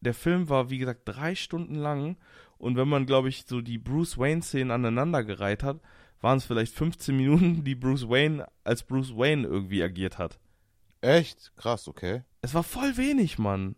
der 0.00 0.14
Film 0.14 0.48
war, 0.48 0.70
wie 0.70 0.78
gesagt, 0.78 1.02
drei 1.04 1.34
Stunden 1.34 1.74
lang. 1.74 2.16
Und 2.58 2.76
wenn 2.76 2.88
man, 2.88 3.06
glaube 3.06 3.28
ich, 3.28 3.46
so 3.46 3.60
die 3.60 3.78
Bruce 3.78 4.18
Wayne-Szenen 4.18 4.70
aneinandergereiht 4.70 5.62
hat, 5.62 5.80
waren 6.20 6.38
es 6.38 6.44
vielleicht 6.44 6.74
15 6.74 7.16
Minuten, 7.16 7.64
die 7.64 7.74
Bruce 7.74 8.08
Wayne 8.08 8.46
als 8.64 8.82
Bruce 8.82 9.16
Wayne 9.16 9.46
irgendwie 9.46 9.82
agiert 9.82 10.18
hat. 10.18 10.38
Echt? 11.00 11.52
Krass, 11.56 11.88
okay. 11.88 12.22
Es 12.42 12.54
war 12.54 12.62
voll 12.62 12.96
wenig, 12.96 13.38
Mann. 13.38 13.76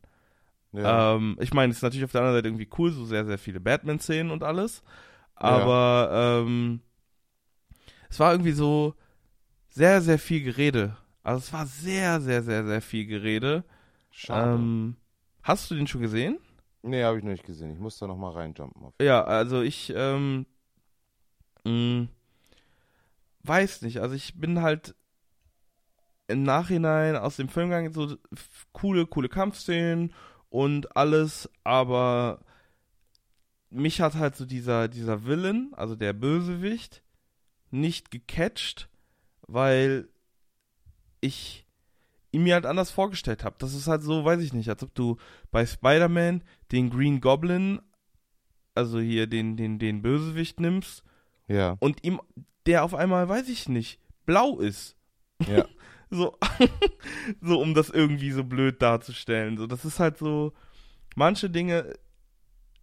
Ja. 0.73 1.17
Ähm, 1.17 1.37
ich 1.41 1.53
meine, 1.53 1.71
es 1.71 1.79
ist 1.79 1.83
natürlich 1.83 2.05
auf 2.05 2.13
der 2.13 2.21
anderen 2.23 2.39
Seite 2.39 2.49
irgendwie 2.49 2.71
cool, 2.79 2.93
so 2.93 3.05
sehr, 3.05 3.27
sehr 3.27 3.39
viele 3.39 3.61
Batman-Szenen 3.61 4.31
und 4.31 4.43
alles. 4.43 4.83
Aber 5.35 6.09
ja. 6.11 6.41
ähm, 6.41 6.81
es 8.09 8.21
war 8.21 8.33
irgendwie 8.33 8.53
so 8.53 8.95
sehr, 9.69 10.01
sehr 10.01 10.19
viel 10.19 10.43
Gerede. 10.43 10.97
Also 11.23 11.39
es 11.39 11.53
war 11.53 11.67
sehr, 11.67 12.21
sehr, 12.21 12.43
sehr, 12.43 12.65
sehr 12.65 12.83
viel 12.83 13.07
Gerede. 13.07 13.65
Schade. 14.11 14.55
Ähm, 14.55 14.97
hast 15.43 15.71
du 15.71 15.75
den 15.75 15.87
schon 15.87 16.03
gesehen? 16.03 16.39
Nee, 16.83 17.05
habe 17.05 17.19
ich 17.19 17.25
noch 17.25 17.33
nicht 17.33 17.45
gesehen. 17.45 17.71
Ich 17.71 17.79
muss 17.79 17.99
da 17.99 18.07
nochmal 18.07 18.33
reinjumpen. 18.33 18.93
Ja, 19.01 19.23
also 19.25 19.61
ich 19.61 19.93
ähm, 19.95 20.47
mh, 21.65 21.73
mm, 21.73 22.09
weiß 23.43 23.83
nicht. 23.83 23.99
Also 23.99 24.15
ich 24.15 24.39
bin 24.39 24.63
halt 24.63 24.95
im 26.29 26.43
Nachhinein 26.43 27.17
aus 27.17 27.37
dem 27.37 27.49
Film 27.49 27.71
gegangen, 27.71 27.93
so 27.93 28.17
coole, 28.73 29.07
coole 29.07 29.29
Kampfszenen 29.29 30.15
und 30.49 30.97
alles, 30.97 31.51
aber 31.65 32.41
mich 33.71 34.01
hat 34.01 34.15
halt 34.15 34.37
so 34.37 34.47
dieser, 34.47 34.89
dieser 34.89 35.27
Villain, 35.27 35.73
also 35.73 35.97
der 35.97 36.13
Bösewicht, 36.13 37.03
nicht 37.71 38.11
gecatcht, 38.11 38.89
weil 39.43 40.09
ich 41.21 41.67
ihn 42.33 42.45
mir 42.45 42.55
halt 42.55 42.67
anders 42.67 42.91
vorgestellt 42.91 43.45
habe. 43.45 43.57
Das 43.59 43.75
ist 43.75 43.89
halt 43.89 44.03
so, 44.03 44.25
weiß 44.25 44.41
ich 44.41 44.53
nicht, 44.53 44.69
als 44.69 44.83
ob 44.83 44.95
du 44.95 45.17
bei 45.51 45.67
Spider-Man 45.67 46.43
den 46.71 46.91
Green 46.91 47.21
Goblin, 47.21 47.81
also 48.75 49.01
hier 49.01 49.27
den, 49.27 49.57
den, 49.57 49.79
den 49.79 50.03
Bösewicht 50.03 50.61
nimmst 50.61 51.05
ja. 51.51 51.77
und 51.81 52.05
ihm, 52.05 52.21
der 52.67 52.85
auf 52.85 52.95
einmal, 52.95 53.29
weiß 53.29 53.49
ich 53.49 53.69
nicht, 53.69 54.01
blau 54.27 54.59
ist. 54.59 54.97
Ja. 55.47 55.65
So, 56.13 56.37
so 57.41 57.61
um 57.61 57.73
das 57.73 57.89
irgendwie 57.89 58.33
so 58.33 58.43
blöd 58.43 58.83
darzustellen. 58.83 59.57
So, 59.57 59.69
das 59.69 59.85
ist 59.85 60.01
halt 60.01 60.19
so, 60.19 60.53
manche 61.15 61.49
Dinge, 61.49 61.95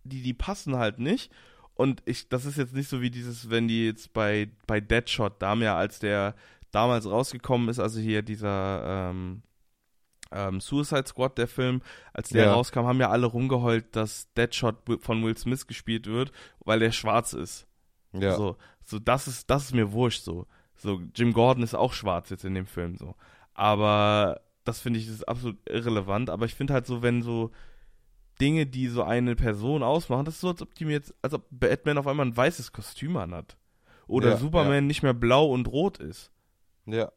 die, 0.06 0.22
die 0.22 0.34
passen 0.34 0.78
halt 0.78 1.00
nicht. 1.00 1.30
Und 1.74 2.02
ich, 2.06 2.30
das 2.30 2.46
ist 2.46 2.58
jetzt 2.58 2.74
nicht 2.74 2.88
so 2.88 3.02
wie 3.02 3.12
dieses, 3.12 3.50
wenn 3.50 3.68
die 3.68 3.86
jetzt 3.86 4.14
bei, 4.14 4.50
bei 4.66 4.80
Deadshot, 4.80 5.42
da 5.42 5.56
ja, 5.56 5.76
als 5.76 6.00
der 6.00 6.36
damals 6.72 7.06
rausgekommen 7.06 7.68
ist, 7.68 7.80
also 7.80 8.00
hier 8.00 8.22
dieser 8.22 9.10
ähm, 9.10 9.44
ähm, 10.32 10.60
Suicide 10.60 11.08
Squad, 11.08 11.38
der 11.38 11.48
Film, 11.48 11.82
als 12.14 12.30
der 12.30 12.46
ja. 12.46 12.54
rauskam, 12.54 12.86
haben 12.86 13.00
ja 13.00 13.10
alle 13.10 13.28
rumgeheult, 13.28 13.96
dass 13.96 14.32
Deadshot 14.34 14.78
von 15.02 15.24
Will 15.24 15.38
Smith 15.38 15.68
gespielt 15.68 16.08
wird, 16.08 16.32
weil 16.64 16.80
der 16.80 16.92
schwarz 16.92 17.34
ist. 17.34 17.67
Ja. 18.22 18.36
So, 18.36 18.58
so 18.84 19.00
das 19.00 19.28
ist, 19.28 19.50
das 19.50 19.66
ist 19.66 19.74
mir 19.74 19.92
wurscht 19.92 20.24
so. 20.24 20.48
So, 20.76 21.02
Jim 21.16 21.34
Gordon 21.34 21.64
ist 21.64 21.74
auch 21.74 21.94
schwarz 21.94 22.30
jetzt 22.30 22.46
in 22.46 22.54
dem 22.54 22.68
Film 22.68 22.98
so. 22.98 23.16
Aber 23.54 24.42
das 24.64 24.80
finde 24.80 25.00
ich 25.00 25.08
ist 25.08 25.28
absolut 25.28 25.58
irrelevant. 25.68 26.30
Aber 26.30 26.46
ich 26.46 26.56
finde 26.56 26.74
halt 26.74 26.86
so, 26.86 27.02
wenn 27.02 27.22
so 27.22 27.52
Dinge, 28.40 28.66
die 28.66 28.88
so 28.88 29.04
eine 29.04 29.36
Person 29.36 29.82
ausmachen, 29.82 30.26
das 30.26 30.36
ist 30.36 30.42
so, 30.42 30.50
als 30.50 30.62
ob 30.62 30.76
die 30.76 30.86
mir 30.86 30.94
jetzt, 30.94 31.16
als 31.22 31.34
ob 31.34 31.46
Batman 31.50 31.98
auf 31.98 32.08
einmal 32.08 32.26
ein 32.26 32.38
weißes 32.38 32.72
Kostüm 32.72 33.18
anhat. 33.18 33.58
Oder 34.08 34.32
ja, 34.32 34.38
Superman 34.38 34.74
ja. 34.74 34.82
nicht 34.82 35.04
mehr 35.04 35.14
blau 35.14 35.52
und 35.52 35.68
rot 35.68 35.98
ist. 35.98 36.32
Ja. 36.86 37.12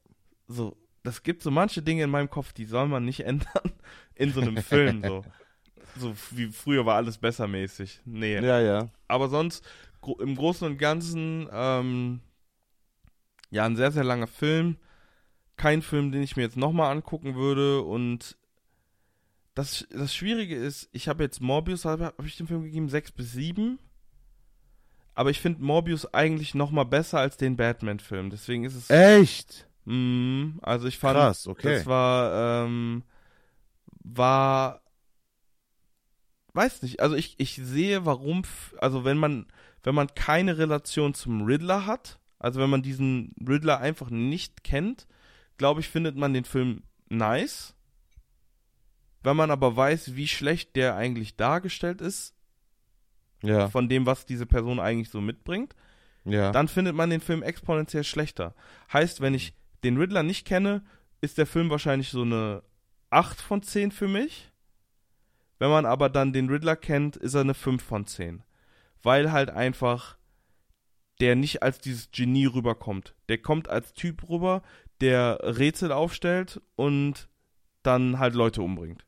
So, 0.48 0.76
das 1.02 1.22
gibt 1.22 1.42
so 1.42 1.50
manche 1.50 1.82
Dinge 1.82 2.04
in 2.04 2.10
meinem 2.10 2.30
Kopf, 2.30 2.52
die 2.52 2.64
soll 2.64 2.88
man 2.88 3.04
nicht 3.04 3.20
ändern 3.26 3.72
in 4.14 4.32
so 4.32 4.40
einem 4.40 4.56
Film, 4.58 5.02
so. 5.04 5.22
So 5.96 6.14
wie 6.30 6.46
früher 6.46 6.86
war 6.86 6.94
alles 6.94 7.18
besser 7.18 7.48
mäßig. 7.48 8.02
Nee. 8.04 8.38
Ja, 8.38 8.60
ja. 8.60 8.90
Aber 9.08 9.28
sonst, 9.28 9.66
im 10.18 10.36
Großen 10.36 10.66
und 10.66 10.78
Ganzen, 10.78 11.48
ähm, 11.52 12.20
ja, 13.50 13.64
ein 13.64 13.76
sehr, 13.76 13.92
sehr 13.92 14.04
langer 14.04 14.26
Film. 14.26 14.76
Kein 15.56 15.82
Film, 15.82 16.12
den 16.12 16.22
ich 16.22 16.36
mir 16.36 16.42
jetzt 16.42 16.56
nochmal 16.56 16.90
angucken 16.90 17.34
würde. 17.34 17.82
Und 17.82 18.36
das, 19.54 19.86
das 19.90 20.14
Schwierige 20.14 20.56
ist, 20.56 20.88
ich 20.92 21.08
habe 21.08 21.22
jetzt 21.22 21.40
Morbius, 21.40 21.84
habe 21.84 22.06
hab 22.06 22.24
ich 22.24 22.36
dem 22.36 22.46
Film 22.46 22.62
gegeben, 22.62 22.88
6 22.88 23.12
bis 23.12 23.32
7. 23.32 23.78
Aber 25.14 25.30
ich 25.30 25.40
finde 25.40 25.62
Morbius 25.62 26.14
eigentlich 26.14 26.54
nochmal 26.54 26.86
besser 26.86 27.18
als 27.18 27.36
den 27.36 27.56
Batman-Film. 27.56 28.30
Deswegen 28.30 28.64
ist 28.64 28.74
es. 28.74 28.88
Echt? 28.88 29.68
Mh, 29.84 30.60
also 30.62 30.86
ich 30.86 30.98
fand, 30.98 31.18
Krass, 31.18 31.46
okay. 31.46 31.76
das 31.76 31.86
war, 31.86 32.64
ähm, 32.64 33.02
war, 34.04 34.82
weiß 36.52 36.82
nicht, 36.82 37.00
also 37.00 37.16
ich, 37.16 37.34
ich 37.38 37.56
sehe, 37.56 38.06
warum, 38.06 38.42
also 38.78 39.04
wenn 39.04 39.18
man, 39.18 39.46
wenn 39.82 39.94
man 39.94 40.14
keine 40.14 40.58
Relation 40.58 41.14
zum 41.14 41.42
Riddler 41.42 41.86
hat, 41.86 42.18
Also 42.38 42.60
wenn 42.60 42.70
man 42.70 42.82
diesen 42.82 43.34
Riddler 43.46 43.80
einfach 43.80 44.10
nicht 44.10 44.64
kennt, 44.64 45.06
glaube 45.58 45.80
ich, 45.80 45.88
findet 45.88 46.16
man 46.16 46.32
den 46.32 46.44
Film 46.44 46.82
nice. 47.10 47.74
Wenn 49.22 49.36
man 49.36 49.50
aber 49.50 49.76
weiß, 49.76 50.16
wie 50.16 50.26
schlecht 50.26 50.74
der 50.76 50.96
eigentlich 50.96 51.36
dargestellt 51.36 52.00
ist, 52.00 52.34
ja. 53.42 53.68
von 53.68 53.88
dem, 53.88 54.06
was 54.06 54.24
diese 54.24 54.46
Person 54.46 54.80
eigentlich 54.80 55.10
so 55.10 55.20
mitbringt, 55.20 55.74
ja. 56.24 56.50
dann 56.50 56.68
findet 56.68 56.94
man 56.94 57.10
den 57.10 57.20
Film 57.20 57.42
exponentiell 57.42 58.04
schlechter. 58.04 58.54
Heißt, 58.92 59.20
wenn 59.20 59.34
ich 59.34 59.54
den 59.84 59.98
Riddler 59.98 60.22
nicht 60.22 60.46
kenne, 60.46 60.82
ist 61.20 61.38
der 61.38 61.46
Film 61.46 61.70
wahrscheinlich 61.70 62.10
so 62.10 62.22
eine 62.22 62.62
8 63.10 63.40
von 63.40 63.62
10 63.62 63.92
für 63.92 64.08
mich. 64.08 64.50
Wenn 65.58 65.70
man 65.70 65.84
aber 65.84 66.08
dann 66.08 66.32
den 66.32 66.48
Riddler 66.48 66.76
kennt, 66.76 67.16
ist 67.16 67.34
er 67.34 67.42
eine 67.42 67.54
5 67.54 67.82
von 67.82 68.06
10. 68.06 68.42
Weil 69.02 69.32
halt 69.32 69.50
einfach 69.50 70.16
der 71.20 71.36
nicht 71.36 71.62
als 71.62 71.78
dieses 71.78 72.10
Genie 72.10 72.46
rüberkommt. 72.46 73.14
Der 73.28 73.38
kommt 73.38 73.68
als 73.68 73.92
Typ 73.92 74.28
rüber, 74.28 74.62
der 75.00 75.38
Rätsel 75.42 75.92
aufstellt 75.92 76.60
und 76.76 77.28
dann 77.82 78.18
halt 78.18 78.34
Leute 78.34 78.62
umbringt. 78.62 79.04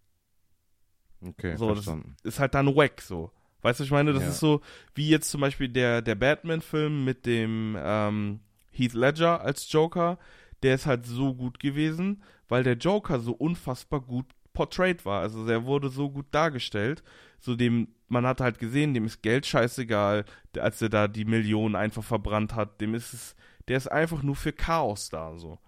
Okay, 1.21 1.57
so, 1.57 1.73
verstanden. 1.75 2.17
Das 2.23 2.35
ist 2.35 2.41
halt 2.41 2.55
dann 2.55 2.75
wack 2.75 3.01
so. 3.01 3.31
Weißt 3.63 3.81
du, 3.81 3.85
ich 3.85 3.91
meine, 3.91 4.13
das 4.13 4.23
ja. 4.23 4.29
ist 4.31 4.41
so 4.41 4.61
wie 4.95 5.09
jetzt 5.09 5.31
zum 5.31 5.41
Beispiel 5.41 5.69
der, 5.69 6.03
der 6.03 6.17
Batman-Film 6.17 7.05
mit 7.05 7.27
dem 7.27 7.77
ähm, 7.79 8.41
Heath 8.71 8.95
Ledger 8.95 9.41
als 9.41 9.71
Joker. 9.71 10.19
Der 10.63 10.75
ist 10.75 10.87
halt 10.87 11.07
so 11.07 11.35
gut 11.35 11.61
gewesen, 11.61 12.23
weil 12.49 12.65
der 12.65 12.75
Joker 12.75 13.21
so 13.21 13.33
unfassbar 13.33 14.01
gut 14.01 14.27
portrayed 14.53 15.05
war. 15.05 15.21
Also 15.21 15.47
der 15.47 15.65
wurde 15.65 15.89
so 15.89 16.11
gut 16.11 16.27
dargestellt, 16.33 17.03
so 17.43 17.57
dem, 17.57 17.89
man 18.09 18.25
hat 18.25 18.41
halt 18.41 18.59
gesehen, 18.61 18.95
dem 18.95 19.05
ist 19.05 19.21
Geld 19.21 19.47
scheißegal, 19.47 20.25
als 20.57 20.81
er 20.81 20.89
da 20.89 21.09
die 21.09 21.25
Millionen 21.25 21.75
einfach 21.75 22.05
verbrannt 22.05 22.55
hat, 22.55 22.81
dem 22.81 22.95
ist 22.95 23.13
es, 23.13 23.37
der 23.67 23.77
ist 23.77 23.89
einfach 23.89 24.23
nur 24.23 24.37
für 24.37 24.53
Chaos 24.53 25.11
da, 25.11 25.37
so. 25.37 25.59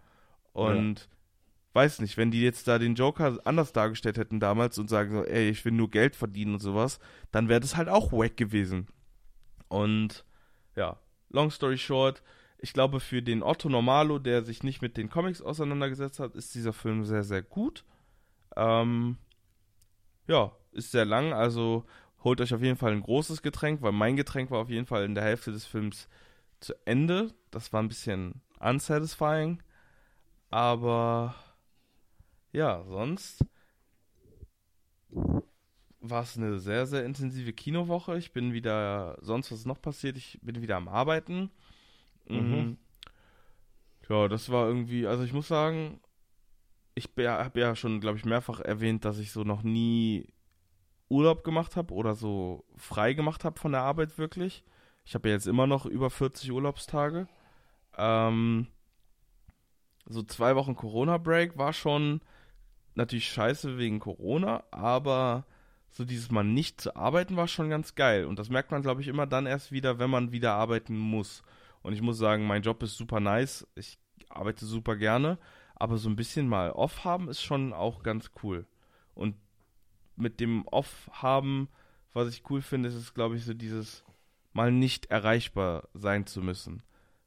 Und 0.53 1.01
ja. 1.01 1.07
weiß 1.73 1.99
nicht, 1.99 2.17
wenn 2.17 2.31
die 2.31 2.43
jetzt 2.43 2.69
da 2.69 2.79
den 2.79 2.95
Joker 2.95 3.41
anders 3.45 3.73
dargestellt 3.73 4.19
hätten 4.19 4.39
damals 4.39 4.79
und 4.79 4.89
sagen 4.89 5.13
so, 5.13 5.25
ey, 5.25 5.51
ich 5.51 5.65
will 5.65 5.73
nur 5.73 5.91
Geld 5.91 6.15
verdienen 6.15 6.55
und 6.55 6.61
sowas, 6.61 7.01
dann 7.33 7.49
wäre 7.49 7.61
das 7.61 7.77
halt 7.77 7.89
auch 7.89 8.13
wack 8.13 8.37
gewesen. 8.37 8.87
Und 9.67 10.25
ja, 10.77 11.01
long 11.31 11.51
story 11.51 11.77
short, 11.77 12.23
ich 12.59 12.73
glaube, 12.73 13.01
für 13.01 13.21
den 13.21 13.43
Otto 13.43 13.69
Normalo, 13.69 14.21
der 14.21 14.45
sich 14.45 14.63
nicht 14.63 14.81
mit 14.81 14.97
den 14.97 15.11
Comics 15.11 15.43
auseinandergesetzt 15.43 16.21
hat, 16.21 16.37
ist 16.37 16.55
dieser 16.55 16.73
Film 16.73 17.05
sehr, 17.05 17.25
sehr 17.25 17.43
gut. 17.43 17.85
Ähm, 18.57 19.19
ja, 20.27 20.53
ist 20.73 20.91
sehr 20.91 21.05
lang, 21.05 21.33
also 21.33 21.85
holt 22.23 22.41
euch 22.41 22.55
auf 22.55 22.63
jeden 22.63 22.77
Fall 22.77 22.93
ein 22.93 23.03
großes 23.03 23.43
Getränk, 23.43 23.83
weil 23.83 23.93
mein 23.93 24.17
Getränk 24.17 24.51
war 24.51 24.61
auf 24.61 24.71
jeden 24.71 24.87
Fall 24.87 25.05
in 25.05 25.15
der 25.15 25.25
Hälfte 25.25 25.53
des 25.53 25.67
Films 25.67 26.09
zu 26.61 26.75
Ende. 26.87 27.33
Das 27.51 27.73
war 27.73 27.83
ein 27.83 27.89
bisschen 27.89 28.41
unsatisfying. 28.59 29.63
Aber 30.51 31.35
ja, 32.53 32.83
sonst 32.85 33.45
war 36.01 36.23
es 36.23 36.37
eine 36.37 36.59
sehr, 36.59 36.87
sehr 36.87 37.05
intensive 37.05 37.53
Kinowoche. 37.53 38.17
Ich 38.17 38.33
bin 38.33 38.53
wieder, 38.53 39.19
sonst 39.21 39.51
was 39.51 39.61
ist 39.61 39.67
noch 39.67 39.81
passiert? 39.81 40.17
Ich 40.17 40.39
bin 40.43 40.63
wieder 40.63 40.77
am 40.77 40.89
Arbeiten. 40.89 41.51
Mhm. 42.29 42.39
mhm. 42.39 42.79
Ja, 44.09 44.29
das 44.29 44.51
war 44.51 44.69
irgendwie, 44.69 45.07
also 45.07 45.25
ich 45.25 45.33
muss 45.33 45.49
sagen, 45.49 45.99
ich 46.95 47.11
habe 47.19 47.61
ja 47.61 47.75
schon, 47.77 48.01
glaube 48.01 48.19
ich, 48.19 48.25
mehrfach 48.25 48.61
erwähnt, 48.61 49.05
dass 49.05 49.19
ich 49.19 49.33
so 49.33 49.43
noch 49.43 49.63
nie 49.63 50.29
Urlaub 51.09 51.45
gemacht 51.45 51.77
habe 51.77 51.93
oder 51.93 52.15
so 52.15 52.65
frei 52.77 53.15
gemacht 53.15 53.45
habe 53.45 53.59
von 53.59 53.73
der 53.73 53.83
Arbeit 53.83 54.17
wirklich. 54.19 54.65
Ich 55.05 55.15
habe 55.15 55.29
ja 55.29 55.35
jetzt 55.35 55.47
immer 55.47 55.67
noch 55.67 55.87
über 55.87 56.11
40 56.11 56.51
Urlaubstage. 56.53 57.29
Ähm, 57.97 58.69
so 60.07 60.23
zwei 60.23 60.57
Wochen 60.57 60.77
Corona-Break 60.77 61.59
war 61.59 61.73
schon 61.73 62.21
natürlich 62.95 63.29
scheiße 63.29 63.77
wegen 63.79 63.99
Corona, 63.99 64.65
aber 64.71 65.47
so 65.91 66.05
dieses 66.05 66.31
Mal 66.31 66.45
nicht 66.45 66.81
zu 66.81 66.97
arbeiten 66.97 67.37
war 67.37 67.49
schon 67.49 67.71
ganz 67.71 67.95
geil. 67.95 68.25
Und 68.25 68.39
das 68.39 68.51
merkt 68.51 68.71
man, 68.71 68.83
glaube 68.83 69.01
ich, 69.01 69.09
immer 69.09 69.27
dann 69.27 69.47
erst 69.47 69.73
wieder, 69.73 69.99
wenn 69.99 70.11
man 70.11 70.33
wieder 70.33 70.55
arbeiten 70.55 70.97
muss. 70.97 71.43
Und 71.83 71.93
ich 71.93 72.03
muss 72.03 72.19
sagen, 72.19 72.47
mein 72.47 72.63
Job 72.63 72.83
ist 72.83 72.97
super 72.97 73.21
nice. 73.21 73.67
Ich 73.75 73.99
arbeite 74.29 74.65
super 74.65 74.97
gerne. 74.97 75.39
Aber 75.75 75.99
so 75.99 76.09
ein 76.09 76.17
bisschen 76.17 76.49
mal 76.49 76.71
off 76.71 77.05
haben 77.05 77.29
ist 77.29 77.43
schon 77.43 77.73
auch 77.73 78.03
ganz 78.03 78.31
cool. 78.43 78.67
Und 79.15 79.37
mit 80.17 80.41
dem 80.41 80.67
off 80.69 81.11
haben, 81.13 81.69
was 82.13 82.29
ich 82.29 82.49
cool 82.51 82.63
finde, 82.63 82.89
ist 82.89 82.95
es, 82.95 83.15
glaube 83.15 83.37
ich, 83.37 83.45
so 83.45 83.55
dieses 83.55 84.05
mal 84.53 84.71
nicht 84.71 85.07
erreichbar 85.07 85.89
sein 85.95 86.27
zu 86.27 86.41
müssen. 86.41 86.83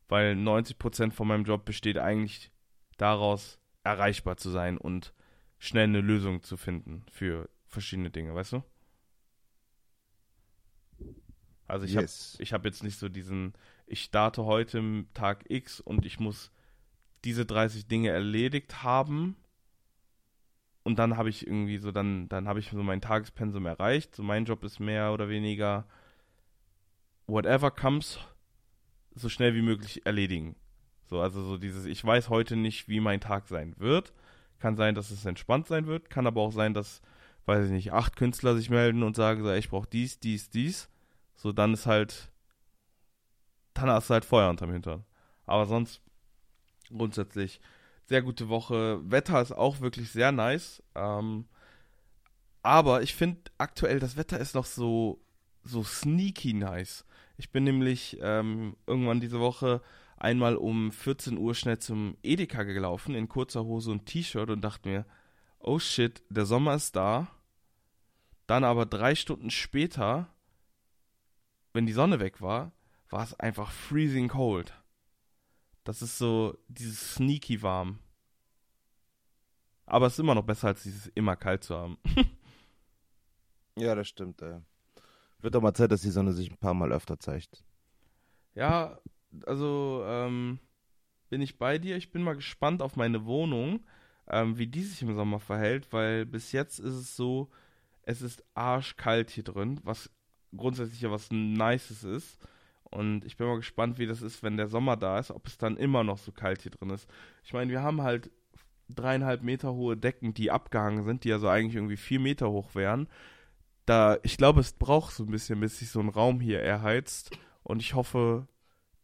Weil 0.08 0.34
90% 0.36 1.12
von 1.12 1.28
meinem 1.28 1.44
Job 1.44 1.66
besteht 1.66 1.98
eigentlich 1.98 2.52
daraus, 2.98 3.60
erreichbar 3.84 4.38
zu 4.38 4.50
sein 4.50 4.78
und 4.78 5.14
schnell 5.60 5.86
eine 5.86 6.02
Lösung 6.02 6.44
zu 6.44 6.58
finden 6.58 7.06
für 7.12 7.50
verschiedene 7.66 8.10
Dinge, 8.10 8.34
weißt 8.34 8.54
du? 8.54 8.64
Also 11.68 11.86
ich 11.86 11.94
yes. 11.94 12.38
habe 12.40 12.50
hab 12.52 12.66
jetzt 12.66 12.84
nicht 12.84 12.98
so 12.98 13.10
diesen, 13.10 13.54
ich 13.86 14.04
starte 14.04 14.46
heute 14.46 15.06
Tag 15.14 15.46
X 15.50 15.82
und 15.82 16.06
ich 16.06 16.20
muss 16.20 16.52
diese 17.24 17.46
30 17.46 17.88
Dinge 17.88 18.10
erledigt 18.10 18.84
haben. 18.84 19.36
Und 20.84 21.00
dann 21.00 21.18
habe 21.18 21.30
ich 21.30 21.46
irgendwie 21.46 21.78
so, 21.78 21.92
dann, 21.92 22.30
dann 22.30 22.48
habe 22.48 22.60
ich 22.60 22.70
so 22.70 22.82
mein 22.82 23.02
Tagespensum 23.02 23.66
erreicht. 23.66 24.16
So 24.16 24.24
mein 24.24 24.46
Job 24.46 24.64
ist 24.64 24.80
mehr 24.80 25.12
oder 25.12 25.28
weniger 25.28 25.86
whatever 27.28 27.72
comes, 27.72 28.20
so 29.14 29.30
schnell 29.30 29.54
wie 29.54 29.62
möglich 29.62 30.06
erledigen. 30.06 30.56
So, 31.10 31.22
also 31.22 31.44
so 31.44 31.58
dieses, 31.58 31.86
ich 31.86 32.04
weiß 32.04 32.30
heute 32.30 32.56
nicht, 32.56 32.88
wie 32.88 33.00
mein 33.00 33.20
Tag 33.20 33.48
sein 33.48 33.76
wird. 33.78 34.14
Kann 34.60 34.76
sein, 34.76 34.96
dass 34.96 35.12
es 35.12 35.26
entspannt 35.26 35.68
sein 35.68 35.86
wird, 35.86 36.10
kann 36.10 36.26
aber 36.26 36.42
auch 36.42 36.52
sein, 36.52 36.74
dass, 36.74 37.02
weiß 37.46 37.66
ich 37.66 37.72
nicht, 37.72 37.94
acht 37.94 38.16
Künstler 38.16 38.56
sich 38.56 38.70
melden 38.70 39.04
und 39.04 39.16
sagen, 39.16 39.44
so, 39.44 39.54
ich 39.54 39.70
brauche 39.70 39.88
dies, 39.88 40.20
dies, 40.20 40.50
dies. 40.50 40.90
So, 41.36 41.52
dann 41.52 41.74
ist 41.74 41.86
halt, 41.86 42.32
dann 43.74 43.90
hast 43.90 44.10
du 44.10 44.16
halt 44.16 44.26
Feuer 44.26 44.50
unterm 44.50 44.72
Hintern. 44.72 45.06
Aber 45.46 45.66
sonst 45.66 46.02
grundsätzlich 46.90 47.60
sehr 48.06 48.22
gute 48.22 48.50
Woche. 48.50 49.00
Wetter 49.10 49.42
ist 49.42 49.52
auch 49.52 49.82
wirklich 49.82 50.12
sehr 50.12 50.32
nice. 50.32 50.82
Ähm, 50.96 51.46
aber 52.64 53.02
ich 53.02 53.16
finde 53.16 53.40
aktuell, 53.58 54.00
das 54.00 54.18
Wetter 54.18 54.40
ist 54.40 54.56
noch 54.56 54.66
so, 54.66 55.22
so 55.64 55.84
sneaky 55.84 56.54
nice. 56.54 57.06
Ich 57.38 57.52
bin 57.52 57.64
nämlich 57.64 58.18
ähm, 58.22 58.76
irgendwann 58.88 59.20
diese 59.20 59.40
Woche 59.40 59.82
einmal 60.18 60.56
um 60.56 60.92
14 60.92 61.38
Uhr 61.38 61.54
schnell 61.54 61.80
zum 61.80 62.18
Edeka 62.24 62.64
gelaufen, 62.64 63.14
in 63.14 63.30
kurzer 63.30 63.64
Hose 63.64 63.92
und 63.92 64.06
T-Shirt 64.06 64.50
und 64.50 64.62
dachte 64.62 64.90
mir, 64.90 65.06
oh 65.60 65.80
shit, 65.80 66.24
der 66.30 66.46
Sommer 66.46 66.76
ist 66.76 66.96
da. 66.96 67.28
Dann 68.48 68.64
aber 68.64 68.86
drei 68.86 69.14
Stunden 69.16 69.52
später, 69.52 70.28
wenn 71.74 71.86
die 71.86 71.94
Sonne 71.94 72.20
weg 72.20 72.42
war, 72.42 72.72
war 73.10 73.24
es 73.24 73.40
einfach 73.40 73.72
freezing 73.72 74.30
cold. 74.30 74.74
Das 75.88 76.02
ist 76.02 76.18
so 76.18 76.58
dieses 76.68 77.16
sneaky 77.16 77.62
warm. 77.62 78.00
Aber 79.86 80.08
es 80.08 80.14
ist 80.14 80.20
immer 80.20 80.36
noch 80.36 80.44
besser, 80.44 80.68
als 80.68 80.84
dieses 80.84 81.08
immer 81.16 81.38
kalt 81.38 81.64
zu 81.64 81.78
haben. 81.78 81.98
ja, 83.78 83.96
das 83.96 84.10
stimmt. 84.10 84.42
Ey. 84.42 84.60
Wird 85.40 85.56
doch 85.56 85.62
mal 85.62 85.74
Zeit, 85.74 85.90
dass 85.90 86.02
die 86.02 86.10
Sonne 86.10 86.34
sich 86.34 86.52
ein 86.52 86.58
paar 86.58 86.74
Mal 86.74 86.92
öfter 86.92 87.18
zeigt. 87.22 87.64
Ja, 88.54 89.00
also 89.46 90.04
ähm, 90.06 90.60
bin 91.30 91.40
ich 91.40 91.58
bei 91.58 91.78
dir. 91.78 91.96
Ich 91.96 92.12
bin 92.12 92.22
mal 92.22 92.36
gespannt 92.36 92.82
auf 92.82 92.98
meine 92.98 93.24
Wohnung, 93.24 93.80
ähm, 94.28 94.58
wie 94.58 94.68
die 94.68 94.84
sich 94.84 95.02
im 95.04 95.16
Sommer 95.16 95.40
verhält, 95.40 95.94
weil 95.94 96.26
bis 96.26 96.52
jetzt 96.52 96.80
ist 96.80 96.96
es 96.96 97.16
so, 97.16 97.50
es 98.02 98.22
ist 98.22 98.44
arschkalt 98.56 99.30
hier 99.30 99.46
drin, 99.46 99.80
was 99.84 100.10
grundsätzlich 100.54 101.00
ja 101.00 101.12
was 101.12 101.32
Nices 101.32 102.04
ist. 102.04 102.46
Und 102.90 103.26
ich 103.26 103.38
bin 103.38 103.48
mal 103.48 103.58
gespannt, 103.58 104.00
wie 104.00 104.06
das 104.06 104.22
ist, 104.22 104.44
wenn 104.44 104.58
der 104.58 104.68
Sommer 104.68 104.96
da 104.96 105.20
ist, 105.20 105.32
ob 105.32 105.48
es 105.48 105.58
dann 105.58 105.78
immer 105.78 106.04
noch 106.04 106.18
so 106.18 106.32
kalt 106.32 106.62
hier 106.62 106.72
drin 106.72 106.90
ist. 106.90 107.08
Ich 107.44 107.54
meine, 107.54 107.72
wir 107.72 107.82
haben 107.82 108.02
halt 108.02 108.32
dreieinhalb 108.90 109.44
Meter 109.44 109.74
hohe 109.74 109.98
Decken, 109.98 110.34
die 110.34 110.52
abgehangen 110.52 111.04
sind, 111.04 111.24
die 111.24 111.34
also 111.34 111.50
eigentlich 111.50 111.76
irgendwie 111.76 111.98
vier 111.98 112.20
Meter 112.20 112.50
hoch 112.50 112.76
wären. 112.76 113.08
Da, 113.86 114.18
ich 114.24 114.38
glaube, 114.38 114.62
es 114.62 114.74
braucht 114.74 115.14
so 115.14 115.24
ein 115.24 115.32
bisschen, 115.32 115.60
bis 115.60 115.80
sich 115.80 115.90
so 115.90 116.00
ein 116.00 116.10
Raum 116.10 116.40
hier 116.40 116.62
erheizt. 116.62 117.38
Und 117.64 117.82
ich 117.82 117.94
hoffe, 117.94 118.48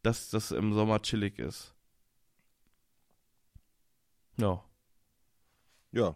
dass 0.02 0.30
das 0.30 0.52
im 0.52 0.74
Sommer 0.74 1.02
chillig 1.02 1.40
ist. 1.40 1.74
Ja. 4.38 4.64
Ja. 5.92 6.16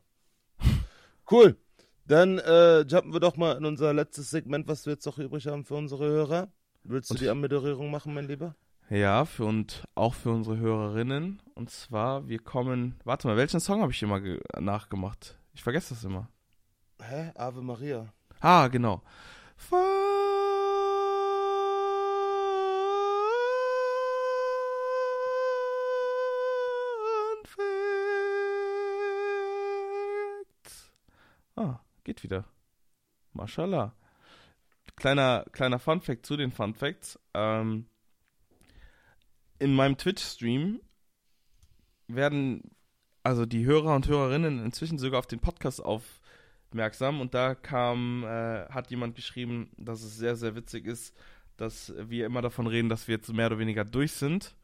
Cool. 1.29 1.57
Dann 2.05 2.39
äh, 2.39 2.81
jumpen 2.81 3.11
wir 3.11 3.19
doch 3.19 3.35
mal 3.35 3.57
in 3.57 3.65
unser 3.65 3.93
letztes 3.93 4.29
Segment, 4.29 4.67
was 4.67 4.85
wir 4.85 4.93
jetzt 4.93 5.05
noch 5.05 5.17
übrig 5.17 5.47
haben 5.47 5.65
für 5.65 5.75
unsere 5.75 6.05
Hörer. 6.05 6.51
Willst 6.89 7.11
und 7.11 7.19
du 7.19 7.25
die 7.25 7.29
Ammoderierung 7.29 7.91
machen, 7.91 8.13
mein 8.13 8.27
Lieber? 8.27 8.55
Ja, 8.89 9.25
für 9.25 9.43
und 9.43 9.83
auch 9.95 10.13
für 10.13 10.29
unsere 10.31 10.57
Hörerinnen. 10.57 11.41
Und 11.53 11.69
zwar, 11.69 12.29
wir 12.29 12.39
kommen. 12.39 12.95
Warte 13.03 13.27
mal, 13.27 13.35
welchen 13.35 13.59
Song 13.59 13.81
habe 13.81 13.91
ich 13.91 14.01
immer 14.01 14.21
nachgemacht? 14.57 15.37
Ich 15.53 15.61
vergesse 15.63 15.93
das 15.93 16.05
immer. 16.05 16.29
Hä? 17.01 17.31
Ave 17.35 17.61
Maria. 17.61 18.13
Ah, 18.39 18.69
genau. 18.69 19.01
Ah, 31.57 31.79
geht 32.05 32.23
wieder. 32.23 32.45
Mashallah. 33.33 33.93
Kleiner, 34.97 35.45
kleiner 35.51 35.79
Fun 35.79 36.01
Fact 36.01 36.25
zu 36.25 36.37
den 36.37 36.51
Fun 36.51 36.73
Facts. 36.73 37.19
Ähm, 37.33 37.85
in 39.59 39.73
meinem 39.73 39.97
Twitch-Stream 39.97 40.81
werden 42.07 42.63
also 43.23 43.45
die 43.45 43.65
Hörer 43.65 43.95
und 43.95 44.07
Hörerinnen 44.07 44.63
inzwischen 44.63 44.97
sogar 44.97 45.19
auf 45.19 45.27
den 45.27 45.39
Podcast 45.39 45.83
aufmerksam 45.83 47.21
und 47.21 47.33
da 47.33 47.55
kam, 47.55 48.23
äh, 48.23 48.67
hat 48.69 48.89
jemand 48.89 49.15
geschrieben, 49.15 49.69
dass 49.77 50.01
es 50.01 50.17
sehr, 50.17 50.35
sehr 50.35 50.55
witzig 50.55 50.85
ist, 50.85 51.15
dass 51.57 51.93
wir 51.97 52.25
immer 52.25 52.41
davon 52.41 52.67
reden, 52.67 52.89
dass 52.89 53.07
wir 53.07 53.15
jetzt 53.15 53.31
mehr 53.31 53.47
oder 53.47 53.59
weniger 53.59 53.85
durch 53.85 54.13
sind 54.13 54.55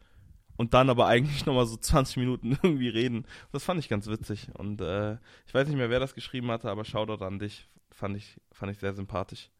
und 0.56 0.74
dann 0.74 0.90
aber 0.90 1.08
eigentlich 1.08 1.46
nochmal 1.46 1.66
so 1.66 1.78
20 1.78 2.18
Minuten 2.18 2.52
irgendwie 2.64 2.90
reden. 2.90 3.26
Das 3.52 3.64
fand 3.64 3.80
ich 3.80 3.90
ganz 3.90 4.08
witzig 4.08 4.48
und 4.58 4.82
äh, 4.82 5.18
ich 5.46 5.54
weiß 5.54 5.68
nicht 5.68 5.78
mehr, 5.78 5.90
wer 5.90 6.00
das 6.00 6.16
geschrieben 6.16 6.50
hatte, 6.50 6.72
aber 6.72 6.86
Shoutout 6.86 7.24
an 7.24 7.40
dich. 7.40 7.68
Fand 7.92 8.18
ich, 8.18 8.40
fand 8.52 8.72
ich 8.72 8.80
sehr 8.80 8.94
sympathisch. 8.94 9.52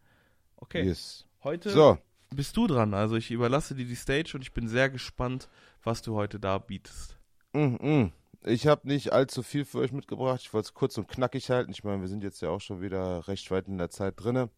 Okay. 0.58 0.84
Yes. 0.84 1.26
Heute 1.44 1.70
So, 1.70 1.98
bist 2.34 2.58
du 2.58 2.68
dran. 2.68 2.94
Also 2.94 3.16
ich 3.16 3.32
überlasse 3.32 3.76
dir 3.76 3.86
die 3.86 3.96
Stage 3.96 4.32
und 4.36 4.42
ich 4.42 4.54
bin 4.54 4.68
sehr 4.68 4.90
gespannt, 4.90 5.50
was 5.84 6.02
du 6.02 6.16
heute 6.16 6.40
da 6.40 6.58
bietest. 6.58 7.18
mm. 7.54 8.06
ich 8.46 8.68
habe 8.68 8.88
nicht 8.88 9.14
allzu 9.14 9.44
viel 9.44 9.66
für 9.66 9.80
euch 9.80 9.92
mitgebracht. 9.92 10.42
Ich 10.42 10.54
wollte 10.54 10.68
es 10.68 10.74
kurz 10.74 10.98
und 10.98 11.08
knackig 11.08 11.50
halten. 11.50 11.72
Ich 11.72 11.84
meine, 11.84 12.02
wir 12.02 12.08
sind 12.08 12.24
jetzt 12.24 12.42
ja 12.42 12.50
auch 12.50 12.62
schon 12.62 12.82
wieder 12.82 13.28
recht 13.28 13.50
weit 13.52 13.68
in 13.68 13.78
der 13.78 13.90
Zeit 13.90 14.16
drinne. 14.18 14.50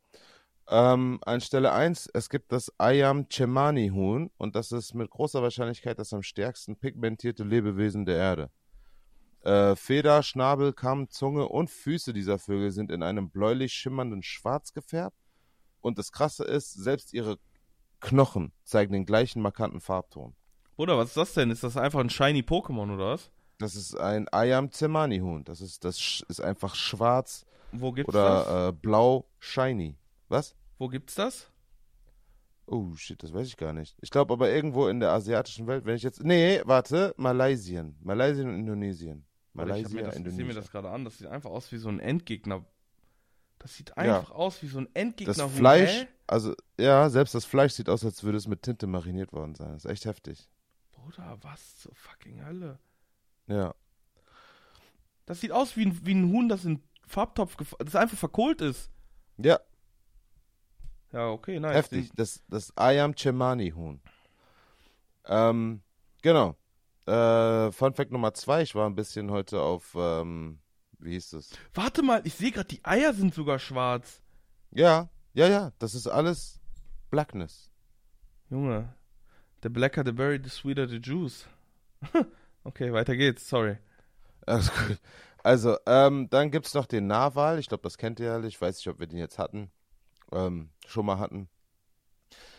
Ähm, 0.68 1.20
an 1.24 1.42
Stelle 1.42 1.74
1, 1.74 2.10
es 2.14 2.30
gibt 2.30 2.52
das 2.52 2.74
Ayam 2.80 3.28
Cemani 3.30 3.90
Huhn 3.90 4.32
und 4.38 4.56
das 4.56 4.72
ist 4.72 4.96
mit 4.96 5.12
großer 5.12 5.44
Wahrscheinlichkeit 5.44 6.00
das 6.00 6.12
am 6.12 6.24
stärksten 6.24 6.76
pigmentierte 6.76 7.44
Lebewesen 7.44 8.06
der 8.06 8.18
Erde. 8.18 8.50
Äh, 9.42 9.76
Feder, 9.76 10.24
Schnabel, 10.24 10.74
Kamm, 10.74 11.08
Zunge 11.10 11.48
und 11.48 11.70
Füße 11.70 12.14
dieser 12.14 12.40
Vögel 12.40 12.72
sind 12.72 12.90
in 12.90 13.04
einem 13.04 13.30
bläulich 13.30 13.74
schimmernden 13.74 14.24
Schwarz 14.24 14.74
gefärbt. 14.74 15.18
Und 15.86 16.00
das 16.00 16.12
Krasse 16.12 16.44
ist, 16.44 16.74
selbst 16.74 17.14
ihre 17.14 17.38
Knochen 18.00 18.52
zeigen 18.64 18.92
den 18.92 19.06
gleichen 19.06 19.40
markanten 19.40 19.80
Farbton. 19.80 20.36
Bruder, 20.78 20.98
was 20.98 21.10
ist 21.10 21.18
das 21.18 21.34
denn? 21.36 21.52
Ist 21.52 21.64
das 21.64 21.78
einfach 21.78 22.00
ein 22.00 22.10
shiny 22.10 22.40
Pokémon 22.40 22.92
oder 22.92 23.12
was? 23.12 23.30
Das 23.60 23.76
ist 23.76 23.96
ein 23.96 24.28
Ayam 24.34 24.72
Cemani 24.72 25.20
Huhn. 25.20 25.44
Das 25.44 25.62
ist, 25.62 25.86
das 25.86 26.26
ist 26.28 26.42
einfach 26.42 26.74
schwarz 26.74 27.46
Wo 27.72 27.92
gibt's 27.92 28.12
das? 28.12 28.48
oder 28.48 28.70
äh, 28.70 28.72
blau 28.72 29.28
shiny. 29.38 29.96
Was? 30.28 30.56
Wo 30.80 30.88
gibt's 30.88 31.14
das? 31.14 31.52
Oh 32.66 32.96
shit, 32.96 33.22
das 33.22 33.32
weiß 33.32 33.46
ich 33.46 33.56
gar 33.56 33.72
nicht. 33.72 33.96
Ich 34.02 34.10
glaube 34.10 34.34
aber 34.34 34.50
irgendwo 34.50 34.88
in 34.88 35.00
der 35.00 35.12
asiatischen 35.12 35.68
Welt, 35.68 35.86
wenn 35.86 35.98
ich 35.98 36.04
jetzt. 36.04 36.24
Nee, 36.24 36.62
warte, 36.66 37.14
Malaysien. 37.16 37.96
Malaysien 38.02 38.50
und 38.50 38.56
Indonesien. 38.56 39.24
Warte, 39.54 39.78
ich 39.78 39.84
mir 39.90 40.02
Malaysia, 40.02 40.02
das, 40.02 40.16
ich 40.16 40.24
sehe 40.24 40.32
mir 40.32 40.32
Indonesien. 40.32 40.56
das 40.56 40.72
gerade 40.72 40.90
an. 40.90 41.06
Das 41.06 41.20
sieht 41.20 41.28
einfach 41.28 41.52
aus 41.52 41.72
wie 41.72 41.78
so 41.78 41.90
ein 41.90 42.00
Endgegner. 42.00 42.66
Das 43.66 43.76
sieht 43.78 43.90
Ja. 43.90 43.96
einfach 44.20 44.30
aus 44.30 44.62
wie 44.62 44.68
so 44.68 44.78
ein 44.78 44.88
Endgegner. 44.94 45.34
Das 45.34 45.52
Fleisch, 45.52 46.06
also 46.28 46.54
ja, 46.80 47.10
selbst 47.10 47.34
das 47.34 47.46
Fleisch 47.46 47.74
sieht 47.74 47.90
aus, 47.90 48.06
als 48.06 48.22
würde 48.24 48.38
es 48.38 48.48
mit 48.48 48.62
Tinte 48.62 48.86
mariniert 48.86 49.34
worden 49.34 49.56
sein. 49.56 49.72
Das 49.74 49.86
ist 49.86 49.90
echt 49.92 50.06
heftig. 50.06 50.48
Bruder, 50.92 51.36
was 51.42 51.80
zur 51.80 51.96
fucking 51.96 52.46
Hölle? 52.46 52.78
Ja. 53.48 53.74
Das 55.26 55.42
sieht 55.42 55.52
aus 55.52 55.76
wie 55.78 55.88
ein, 55.88 56.00
wie 56.06 56.14
ein 56.14 56.32
Huhn, 56.32 56.48
das 56.48 56.64
in 56.64 56.84
Farbtopf 57.08 57.58
das 57.80 57.96
einfach 57.96 58.16
verkohlt 58.20 58.62
ist. 58.62 58.92
Ja, 59.40 59.60
Ja, 61.12 61.30
okay, 61.32 61.60
nice. 61.60 61.74
heftig. 61.74 62.12
Das, 62.16 62.44
das 62.48 62.72
Ayam 62.78 63.16
Cemani 63.18 63.72
Huhn. 63.72 64.00
Ähm, 65.26 65.82
genau. 66.22 66.56
Äh, 67.08 67.72
Fun 67.72 67.96
Fact 67.96 68.12
Nummer 68.12 68.36
zwei, 68.36 68.62
ich 68.62 68.76
war 68.76 68.88
ein 68.88 68.94
bisschen 68.96 69.32
heute 69.32 69.60
auf, 69.60 69.96
ähm, 69.98 70.60
wie 71.00 71.12
hieß 71.12 71.34
es? 71.34 71.52
Warte 71.74 72.04
mal, 72.04 72.22
ich 72.24 72.34
sehe 72.34 72.52
gerade, 72.52 72.68
die 72.68 72.84
Eier 72.84 73.14
sind 73.14 73.34
sogar 73.34 73.60
schwarz. 73.60 74.22
Ja, 74.72 75.10
ja, 75.34 75.48
ja, 75.48 75.72
das 75.80 75.96
ist 75.96 76.08
alles 76.08 76.60
Blackness. 77.10 77.72
Junge, 78.50 78.94
the 79.64 79.70
blacker 79.70 80.04
the 80.06 80.12
berry, 80.12 80.40
the 80.42 80.50
sweeter 80.50 80.88
the 80.88 80.98
juice. 80.98 81.48
okay, 82.64 82.94
weiter 82.94 83.16
geht's, 83.16 83.48
sorry. 83.48 83.78
Alles 84.46 84.72
gut. 84.72 85.00
Also, 85.44 85.78
ähm, 85.86 86.28
dann 86.30 86.52
gibt's 86.52 86.74
noch 86.74 86.86
den 86.86 87.08
Narwal. 87.08 87.60
Ich 87.60 87.68
glaube, 87.68 87.84
das 87.84 87.98
kennt 87.98 88.20
ihr 88.20 88.34
alle. 88.34 88.48
Ich 88.48 88.60
weiß 88.60 88.78
nicht, 88.78 88.88
ob 88.88 89.00
wir 89.00 89.08
den 89.08 89.20
jetzt 89.20 89.38
hatten. 89.38 89.72
Ähm, 90.32 90.70
schon 90.88 91.06
mal 91.06 91.20
hatten. 91.20 91.50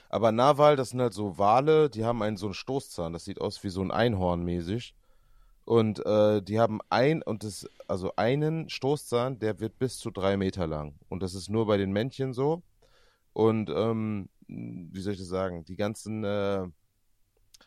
Aber 0.08 0.32
Narwal, 0.32 0.76
das 0.76 0.90
sind 0.90 1.00
halt 1.00 1.12
so 1.12 1.36
Wale, 1.38 1.90
die 1.90 2.04
haben 2.04 2.22
einen 2.22 2.36
so 2.36 2.46
einen 2.46 2.54
Stoßzahn. 2.54 3.12
Das 3.12 3.24
sieht 3.24 3.40
aus 3.40 3.64
wie 3.64 3.70
so 3.70 3.82
ein 3.82 3.90
Einhorn 3.90 4.44
mäßig. 4.44 4.94
Und 5.66 6.06
äh, 6.06 6.42
die 6.42 6.60
haben 6.60 6.80
ein 6.90 7.22
und 7.22 7.42
das, 7.42 7.68
also 7.88 8.12
einen 8.14 8.70
Stoßzahn, 8.70 9.40
der 9.40 9.58
wird 9.58 9.80
bis 9.80 9.98
zu 9.98 10.12
drei 10.12 10.36
Meter 10.36 10.68
lang. 10.68 10.94
Und 11.08 11.24
das 11.24 11.34
ist 11.34 11.50
nur 11.50 11.66
bei 11.66 11.76
den 11.76 11.90
Männchen 11.90 12.32
so. 12.32 12.62
Und 13.32 13.68
ähm, 13.70 14.28
wie 14.46 15.00
soll 15.00 15.14
ich 15.14 15.18
das 15.18 15.28
sagen? 15.28 15.64
Die 15.64 15.74
ganzen 15.74 16.22
äh, 16.22 16.68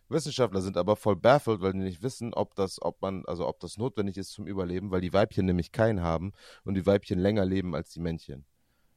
Wissenschaftler 0.08 0.62
sind 0.62 0.78
aber 0.78 0.96
voll 0.96 1.18
baffled, 1.18 1.60
weil 1.60 1.74
die 1.74 1.80
nicht 1.80 2.02
wissen, 2.02 2.34
ob 2.34 2.56
das, 2.56 2.82
ob 2.82 3.02
man, 3.02 3.26
also 3.26 3.46
ob 3.46 3.60
das 3.60 3.78
notwendig 3.78 4.16
ist 4.18 4.32
zum 4.32 4.48
Überleben, 4.48 4.92
weil 4.92 5.02
die 5.02 5.12
Weibchen 5.12 5.46
nämlich 5.46 5.74
keinen 5.74 6.02
haben 6.02 6.32
und 6.64 6.76
die 6.76 6.86
Weibchen 6.86 7.20
länger 7.20 7.44
leben 7.44 7.76
als 7.76 7.92
die 7.92 8.00
Männchen. 8.00 8.46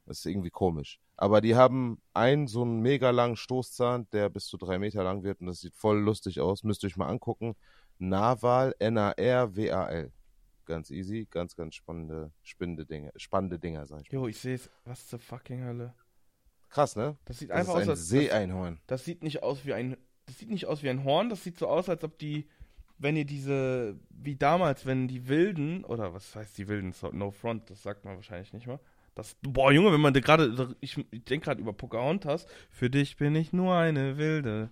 Das 0.07 0.19
ist 0.19 0.27
irgendwie 0.27 0.51
komisch. 0.51 1.01
Aber 1.17 1.41
die 1.41 1.57
haben 1.57 2.01
einen 2.15 2.47
so 2.47 2.63
einen 2.63 2.81
mega 2.81 3.11
langen 3.11 3.37
Stoßzahn, 3.37 4.09
der 4.13 4.29
bis 4.29 4.47
zu 4.47 4.57
drei 4.59 4.79
Meter 4.79 5.03
lang 5.03 5.25
wird 5.25 5.41
und 5.41 5.49
das 5.49 5.61
sieht 5.61 5.75
voll 5.75 5.99
lustig 5.99 6.41
aus. 6.41 6.63
Müsst 6.63 6.85
ihr 6.85 6.87
euch 6.87 6.97
mal 6.97 7.09
angucken. 7.09 7.57
Narwal, 8.09 8.75
N-A-R-W-A-L. 8.79 10.13
Ganz 10.65 10.91
easy, 10.91 11.27
ganz, 11.31 11.57
ganz 11.57 11.75
spannende, 11.75 12.33
spannende 12.43 12.87
Dinge, 12.87 13.13
spannende 13.17 13.59
Dinger, 13.59 13.87
sag 13.87 14.03
ich 14.03 14.13
mal. 14.13 14.19
Jo, 14.19 14.27
ich 14.29 14.39
sehe 14.39 14.55
es. 14.55 14.71
Was 14.85 15.07
zur 15.09 15.19
fucking 15.19 15.65
Hölle? 15.65 15.95
Krass, 16.69 16.97
ne? 16.97 17.17
Das 17.25 17.39
sieht 17.39 17.51
Das 17.51 17.59
einfach 17.59 17.75
ist 17.75 17.77
aus, 17.77 17.83
ein 17.83 17.91
als 17.91 17.99
das, 18.01 18.09
Seeeinhorn. 18.09 18.81
das 18.87 19.05
sieht 19.05 19.23
nicht 19.23 19.43
aus 19.43 19.65
wie 19.67 19.75
ein. 19.75 19.97
Das 20.27 20.39
sieht 20.39 20.51
nicht 20.51 20.67
aus 20.67 20.83
wie 20.83 20.89
ein 20.89 21.05
Horn, 21.05 21.31
das 21.31 21.43
sieht 21.43 21.59
so 21.59 21.67
aus, 21.67 21.89
als 21.89 22.05
ob 22.05 22.17
die, 22.19 22.49
wenn 22.97 23.17
ihr 23.17 23.25
diese, 23.25 23.99
wie 24.11 24.37
damals, 24.37 24.87
wenn 24.87 25.09
die 25.09 25.27
Wilden, 25.29 25.85
oder 25.85 26.15
was 26.15 26.35
heißt 26.37 26.57
die 26.59 26.69
Wilden, 26.69 26.95
no 27.13 27.33
front, 27.33 27.69
das 27.71 27.83
sagt 27.83 28.05
man 28.05 28.15
wahrscheinlich 28.15 28.53
nicht 28.53 28.69
mal. 28.69 28.79
Das, 29.15 29.37
boah, 29.43 29.73
Junge, 29.73 29.93
wenn 29.93 30.01
man 30.01 30.15
gerade, 30.15 30.75
ich, 30.81 30.97
ich 31.11 31.25
denke 31.25 31.45
gerade 31.47 31.61
über 31.61 31.73
Pocahontas, 31.73 32.47
für 32.71 32.89
dich 32.89 33.17
bin 33.17 33.35
ich 33.35 33.53
nur 33.53 33.75
eine 33.75 34.17
Wilde. 34.17 34.71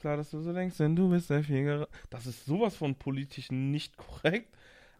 Klar, 0.00 0.16
dass 0.16 0.30
du 0.30 0.40
so 0.40 0.54
denkst, 0.54 0.78
denn 0.78 0.96
du 0.96 1.10
bist 1.10 1.28
der 1.28 1.44
Flieger. 1.44 1.86
Das 2.08 2.26
ist 2.26 2.46
sowas 2.46 2.74
von 2.74 2.94
politisch 2.94 3.50
nicht 3.50 3.98
korrekt, 3.98 4.48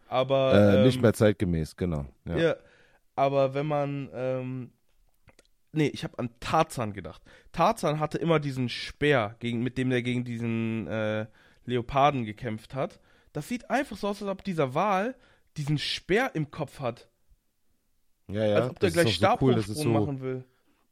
aber. 0.09 0.53
Äh, 0.53 0.85
nicht 0.85 0.97
ähm, 0.97 1.03
mehr 1.03 1.15
zeitgemäß, 1.15 1.75
genau. 1.75 2.05
Ja. 2.27 2.37
ja. 2.37 2.57
aber 3.17 3.55
wenn 3.55 3.67
man, 3.67 4.11
ähm, 4.13 4.73
nee, 5.73 5.87
ich 5.87 6.05
habe 6.05 6.19
an 6.19 6.29
Tarzan 6.39 6.93
gedacht. 6.93 7.23
Tarzan 7.51 7.99
hatte 7.99 8.19
immer 8.19 8.41
diesen 8.41 8.69
Speer, 8.69 9.37
gegen, 9.39 9.63
mit 9.63 9.79
dem 9.79 9.89
der 9.89 10.03
gegen 10.03 10.23
diesen 10.23 10.87
äh, 10.87 11.27
Leoparden 11.65 12.27
gekämpft 12.27 12.75
hat. 12.75 13.01
Das 13.33 13.49
sieht 13.49 13.71
einfach 13.71 13.97
so 13.97 14.09
aus, 14.09 14.23
als 14.23 14.31
ob 14.31 14.45
dieser 14.45 14.75
Wal 14.75 15.15
diesen 15.57 15.79
Speer 15.79 16.33
im 16.35 16.51
Kopf 16.51 16.81
hat. 16.81 17.09
Ja, 18.29 18.45
ja. 18.45 18.57
als 18.57 18.71
ob 18.71 18.79
der 18.81 18.91
gleich 18.91 19.19
doch 19.19 19.41
so 19.41 19.47
cool, 19.47 19.53
Stabhochsprung 19.55 19.77
so, 19.83 19.89
machen 19.89 20.21
will. 20.21 20.45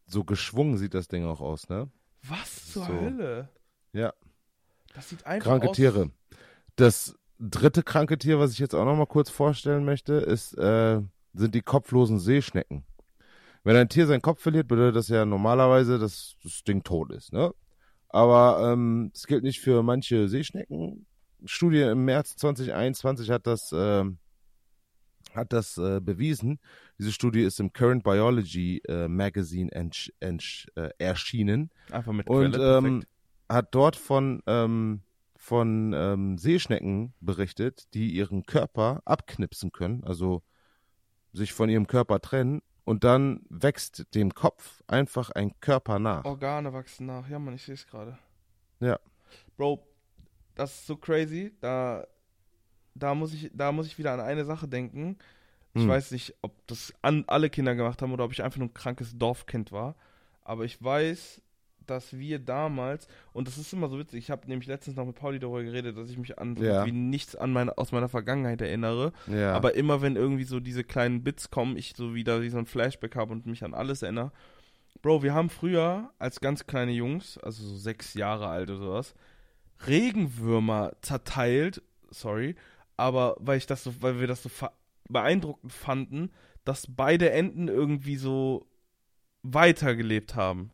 so 0.07 0.25
geschwungen 0.25 0.79
sieht 0.79 0.95
das 0.95 1.09
Ding 1.09 1.27
auch 1.27 1.43
aus, 1.43 1.69
ne? 1.69 1.91
Was 2.23 2.73
zur 2.73 2.87
so. 2.87 2.93
Hölle? 2.93 3.51
Ja. 3.99 4.13
Das 4.95 5.09
sieht 5.09 5.27
einfach 5.27 5.51
Kranke 5.51 5.71
aus. 5.71 5.77
Tiere. 5.77 6.11
Das 6.77 7.17
dritte 7.41 7.83
kranke 7.83 8.19
Tier, 8.19 8.39
was 8.39 8.53
ich 8.53 8.59
jetzt 8.59 8.75
auch 8.75 8.85
noch 8.85 8.97
mal 8.97 9.07
kurz 9.07 9.29
vorstellen 9.29 9.85
möchte, 9.85 10.15
ist, 10.15 10.55
äh, 10.55 11.01
sind 11.35 11.55
die 11.55 11.63
kopflosen 11.63 12.19
Seeschnecken. 12.19 12.85
Wenn 13.65 13.77
ein 13.77 13.89
Tier 13.89 14.07
seinen 14.07 14.23
Kopf 14.23 14.41
verliert, 14.41 14.69
bedeutet 14.69 14.97
das 14.97 15.09
ja 15.09 15.25
normalerweise, 15.25 15.99
dass 15.99 16.37
das 16.43 16.63
Ding 16.63 16.85
tot 16.85 17.13
ist, 17.13 17.33
ne? 17.33 17.53
Aber 18.09 18.73
ähm, 18.73 19.11
das 19.13 19.27
gilt 19.27 19.43
nicht 19.43 19.61
für 19.61 19.83
manche 19.83 20.29
Seeschnecken. 20.29 21.07
Studie 21.45 21.83
im 21.83 22.05
März 22.05 22.37
2021 22.37 23.31
hat 23.31 23.47
das, 23.47 23.71
ähm, 23.73 24.19
hat 25.35 25.53
das 25.53 25.77
äh, 25.77 26.01
bewiesen. 26.01 26.59
Diese 26.99 27.13
Studie 27.13 27.43
ist 27.43 27.61
im 27.61 27.73
Current 27.73 28.05
Biology 28.05 28.81
äh, 28.89 29.09
Magazine 29.09 29.71
äh, 29.73 30.89
erschienen 30.99 31.71
Einfach 31.91 32.13
mit 32.13 32.29
und 32.29 32.53
Quelle, 32.53 32.79
ähm, 32.79 32.85
perfekt. 32.85 33.09
Hat 33.49 33.75
dort 33.75 33.97
von, 33.97 34.43
ähm, 34.47 35.03
von 35.37 35.93
ähm, 35.95 36.39
Seeschnecken 36.39 37.15
berichtet, 37.21 37.93
die 37.95 38.11
ihren 38.11 38.45
Körper 38.45 39.03
abknipsen 39.05 39.73
können, 39.73 40.05
also 40.05 40.43
sich 41.33 41.53
von 41.53 41.69
ihrem 41.69 41.87
Körper 41.87 42.21
trennen 42.21 42.63
und 42.85 43.05
dann 43.05 43.43
wächst 43.49 44.15
dem 44.15 44.35
Kopf 44.35 44.83
einfach 44.87 45.31
ein 45.31 45.53
Körper 45.61 45.99
nach. 45.99 46.25
Organe 46.25 46.73
wachsen 46.73 47.07
nach. 47.07 47.29
Ja, 47.29 47.39
Mann, 47.39 47.55
ich 47.55 47.63
sehe 47.63 47.75
es 47.75 47.87
gerade. 47.87 48.19
Ja. 48.81 48.99
Bro, 49.57 49.87
das 50.55 50.75
ist 50.75 50.87
so 50.87 50.97
crazy. 50.97 51.53
Da, 51.61 52.07
da, 52.95 53.15
muss 53.15 53.35
ich, 53.35 53.51
da 53.53 53.73
muss 53.73 53.87
ich 53.87 53.99
wieder 53.99 54.13
an 54.13 54.21
eine 54.21 54.45
Sache 54.45 54.69
denken. 54.69 55.19
Ich 55.75 55.83
Hm. 55.83 55.89
weiß 55.89 56.13
nicht, 56.13 56.35
ob 56.43 56.67
das 56.67 56.95
an 57.03 57.25
alle 57.27 57.51
Kinder 57.51 57.75
gemacht 57.75 58.01
haben 58.03 58.13
oder 58.13 58.25
ob 58.25 58.33
ich 58.33 58.43
einfach 58.43 58.59
nur 58.59 58.69
ein 58.69 58.75
krankes 58.75 59.17
Dorfkind 59.19 59.71
war. 59.71 59.95
Aber 60.43 60.65
ich 60.65 60.83
weiß, 60.83 61.43
dass 61.91 62.17
wir 62.19 62.39
damals, 62.39 63.09
und 63.33 63.49
das 63.49 63.59
ist 63.59 63.73
immer 63.73 63.89
so 63.89 63.99
witzig, 63.99 64.19
ich 64.19 64.31
habe 64.31 64.47
nämlich 64.49 64.69
letztens 64.69 64.97
noch 64.97 65.07
mit 65.07 65.17
Pauli 65.17 65.39
darüber 65.39 65.63
geredet, 65.63 65.97
dass 65.97 66.11
ich 66.11 66.19
mich 66.19 66.39
an 66.39 66.57
so 66.57 66.65
Ja. 66.65 66.85
wie 66.87 66.93
nichts 66.93 67.35
an 67.37 67.53
meine, 67.53 67.77
aus 67.79 67.93
meiner 67.93 68.09
Vergangenheit 68.09 68.61
erinnere. 68.61 69.13
Ja. 69.27 69.53
Aber 69.55 69.75
immer 69.75 70.03
wenn 70.03 70.17
irgendwie 70.17 70.45
so 70.45 70.61
diese 70.61 70.85
kleinen 70.85 71.23
Bits 71.25 71.51
kommen, 71.51 71.77
ich 71.77 71.95
so 71.97 72.15
wieder 72.15 72.43
wie 72.43 72.51
so 72.51 72.59
ein 72.59 72.67
Flashback 72.67 73.17
habe 73.17 73.33
und 73.33 73.47
mich 73.47 73.65
an 73.65 73.75
alles 73.75 74.03
erinnere. 74.03 74.33
Bro, 75.03 75.23
wir 75.23 75.33
haben 75.35 75.49
früher 75.51 76.11
als 76.19 76.41
ganz 76.41 76.67
kleine 76.67 76.93
Jungs, 76.93 77.39
also 77.39 77.65
so 77.65 77.77
sechs 77.77 78.15
Jahre 78.15 78.49
alt 78.49 78.69
oder 78.71 78.79
sowas, 78.81 79.15
Regenwürmer 79.87 80.93
zerteilt, 81.03 81.83
sorry, 82.11 82.57
aber 82.97 83.37
weil 83.39 83.59
ich 83.59 83.67
das 83.67 83.85
so, 83.85 83.95
weil 84.03 84.19
wir 84.19 84.27
das 84.27 84.43
so 84.43 84.51
beeindruckend 85.09 85.73
fanden, 85.73 86.31
dass 86.65 86.87
beide 86.89 87.31
Enden 87.31 87.69
irgendwie 87.69 88.17
so 88.17 88.67
weitergelebt 89.43 90.35
haben. 90.35 90.71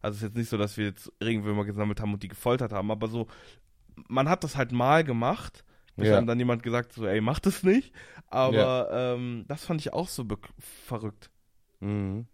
Also 0.00 0.14
es 0.16 0.22
ist 0.22 0.28
jetzt 0.28 0.36
nicht 0.36 0.48
so, 0.48 0.56
dass 0.56 0.76
wir 0.76 0.86
jetzt 0.86 1.12
Regenwürmer 1.22 1.64
gesammelt 1.64 2.00
haben 2.00 2.12
und 2.14 2.22
die 2.22 2.28
gefoltert 2.28 2.72
haben, 2.72 2.90
aber 2.90 3.08
so, 3.08 3.26
man 4.08 4.28
hat 4.28 4.44
das 4.44 4.56
halt 4.56 4.72
mal 4.72 5.04
gemacht. 5.04 5.64
Bis 5.96 6.06
Ja. 6.08 6.14
dann, 6.14 6.28
dann 6.28 6.38
jemand 6.38 6.62
gesagt 6.62 6.92
so, 6.92 7.06
ey, 7.06 7.20
mach 7.20 7.40
das 7.40 7.64
nicht. 7.64 7.92
Aber 8.28 8.88
ähm, 8.92 9.44
das 9.48 9.64
fand 9.64 9.80
ich 9.80 9.92
auch 9.92 10.06
so 10.08 10.24
verrückt. 10.86 11.28
Mhm. 11.80 12.28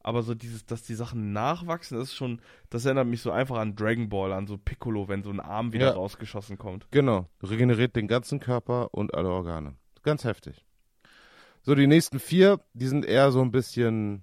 Aber 0.00 0.22
so 0.22 0.36
dieses, 0.36 0.64
dass 0.64 0.84
die 0.84 0.94
Sachen 0.94 1.32
nachwachsen, 1.32 1.98
das 1.98 2.10
ist 2.10 2.14
schon, 2.14 2.40
das 2.70 2.84
erinnert 2.84 3.08
mich 3.08 3.20
so 3.20 3.32
einfach 3.32 3.56
an 3.58 3.74
Dragon 3.74 4.08
Ball, 4.08 4.32
an 4.32 4.46
so 4.46 4.56
Piccolo, 4.56 5.08
wenn 5.08 5.24
so 5.24 5.30
ein 5.30 5.40
Arm 5.40 5.72
wieder 5.72 5.86
Ja. 5.88 5.92
rausgeschossen 5.94 6.56
kommt. 6.58 6.86
Genau. 6.92 7.28
Regeneriert 7.42 7.96
den 7.96 8.06
ganzen 8.06 8.38
Körper 8.38 8.94
und 8.94 9.12
alle 9.14 9.30
Organe. 9.30 9.74
Ganz 10.04 10.22
heftig. 10.22 10.64
So, 11.62 11.74
die 11.74 11.88
nächsten 11.88 12.20
vier, 12.20 12.60
die 12.72 12.86
sind 12.86 13.04
eher 13.04 13.32
so 13.32 13.42
ein 13.42 13.50
bisschen 13.50 14.22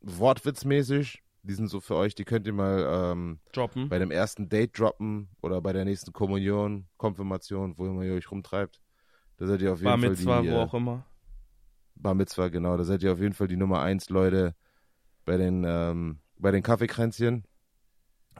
wortwitzmäßig. 0.00 1.22
Die 1.42 1.54
sind 1.54 1.68
so 1.68 1.80
für 1.80 1.96
euch, 1.96 2.14
die 2.14 2.24
könnt 2.24 2.46
ihr 2.46 2.52
mal 2.52 3.12
ähm, 3.12 3.40
Droppen. 3.52 3.88
bei 3.88 3.98
dem 3.98 4.10
ersten 4.10 4.48
Date 4.48 4.78
droppen 4.78 5.28
oder 5.40 5.60
bei 5.62 5.72
der 5.72 5.84
nächsten 5.86 6.12
Kommunion, 6.12 6.86
Konfirmation, 6.98 7.78
wo 7.78 7.86
immer 7.86 8.02
ihr 8.02 8.12
euch 8.14 8.30
rumtreibt. 8.30 8.80
Da 9.38 9.46
seid 9.46 9.62
ihr 9.62 9.72
auf 9.72 9.78
jeden 9.78 9.90
Bar 9.90 9.98
Fall 9.98 10.10
Mitzwa, 10.10 10.42
die, 10.42 10.50
wo 10.50 10.54
äh, 10.54 10.58
auch 10.58 10.74
immer. 10.74 11.06
Bar 11.94 12.14
Mitzwa, 12.14 12.48
genau. 12.48 12.76
Da 12.76 12.84
seid 12.84 13.02
ihr 13.02 13.12
auf 13.12 13.20
jeden 13.20 13.32
Fall 13.32 13.48
die 13.48 13.56
Nummer 13.56 13.80
eins, 13.80 14.10
Leute, 14.10 14.54
bei 15.24 15.38
den, 15.38 15.64
ähm, 15.66 16.20
bei 16.38 16.50
den 16.50 16.62
Kaffeekränzchen. 16.62 17.44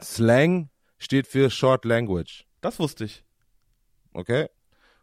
Slang 0.02 0.68
steht 0.98 1.26
für 1.26 1.50
Short 1.50 1.84
Language, 1.86 2.46
Das 2.60 2.78
wusste 2.78 3.04
ich. 3.04 3.24
okay? 4.12 4.48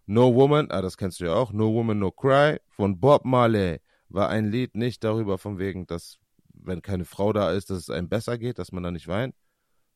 No 0.05 0.33
Woman, 0.33 0.71
ah, 0.71 0.81
das 0.81 0.97
kennst 0.97 1.19
du 1.19 1.25
ja 1.25 1.33
auch. 1.33 1.51
No 1.51 1.73
Woman, 1.73 1.99
No 1.99 2.11
Cry 2.11 2.59
von 2.69 2.99
Bob 2.99 3.25
Marley 3.25 3.79
war 4.09 4.29
ein 4.29 4.45
Lied 4.45 4.75
nicht 4.75 5.03
darüber 5.03 5.37
von 5.37 5.57
wegen, 5.59 5.85
dass, 5.85 6.17
wenn 6.63 6.81
keine 6.81 7.05
Frau 7.05 7.33
da 7.33 7.51
ist, 7.51 7.69
dass 7.69 7.77
es 7.79 7.89
einem 7.89 8.09
besser 8.09 8.37
geht, 8.37 8.59
dass 8.59 8.71
man 8.71 8.83
da 8.83 8.91
nicht 8.91 9.07
weint, 9.07 9.35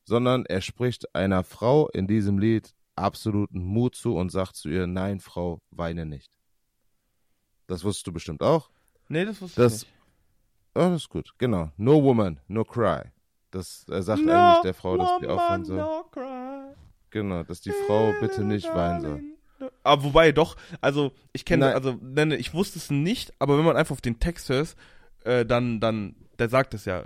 sondern 0.04 0.46
er 0.46 0.62
spricht 0.62 1.14
einer 1.16 1.44
Frau 1.44 1.88
in 1.90 2.08
diesem 2.08 2.40
Lied 2.40 2.74
absoluten 2.96 3.64
Mut 3.64 3.96
zu 3.96 4.16
und 4.16 4.32
sagt 4.32 4.56
zu 4.56 4.70
ihr, 4.70 4.88
nein, 4.88 5.20
Frau, 5.20 5.60
weine 5.72 6.06
nicht. 6.06 6.38
Das 7.68 7.84
wusstest 7.84 8.08
du 8.08 8.12
bestimmt 8.12 8.42
auch. 8.44 8.70
Nee, 9.08 9.26
das 9.26 9.42
wusste 9.42 9.62
Das- 9.62 9.74
ich 9.84 9.88
nicht. 9.88 9.94
Oh, 10.74 10.80
das 10.80 11.02
ist 11.04 11.10
gut. 11.10 11.34
Genau. 11.38 11.70
No 11.78 12.02
woman, 12.02 12.40
no 12.48 12.64
cry. 12.64 13.02
Das 13.52 13.86
er 13.90 14.04
sagt 14.04 14.22
eigentlich 14.22 14.62
der 14.64 14.74
Frau, 14.74 14.96
dass 14.98 15.20
die 15.20 15.28
aufhören 15.28 15.66
soll. 15.66 15.78
no 15.78 16.04
cry. 16.12 16.74
Genau, 17.10 17.44
dass 17.44 17.60
die 17.60 17.74
Frau 17.88 18.14
bitte 18.22 18.44
nicht 18.46 18.74
weinen 18.74 19.02
soll. 19.02 19.70
Aber 19.84 20.04
wobei 20.06 20.32
doch, 20.32 20.56
also 20.80 21.12
ich 21.34 21.44
kenne, 21.44 21.74
also 21.76 21.98
nenne, 22.02 22.38
ich 22.38 22.54
wusste 22.54 22.80
es 22.80 22.90
nicht, 22.90 23.34
aber 23.38 23.58
wenn 23.58 23.66
man 23.66 23.76
einfach 23.76 23.92
auf 23.92 24.02
den 24.02 24.20
Text 24.20 24.48
hört, 24.50 24.76
äh, 25.24 25.46
dann, 25.46 25.80
dann, 25.80 26.16
der 26.40 26.50
sagt 26.50 26.74
es 26.74 26.86
ja. 26.86 27.06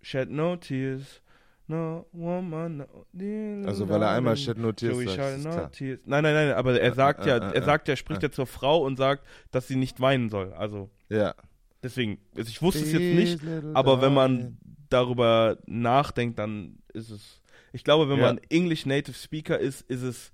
Shed 0.00 0.30
no 0.30 0.56
tears, 0.56 1.22
no 1.68 2.06
woman, 2.12 2.78
no 2.78 3.68
Also 3.68 3.88
weil 3.88 4.02
er 4.02 4.10
einmal 4.10 4.36
Shed 4.36 4.58
No 4.58 4.72
Tears 4.72 4.94
Joey 4.96 5.06
sagt, 5.16 5.38
ist 5.38 5.44
no 5.44 5.66
tears. 5.66 6.00
Nein, 6.06 6.22
nein, 6.24 6.34
nein, 6.34 6.52
aber 6.52 6.80
er 6.80 6.94
sagt 6.94 7.24
äh, 7.24 7.28
ja, 7.28 7.36
äh, 7.36 7.54
er 7.54 7.62
äh, 7.62 7.64
sagt 7.64 7.88
ja, 7.88 7.96
spricht 7.96 8.22
ja 8.22 8.30
zur 8.30 8.46
Frau 8.46 8.84
und 8.84 8.96
sagt, 8.96 9.24
dass 9.52 9.68
sie 9.68 9.76
nicht 9.76 10.00
weinen 10.00 10.28
soll. 10.28 10.52
Also 10.54 10.90
Ja. 11.08 11.34
deswegen, 11.82 12.18
also 12.36 12.48
ich 12.48 12.60
wusste 12.62 12.82
es 12.84 12.92
jetzt 12.92 13.12
nicht, 13.12 13.40
aber 13.74 14.00
wenn 14.02 14.12
man 14.14 14.58
darüber 14.90 15.58
nachdenkt, 15.66 16.38
dann 16.38 16.78
ist 16.92 17.10
es. 17.10 17.42
Ich 17.72 17.84
glaube, 17.84 18.08
wenn 18.10 18.18
Ja. 18.18 18.26
man 18.26 18.38
English 18.50 18.84
Native 18.84 19.16
Speaker 19.16 19.58
ist, 19.58 19.82
ist 19.82 20.02
es 20.02 20.32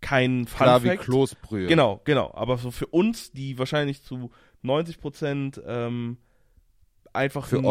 kein 0.00 0.46
Fun 0.46 0.56
Klar 0.64 0.82
wie 0.82 0.88
Fact. 0.88 1.02
Kloßbrühe. 1.02 1.66
Genau, 1.66 2.00
genau. 2.04 2.30
Aber 2.34 2.56
so 2.58 2.70
für 2.70 2.86
uns, 2.86 3.32
die 3.32 3.58
wahrscheinlich 3.58 4.02
zu 4.02 4.30
90 4.62 4.98
Prozent 5.00 5.60
ähm, 5.66 6.18
einfach 7.12 7.46
Für 7.46 7.60
nur 7.62 7.70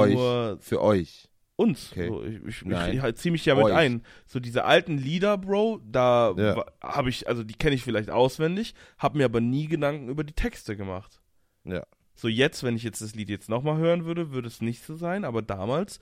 euch. 0.58 0.64
Für 0.64 0.82
euch. 0.82 1.30
uns. 1.56 1.92
Okay. 1.92 2.08
So, 2.08 2.24
ich 2.24 2.36
ich, 2.48 2.62
ich, 2.66 3.04
ich 3.04 3.16
ziehe 3.16 3.32
mich 3.32 3.46
ja 3.46 3.56
mit 3.56 3.66
Euch. 3.66 3.74
ein. 3.74 4.04
So 4.26 4.40
diese 4.40 4.64
alten 4.66 4.98
Lieder, 4.98 5.38
Bro, 5.38 5.82
da 5.86 6.34
Ja. 6.38 6.66
habe 6.82 7.10
ich, 7.10 7.28
also 7.28 7.44
die 7.44 7.54
kenne 7.56 7.76
ich 7.76 7.84
vielleicht 7.84 8.10
auswendig, 8.10 8.74
habe 8.98 9.18
mir 9.18 9.26
aber 9.26 9.42
nie 9.42 9.68
Gedanken 9.68 10.08
über 10.10 10.24
die 10.24 10.34
Texte 10.34 10.78
gemacht. 10.78 11.22
Ja. 11.66 11.84
So 12.16 12.28
jetzt, 12.28 12.64
wenn 12.64 12.76
ich 12.76 12.84
jetzt 12.84 13.02
das 13.02 13.14
Lied 13.16 13.30
jetzt 13.30 13.50
nochmal 13.50 13.78
hören 13.78 14.06
würde, 14.06 14.32
würde 14.32 14.48
es 14.48 14.62
nicht 14.62 14.84
so 14.84 14.96
sein, 14.96 15.24
aber 15.26 15.42
damals, 15.42 16.00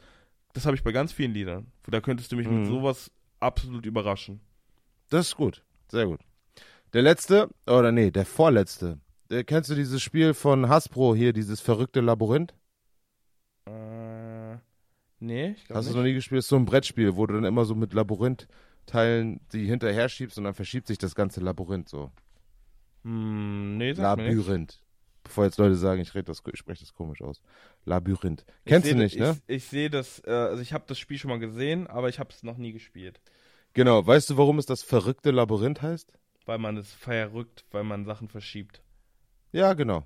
das 0.53 0.65
habe 0.65 0.75
ich 0.75 0.83
bei 0.83 0.91
ganz 0.91 1.11
vielen 1.11 1.33
Liedern. 1.33 1.71
Da 1.87 2.01
könntest 2.01 2.31
du 2.31 2.35
mich 2.35 2.47
Mhm. 2.47 2.59
mit 2.61 2.67
sowas 2.67 3.11
absolut 3.39 3.85
überraschen. 3.85 4.39
Das 5.09 5.27
ist 5.27 5.35
gut. 5.37 5.63
Sehr 5.89 6.05
gut. 6.05 6.19
Der 6.93 7.01
letzte, 7.01 7.49
oder 7.65 7.91
nee, 7.91 8.11
der 8.11 8.25
vorletzte. 8.25 8.99
Äh, 9.29 9.43
kennst 9.43 9.69
du 9.69 9.75
dieses 9.75 10.01
Spiel 10.01 10.33
von 10.33 10.69
Hasbro 10.69 11.15
hier, 11.15 11.33
dieses 11.33 11.59
verrückte 11.61 12.01
Labyrinth? 12.01 12.53
Äh, 13.65 14.57
nee, 15.19 15.51
ich 15.51 15.65
glaube 15.65 15.79
Hast 15.79 15.85
du 15.85 15.89
nicht. 15.89 15.89
es 15.89 15.95
noch 15.95 16.03
nie 16.03 16.13
gespielt? 16.13 16.39
ist 16.39 16.47
so 16.47 16.55
ein 16.55 16.65
Brettspiel, 16.65 17.15
wo 17.15 17.25
du 17.25 17.35
dann 17.35 17.43
immer 17.43 17.65
so 17.65 17.75
mit 17.75 17.93
Labyrinth-Teilen 17.93 19.41
die 19.51 19.65
hinterher 19.65 20.09
schiebst 20.09 20.37
und 20.37 20.45
dann 20.45 20.53
verschiebt 20.53 20.87
sich 20.87 20.97
das 20.97 21.15
ganze 21.15 21.41
Labyrinth 21.41 21.89
so. 21.89 22.11
Hm, 23.03 23.77
nee, 23.77 23.93
sag 23.93 24.17
nicht. 24.17 24.27
Labyrinth. 24.27 24.81
Bevor 25.23 25.43
jetzt 25.43 25.57
Leute 25.57 25.75
sagen, 25.75 25.99
ich, 25.99 26.11
das, 26.13 26.41
ich 26.53 26.59
spreche 26.59 26.79
das 26.79 26.93
komisch 26.93 27.21
aus. 27.21 27.41
Labyrinth. 27.83 28.45
Kennst 28.65 28.89
du 28.89 28.95
nicht, 28.95 29.19
ne? 29.19 29.37
Ich, 29.47 29.57
ich 29.57 29.65
sehe 29.65 29.89
das, 29.89 30.21
äh, 30.25 30.31
also 30.31 30.61
ich 30.61 30.71
habe 30.71 30.85
das 30.87 30.97
Spiel 30.99 31.17
schon 31.17 31.29
mal 31.29 31.39
gesehen, 31.39 31.87
aber 31.87 32.07
ich 32.07 32.19
habe 32.19 32.29
es 32.29 32.43
noch 32.43 32.55
nie 32.57 32.71
gespielt. 32.71 33.19
Genau. 33.73 34.05
Weißt 34.07 34.29
du, 34.29 34.37
warum 34.37 34.57
es 34.57 34.65
das 34.65 34.83
verrückte 34.83 35.31
Labyrinth 35.31 35.81
heißt? 35.81 36.13
Weil 36.45 36.59
man 36.59 36.77
es 36.77 36.93
verrückt, 36.93 37.65
weil 37.71 37.83
man 37.83 38.05
Sachen 38.05 38.29
verschiebt. 38.29 38.81
Ja, 39.51 39.73
genau. 39.73 40.05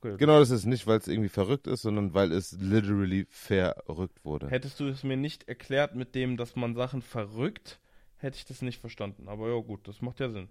Gut. 0.00 0.18
Genau 0.18 0.38
das 0.38 0.50
ist 0.50 0.64
nicht, 0.64 0.86
weil 0.86 0.98
es 0.98 1.08
irgendwie 1.08 1.28
verrückt 1.28 1.66
ist, 1.66 1.82
sondern 1.82 2.14
weil 2.14 2.30
es 2.30 2.52
literally 2.52 3.26
verrückt 3.30 4.24
wurde. 4.24 4.48
Hättest 4.48 4.78
du 4.78 4.86
es 4.86 5.02
mir 5.02 5.16
nicht 5.16 5.48
erklärt 5.48 5.96
mit 5.96 6.14
dem, 6.14 6.36
dass 6.36 6.54
man 6.54 6.76
Sachen 6.76 7.02
verrückt, 7.02 7.80
hätte 8.16 8.36
ich 8.36 8.44
das 8.44 8.62
nicht 8.62 8.80
verstanden. 8.80 9.28
Aber 9.28 9.48
ja 9.48 9.60
gut, 9.60 9.88
das 9.88 10.00
macht 10.00 10.20
ja 10.20 10.28
Sinn. 10.28 10.48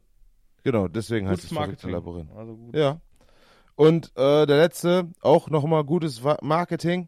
Genau, 0.64 0.90
deswegen 0.90 1.28
heißt 1.30 1.44
Gutes 1.44 1.52
es 1.52 1.58
verrückte 1.58 1.88
Marketing. 1.88 2.26
Labyrinth. 2.28 2.32
Also 2.36 2.58
gut. 2.58 2.76
Ja. 2.76 3.00
Und 3.76 4.12
äh, 4.18 4.46
der 4.46 4.58
letzte, 4.58 5.10
auch 5.22 5.50
nochmal 5.50 5.84
gutes 5.86 6.22
Marketing. 6.42 7.08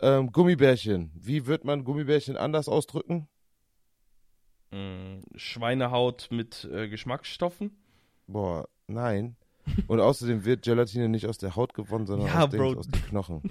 Ähm, 0.00 0.30
Gummibärchen. 0.30 1.10
Wie 1.14 1.46
wird 1.46 1.64
man 1.64 1.82
Gummibärchen 1.82 2.36
anders 2.36 2.68
ausdrücken? 2.68 3.26
Mm, 4.70 5.20
Schweinehaut 5.34 6.28
mit 6.30 6.68
äh, 6.72 6.88
Geschmacksstoffen. 6.88 7.76
Boah, 8.26 8.68
nein. 8.86 9.36
Und 9.86 10.00
außerdem 10.00 10.44
wird 10.44 10.62
Gelatine 10.62 11.08
nicht 11.08 11.26
aus 11.26 11.38
der 11.38 11.56
Haut 11.56 11.74
gewonnen, 11.74 12.06
sondern 12.06 12.28
Ja, 12.28 12.44
aus, 12.44 12.50
Dings, 12.50 12.76
aus 12.76 12.86
den 12.88 13.02
Knochen. 13.06 13.42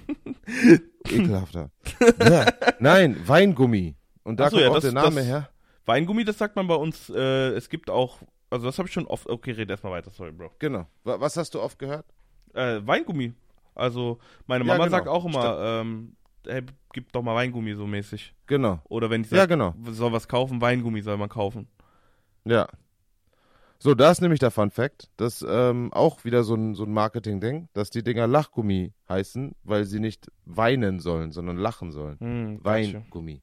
Ekelhafter. 1.10 1.72
ja. 2.20 2.46
Nein, 2.80 3.18
Weingummi. 3.28 3.96
Und 4.24 4.40
da 4.40 4.50
so, 4.50 4.58
kommt 4.58 4.62
ja, 4.64 4.70
auch 4.70 4.74
das- 4.76 4.84
der 4.84 4.92
Name 4.94 5.16
das- 5.18 5.26
her. 5.26 5.50
Weingummi, 5.86 6.24
das 6.24 6.38
sagt 6.38 6.56
man 6.56 6.68
bei 6.68 6.76
uns, 6.76 7.10
äh, 7.10 7.50
es 7.50 7.68
gibt 7.70 7.90
auch, 7.90 8.20
also 8.50 8.66
das 8.66 8.78
habe 8.78 8.88
ich 8.88 8.94
schon 8.94 9.06
oft, 9.08 9.28
okay, 9.30 9.52
red 9.52 9.70
erstmal 9.70 9.92
weiter, 9.92 10.12
sorry, 10.12 10.32
Bro. 10.32 10.52
Genau. 10.60 10.86
Wa- 11.04 11.20
Was 11.20 11.36
hast 11.36 11.54
du 11.56 11.62
oft 11.62 11.78
gehört? 11.78 12.06
Äh, 12.54 12.80
Weingummi. 12.86 13.34
Also, 13.76 14.20
meine 14.48 14.64
Ja, 14.64 14.74
Mama 14.74 14.86
genau. 14.86 14.98
sagt 14.98 15.08
auch 15.10 15.26
immer, 15.26 15.82
ähm, 15.82 16.16
hey, 16.48 16.62
gib 16.94 17.12
doch 17.12 17.22
mal 17.22 17.36
Weingummi 17.36 17.74
so 17.74 17.86
mäßig. 17.86 18.34
Genau. 18.48 18.80
Oder 18.88 19.10
wenn 19.10 19.22
ich 19.24 19.32
Ja, 19.32 19.38
sage, 19.40 19.56
genau. 19.58 19.74
soll 19.90 20.14
was 20.14 20.28
kaufen, 20.28 20.62
Weingummi 20.62 21.02
soll 21.02 21.18
man 21.18 21.28
kaufen. 21.30 21.68
Ja. 22.46 22.68
So, 23.84 23.96
da 23.96 24.12
ist 24.12 24.22
nämlich 24.22 24.40
der 24.40 24.50
Fun 24.50 24.72
Fact. 24.72 25.10
Das 25.18 25.46
ähm, 25.46 25.92
auch 25.92 26.24
wieder 26.24 26.46
so 26.46 26.56
ein, 26.56 26.74
so 26.74 26.86
ein 26.86 26.94
Marketing-Ding, 26.94 27.68
dass 27.74 27.90
die 27.90 28.02
Dinger 28.02 28.28
Lachgummi 28.28 28.94
heißen, 29.10 29.56
weil 29.66 29.84
sie 29.84 30.00
nicht 30.00 30.32
weinen 30.46 31.02
sollen, 31.02 31.34
sondern 31.34 31.58
lachen 31.58 31.92
sollen. 31.92 32.18
Hm. 32.22 32.60
Weingummi. 32.64 33.42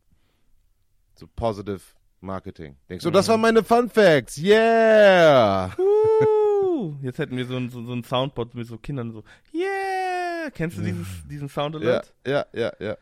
So 1.14 1.26
positive 1.36 1.82
Marketing. 2.22 2.76
Denkst 2.88 3.04
du, 3.04 3.10
das 3.10 3.28
waren 3.28 3.42
meine 3.42 3.62
Fun 3.62 3.90
Facts? 3.90 4.38
Yeah! 4.38 5.76
Uh, 5.78 6.94
jetzt 7.02 7.18
hätten 7.18 7.36
wir 7.36 7.44
so 7.44 7.56
ein, 7.56 7.68
so, 7.68 7.84
so 7.84 7.92
ein 7.92 8.02
Soundboard 8.02 8.54
mit 8.54 8.66
so 8.66 8.78
Kindern 8.78 9.12
so, 9.12 9.22
yeah! 9.52 10.48
Kennst 10.54 10.78
du 10.78 10.82
dieses, 10.82 11.06
diesen 11.30 11.50
Sound 11.50 11.74
Ja, 11.74 11.80
Alert? 11.82 12.14
ja, 12.26 12.46
ja, 12.54 12.72
ja. 12.80 12.96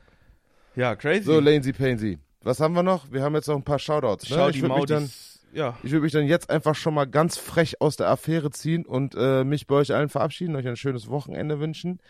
Ja, 0.75 0.97
crazy. 0.97 1.23
So, 1.23 1.39
Lazy 1.39 1.73
Painsy. 1.73 2.19
Was 2.43 2.59
haben 2.59 2.75
wir 2.75 2.83
noch? 2.83 3.13
Wir 3.13 3.23
haben 3.23 3.37
jetzt 3.37 3.47
noch 3.47 3.55
ein 3.55 3.63
paar 3.63 3.79
Shoutouts. 3.79 4.29
Ne? 4.29 4.37
Schau 4.37 4.51
die 4.51 4.63
Maudis. 4.63 5.38
Ja. 5.53 5.79
ich 5.83 5.91
würd 5.91 6.03
mich 6.03 6.13
dann 6.13 6.27
jetzt 6.27 6.51
einfach 6.51 6.75
schon 6.75 6.95
mal 6.95 7.07
ganz 7.07 7.37
frech 7.37 7.81
aus 7.81 7.97
der 7.97 8.09
Affäre 8.09 8.51
ziehen 8.51 8.85
und 8.85 9.15
äh, 9.17 9.45
mich 9.45 9.67
bei 9.67 9.77
euch 9.77 9.95
allen 9.95 10.09
verabschieden, 10.09 10.57
euch 10.57 10.69
ein 10.69 10.77
schönes 10.77 11.09
Wochenende 11.09 11.61
wünschen. 11.61 12.01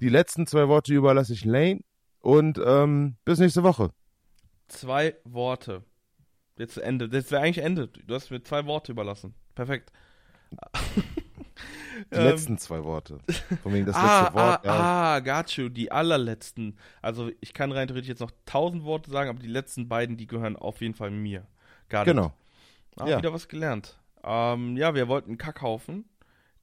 Die 0.00 0.08
letzten 0.08 0.46
zwei 0.46 0.68
Worte 0.68 0.94
überlasse 0.94 1.32
ich 1.32 1.44
Lane 1.44 1.80
und 2.20 2.60
ähm, 2.64 3.16
bis 3.24 3.38
nächste 3.38 3.62
Woche. 3.62 3.90
zwei 4.68 5.16
Worte. 5.24 5.84
Jetzt 6.58 6.78
Ende. 6.78 7.08
Das 7.08 7.30
wäre 7.30 7.42
eigentlich 7.42 7.64
Ende. 7.64 7.88
Du 7.88 8.14
hast 8.14 8.30
mir 8.30 8.42
zwei 8.42 8.64
Worte 8.66 8.92
überlassen. 8.92 9.34
Perfekt. 9.54 9.92
Die 12.12 12.16
ähm, 12.16 12.24
letzten 12.24 12.58
zwei 12.58 12.84
Worte. 12.84 13.18
Von 13.62 13.72
wegen 13.72 13.86
das 13.86 13.96
ah, 13.96 14.22
letzte 14.22 14.34
Wort. 14.34 14.44
Ah, 14.44 14.60
ja. 14.64 14.72
ah, 14.72 15.20
got 15.20 15.50
you. 15.52 15.68
Die 15.68 15.90
allerletzten. 15.90 16.78
Also 17.00 17.30
ich 17.40 17.54
kann 17.54 17.72
rein 17.72 17.88
theoretisch 17.88 18.08
jetzt 18.08 18.20
noch 18.20 18.32
tausend 18.44 18.84
Worte 18.84 19.10
sagen, 19.10 19.30
aber 19.30 19.38
die 19.38 19.48
letzten 19.48 19.88
beiden, 19.88 20.16
die 20.16 20.26
gehören 20.26 20.56
auf 20.56 20.80
jeden 20.82 20.94
Fall 20.94 21.10
mir. 21.10 21.46
Got 21.88 22.04
genau. 22.04 22.34
Auch 22.96 23.08
ja. 23.08 23.18
wieder 23.18 23.32
was 23.32 23.48
gelernt. 23.48 23.98
Ähm, 24.24 24.76
ja, 24.76 24.94
wir 24.94 25.08
wollten 25.08 25.38
Kackhaufen. 25.38 26.04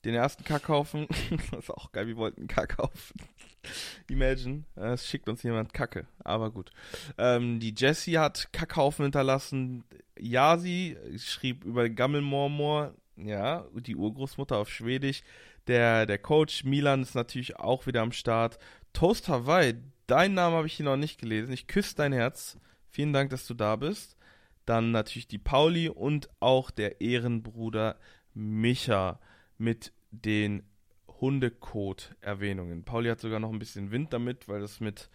Den 0.05 0.15
ersten 0.15 0.43
Kackhaufen. 0.43 1.07
das 1.51 1.65
ist 1.65 1.69
auch 1.69 1.91
geil, 1.91 2.07
wir 2.07 2.17
wollten 2.17 2.47
Kackhaufen. 2.47 3.21
Imagine, 4.09 4.63
es 4.75 5.07
schickt 5.07 5.29
uns 5.29 5.43
jemand 5.43 5.73
Kacke, 5.73 6.05
aber 6.23 6.51
gut. 6.51 6.71
Ähm, 7.17 7.59
die 7.59 7.73
Jessie 7.75 8.19
hat 8.19 8.51
Kackhaufen 8.51 9.03
hinterlassen. 9.03 9.85
Yasi 10.19 10.97
schrieb 11.17 11.63
über 11.63 11.87
Gammelmormor, 11.89 12.93
ja, 13.15 13.65
die 13.73 13.95
Urgroßmutter 13.95 14.57
auf 14.57 14.69
Schwedisch. 14.69 15.23
Der, 15.67 16.05
der 16.05 16.17
Coach 16.17 16.65
Milan 16.65 17.01
ist 17.01 17.15
natürlich 17.15 17.57
auch 17.57 17.87
wieder 17.87 18.01
am 18.01 18.11
Start. 18.11 18.59
Toast 18.91 19.29
Hawaii, 19.29 19.75
deinen 20.07 20.33
Namen 20.33 20.57
habe 20.57 20.67
ich 20.67 20.73
hier 20.73 20.85
noch 20.85 20.97
nicht 20.97 21.21
gelesen. 21.21 21.53
Ich 21.53 21.67
küsse 21.67 21.95
dein 21.95 22.11
Herz. 22.11 22.57
Vielen 22.89 23.13
Dank, 23.13 23.29
dass 23.29 23.47
du 23.47 23.53
da 23.53 23.77
bist. 23.77 24.17
Dann 24.65 24.91
natürlich 24.91 25.27
die 25.27 25.37
Pauli 25.37 25.89
und 25.89 26.29
auch 26.39 26.71
der 26.71 27.01
Ehrenbruder 27.01 27.97
Micha 28.33 29.19
mit 29.57 29.93
den 30.11 30.63
Hundekot-Erwähnungen. 31.07 32.83
Pauli 32.83 33.09
hat 33.09 33.19
sogar 33.19 33.39
noch 33.39 33.51
ein 33.51 33.59
bisschen 33.59 33.91
Wind 33.91 34.13
damit, 34.13 34.47
weil 34.47 34.61
das 34.61 34.79
mit 34.79 35.09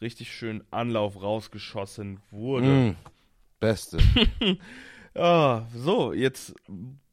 richtig 0.00 0.32
schön 0.32 0.62
Anlauf 0.70 1.20
rausgeschossen 1.20 2.20
wurde. 2.30 2.66
Mm, 2.66 2.96
beste. 3.60 3.98
ah, 5.14 5.66
so, 5.74 6.12
jetzt, 6.12 6.54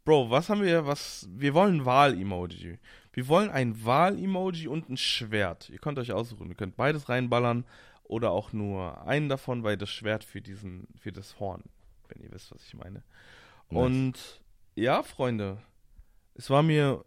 Bro, 0.05 0.30
was 0.30 0.49
haben 0.49 0.63
wir, 0.63 0.86
was, 0.86 1.28
wir 1.32 1.53
wollen 1.53 1.86
Wahl-Emoji. 1.86 2.78
Wir 3.13 3.28
wollen 3.28 3.49
ein 3.49 3.86
Wahl-Emoji 3.86 4.67
und 4.67 4.89
ein 4.89 4.97
Schwert. 4.97 5.69
Ihr 5.69 5.80
könnt 5.80 5.99
euch 5.99 6.11
aussuchen, 6.11 6.49
ihr 6.49 6.55
könnt 6.55 6.76
beides 6.76 7.07
reinballern 7.09 7.65
oder 8.04 8.32
auch 8.32 8.54
nur 8.54 9.06
einen 9.08 9.30
davon, 9.30 9.64
weil 9.64 9.78
das 9.78 9.89
Schwert 9.89 10.24
für 10.24 10.41
diesen, 10.41 10.88
für 10.97 11.12
das 11.12 11.39
Horn, 11.39 11.64
wenn 12.08 12.22
ihr 12.22 12.32
wisst, 12.32 12.51
was 12.51 12.66
ich 12.66 12.74
meine. 12.74 13.04
Nice. 13.70 13.86
Und 13.86 14.41
ja, 14.76 15.04
Freunde, 15.04 15.58
es 16.36 16.49
war 16.49 16.64
mir 16.64 17.06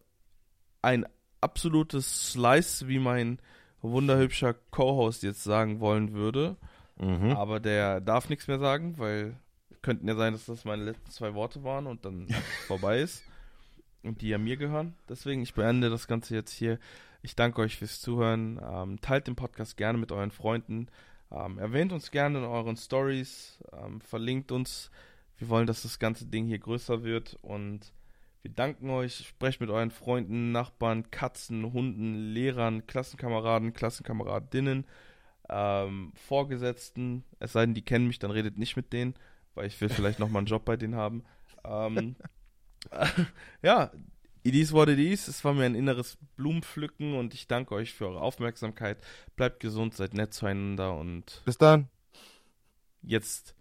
ein 0.83 1.07
absolutes 1.41 2.33
Slice, 2.33 2.89
wie 2.89 2.99
mein 2.99 3.39
wunderhübscher 3.83 4.55
Co-Host 4.71 5.23
jetzt 5.23 5.45
sagen 5.45 5.81
wollen 5.81 6.13
würde. 6.13 6.57
Mhm. 6.97 7.33
Aber 7.33 7.61
der 7.61 8.01
darf 8.01 8.29
nichts 8.29 8.49
mehr 8.49 8.59
sagen, 8.59 8.99
weil 8.99 9.37
könnten 9.83 10.09
ja 10.09 10.17
sein, 10.17 10.33
dass 10.33 10.47
das 10.47 10.65
meine 10.65 10.83
letzten 10.83 11.11
zwei 11.11 11.35
Worte 11.35 11.63
waren 11.63 11.87
und 11.87 12.05
dann 12.05 12.27
vorbei 12.67 13.01
ist. 13.01 13.23
Und 14.03 14.21
die 14.21 14.29
ja 14.29 14.39
mir 14.39 14.57
gehören. 14.57 14.95
Deswegen, 15.09 15.43
ich 15.43 15.55
beende 15.55 15.91
das 15.91 16.07
Ganze 16.07 16.35
jetzt 16.35 16.53
hier. 16.53 16.79
Ich 17.27 17.35
danke 17.35 17.61
euch 17.61 17.77
fürs 17.77 18.01
Zuhören. 18.01 18.61
Ähm, 18.63 19.01
teilt 19.01 19.27
den 19.27 19.35
Podcast 19.35 19.77
gerne 19.77 19.99
mit 19.99 20.13
euren 20.13 20.31
Freunden. 20.31 20.87
Ähm, 21.33 21.59
erwähnt 21.59 21.93
uns 21.93 22.13
gerne 22.13 22.39
in 22.39 22.45
euren 22.45 22.77
Stories. 22.77 23.59
Ähm, 23.73 24.01
verlinkt 24.01 24.53
uns. 24.53 24.93
Wir 25.37 25.49
wollen, 25.49 25.67
dass 25.67 25.83
das 25.83 25.99
ganze 25.99 26.27
Ding 26.27 26.47
hier 26.47 26.61
größer 26.61 27.03
wird. 27.03 27.37
Und 27.43 27.93
wir 28.43 28.53
danken 28.53 28.91
euch. 28.91 29.27
Sprecht 29.27 29.61
mit 29.61 29.71
euren 29.71 29.91
Freunden, 29.91 30.53
Nachbarn, 30.53 31.11
Katzen, 31.11 31.73
Hunden, 31.73 32.15
Lehrern, 32.15 32.87
Klassenkameraden, 32.87 33.73
Klassenkameradinnen, 33.73 34.87
ähm, 35.49 36.13
Vorgesetzten. 36.15 37.25
Es 37.41 37.55
sei 37.55 37.67
denn, 37.67 37.75
die 37.75 37.85
kennen 37.85 38.07
mich, 38.07 38.21
dann 38.21 38.31
redet 38.31 38.57
nicht 38.57 38.77
mit 38.77 38.93
denen, 38.93 39.15
weil 39.57 39.67
ich 39.67 39.81
will 39.81 39.89
vielleicht 39.89 40.21
nochmal 40.21 40.43
einen 40.43 40.47
Job 40.47 40.65
bei 40.65 40.77
denen 40.77 40.95
haben. 40.95 41.25
Ähm, 41.65 42.15
ja, 43.63 43.91
it 44.47 44.55
is 44.55 44.73
what 44.73 44.89
it 44.89 44.99
is. 44.99 45.27
Es 45.27 45.45
war 45.45 45.55
mir 45.55 45.65
ein 45.65 45.75
inneres 45.75 46.19
Blumenpflücken 46.37 47.15
und 47.15 47.35
ich 47.35 47.49
danke 47.49 47.75
euch 47.75 47.93
für 47.93 48.07
eure 48.07 48.21
Aufmerksamkeit. 48.21 48.99
Bleibt 49.35 49.61
gesund, 49.61 49.95
seid 49.95 50.15
nett 50.15 50.33
zueinander 50.33 50.97
und. 50.97 51.43
Bis 51.45 51.59
dann. 51.59 51.89
Jetzt. 53.03 53.57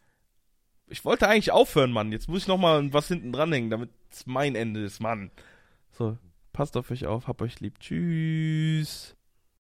Ich 0.87 1.03
wollte 1.03 1.27
eigentlich 1.27 1.51
aufhören, 1.51 1.91
Mann. 1.91 2.11
Jetzt 2.11 2.29
muss 2.29 2.43
ich 2.43 2.47
nochmal 2.47 2.93
was 2.93 3.07
hinten 3.07 3.31
dranhängen, 3.31 3.71
damit 3.71 3.89
es 4.11 4.27
mein 4.27 4.55
Ende 4.55 4.83
ist, 4.83 4.99
Mann. 4.99 5.31
So, 5.91 6.17
passt 6.53 6.77
auf 6.77 6.91
euch 6.91 7.07
auf, 7.07 7.27
hab 7.27 7.41
euch 7.41 7.59
lieb. 7.59 7.79
Tschüss. 7.79 9.14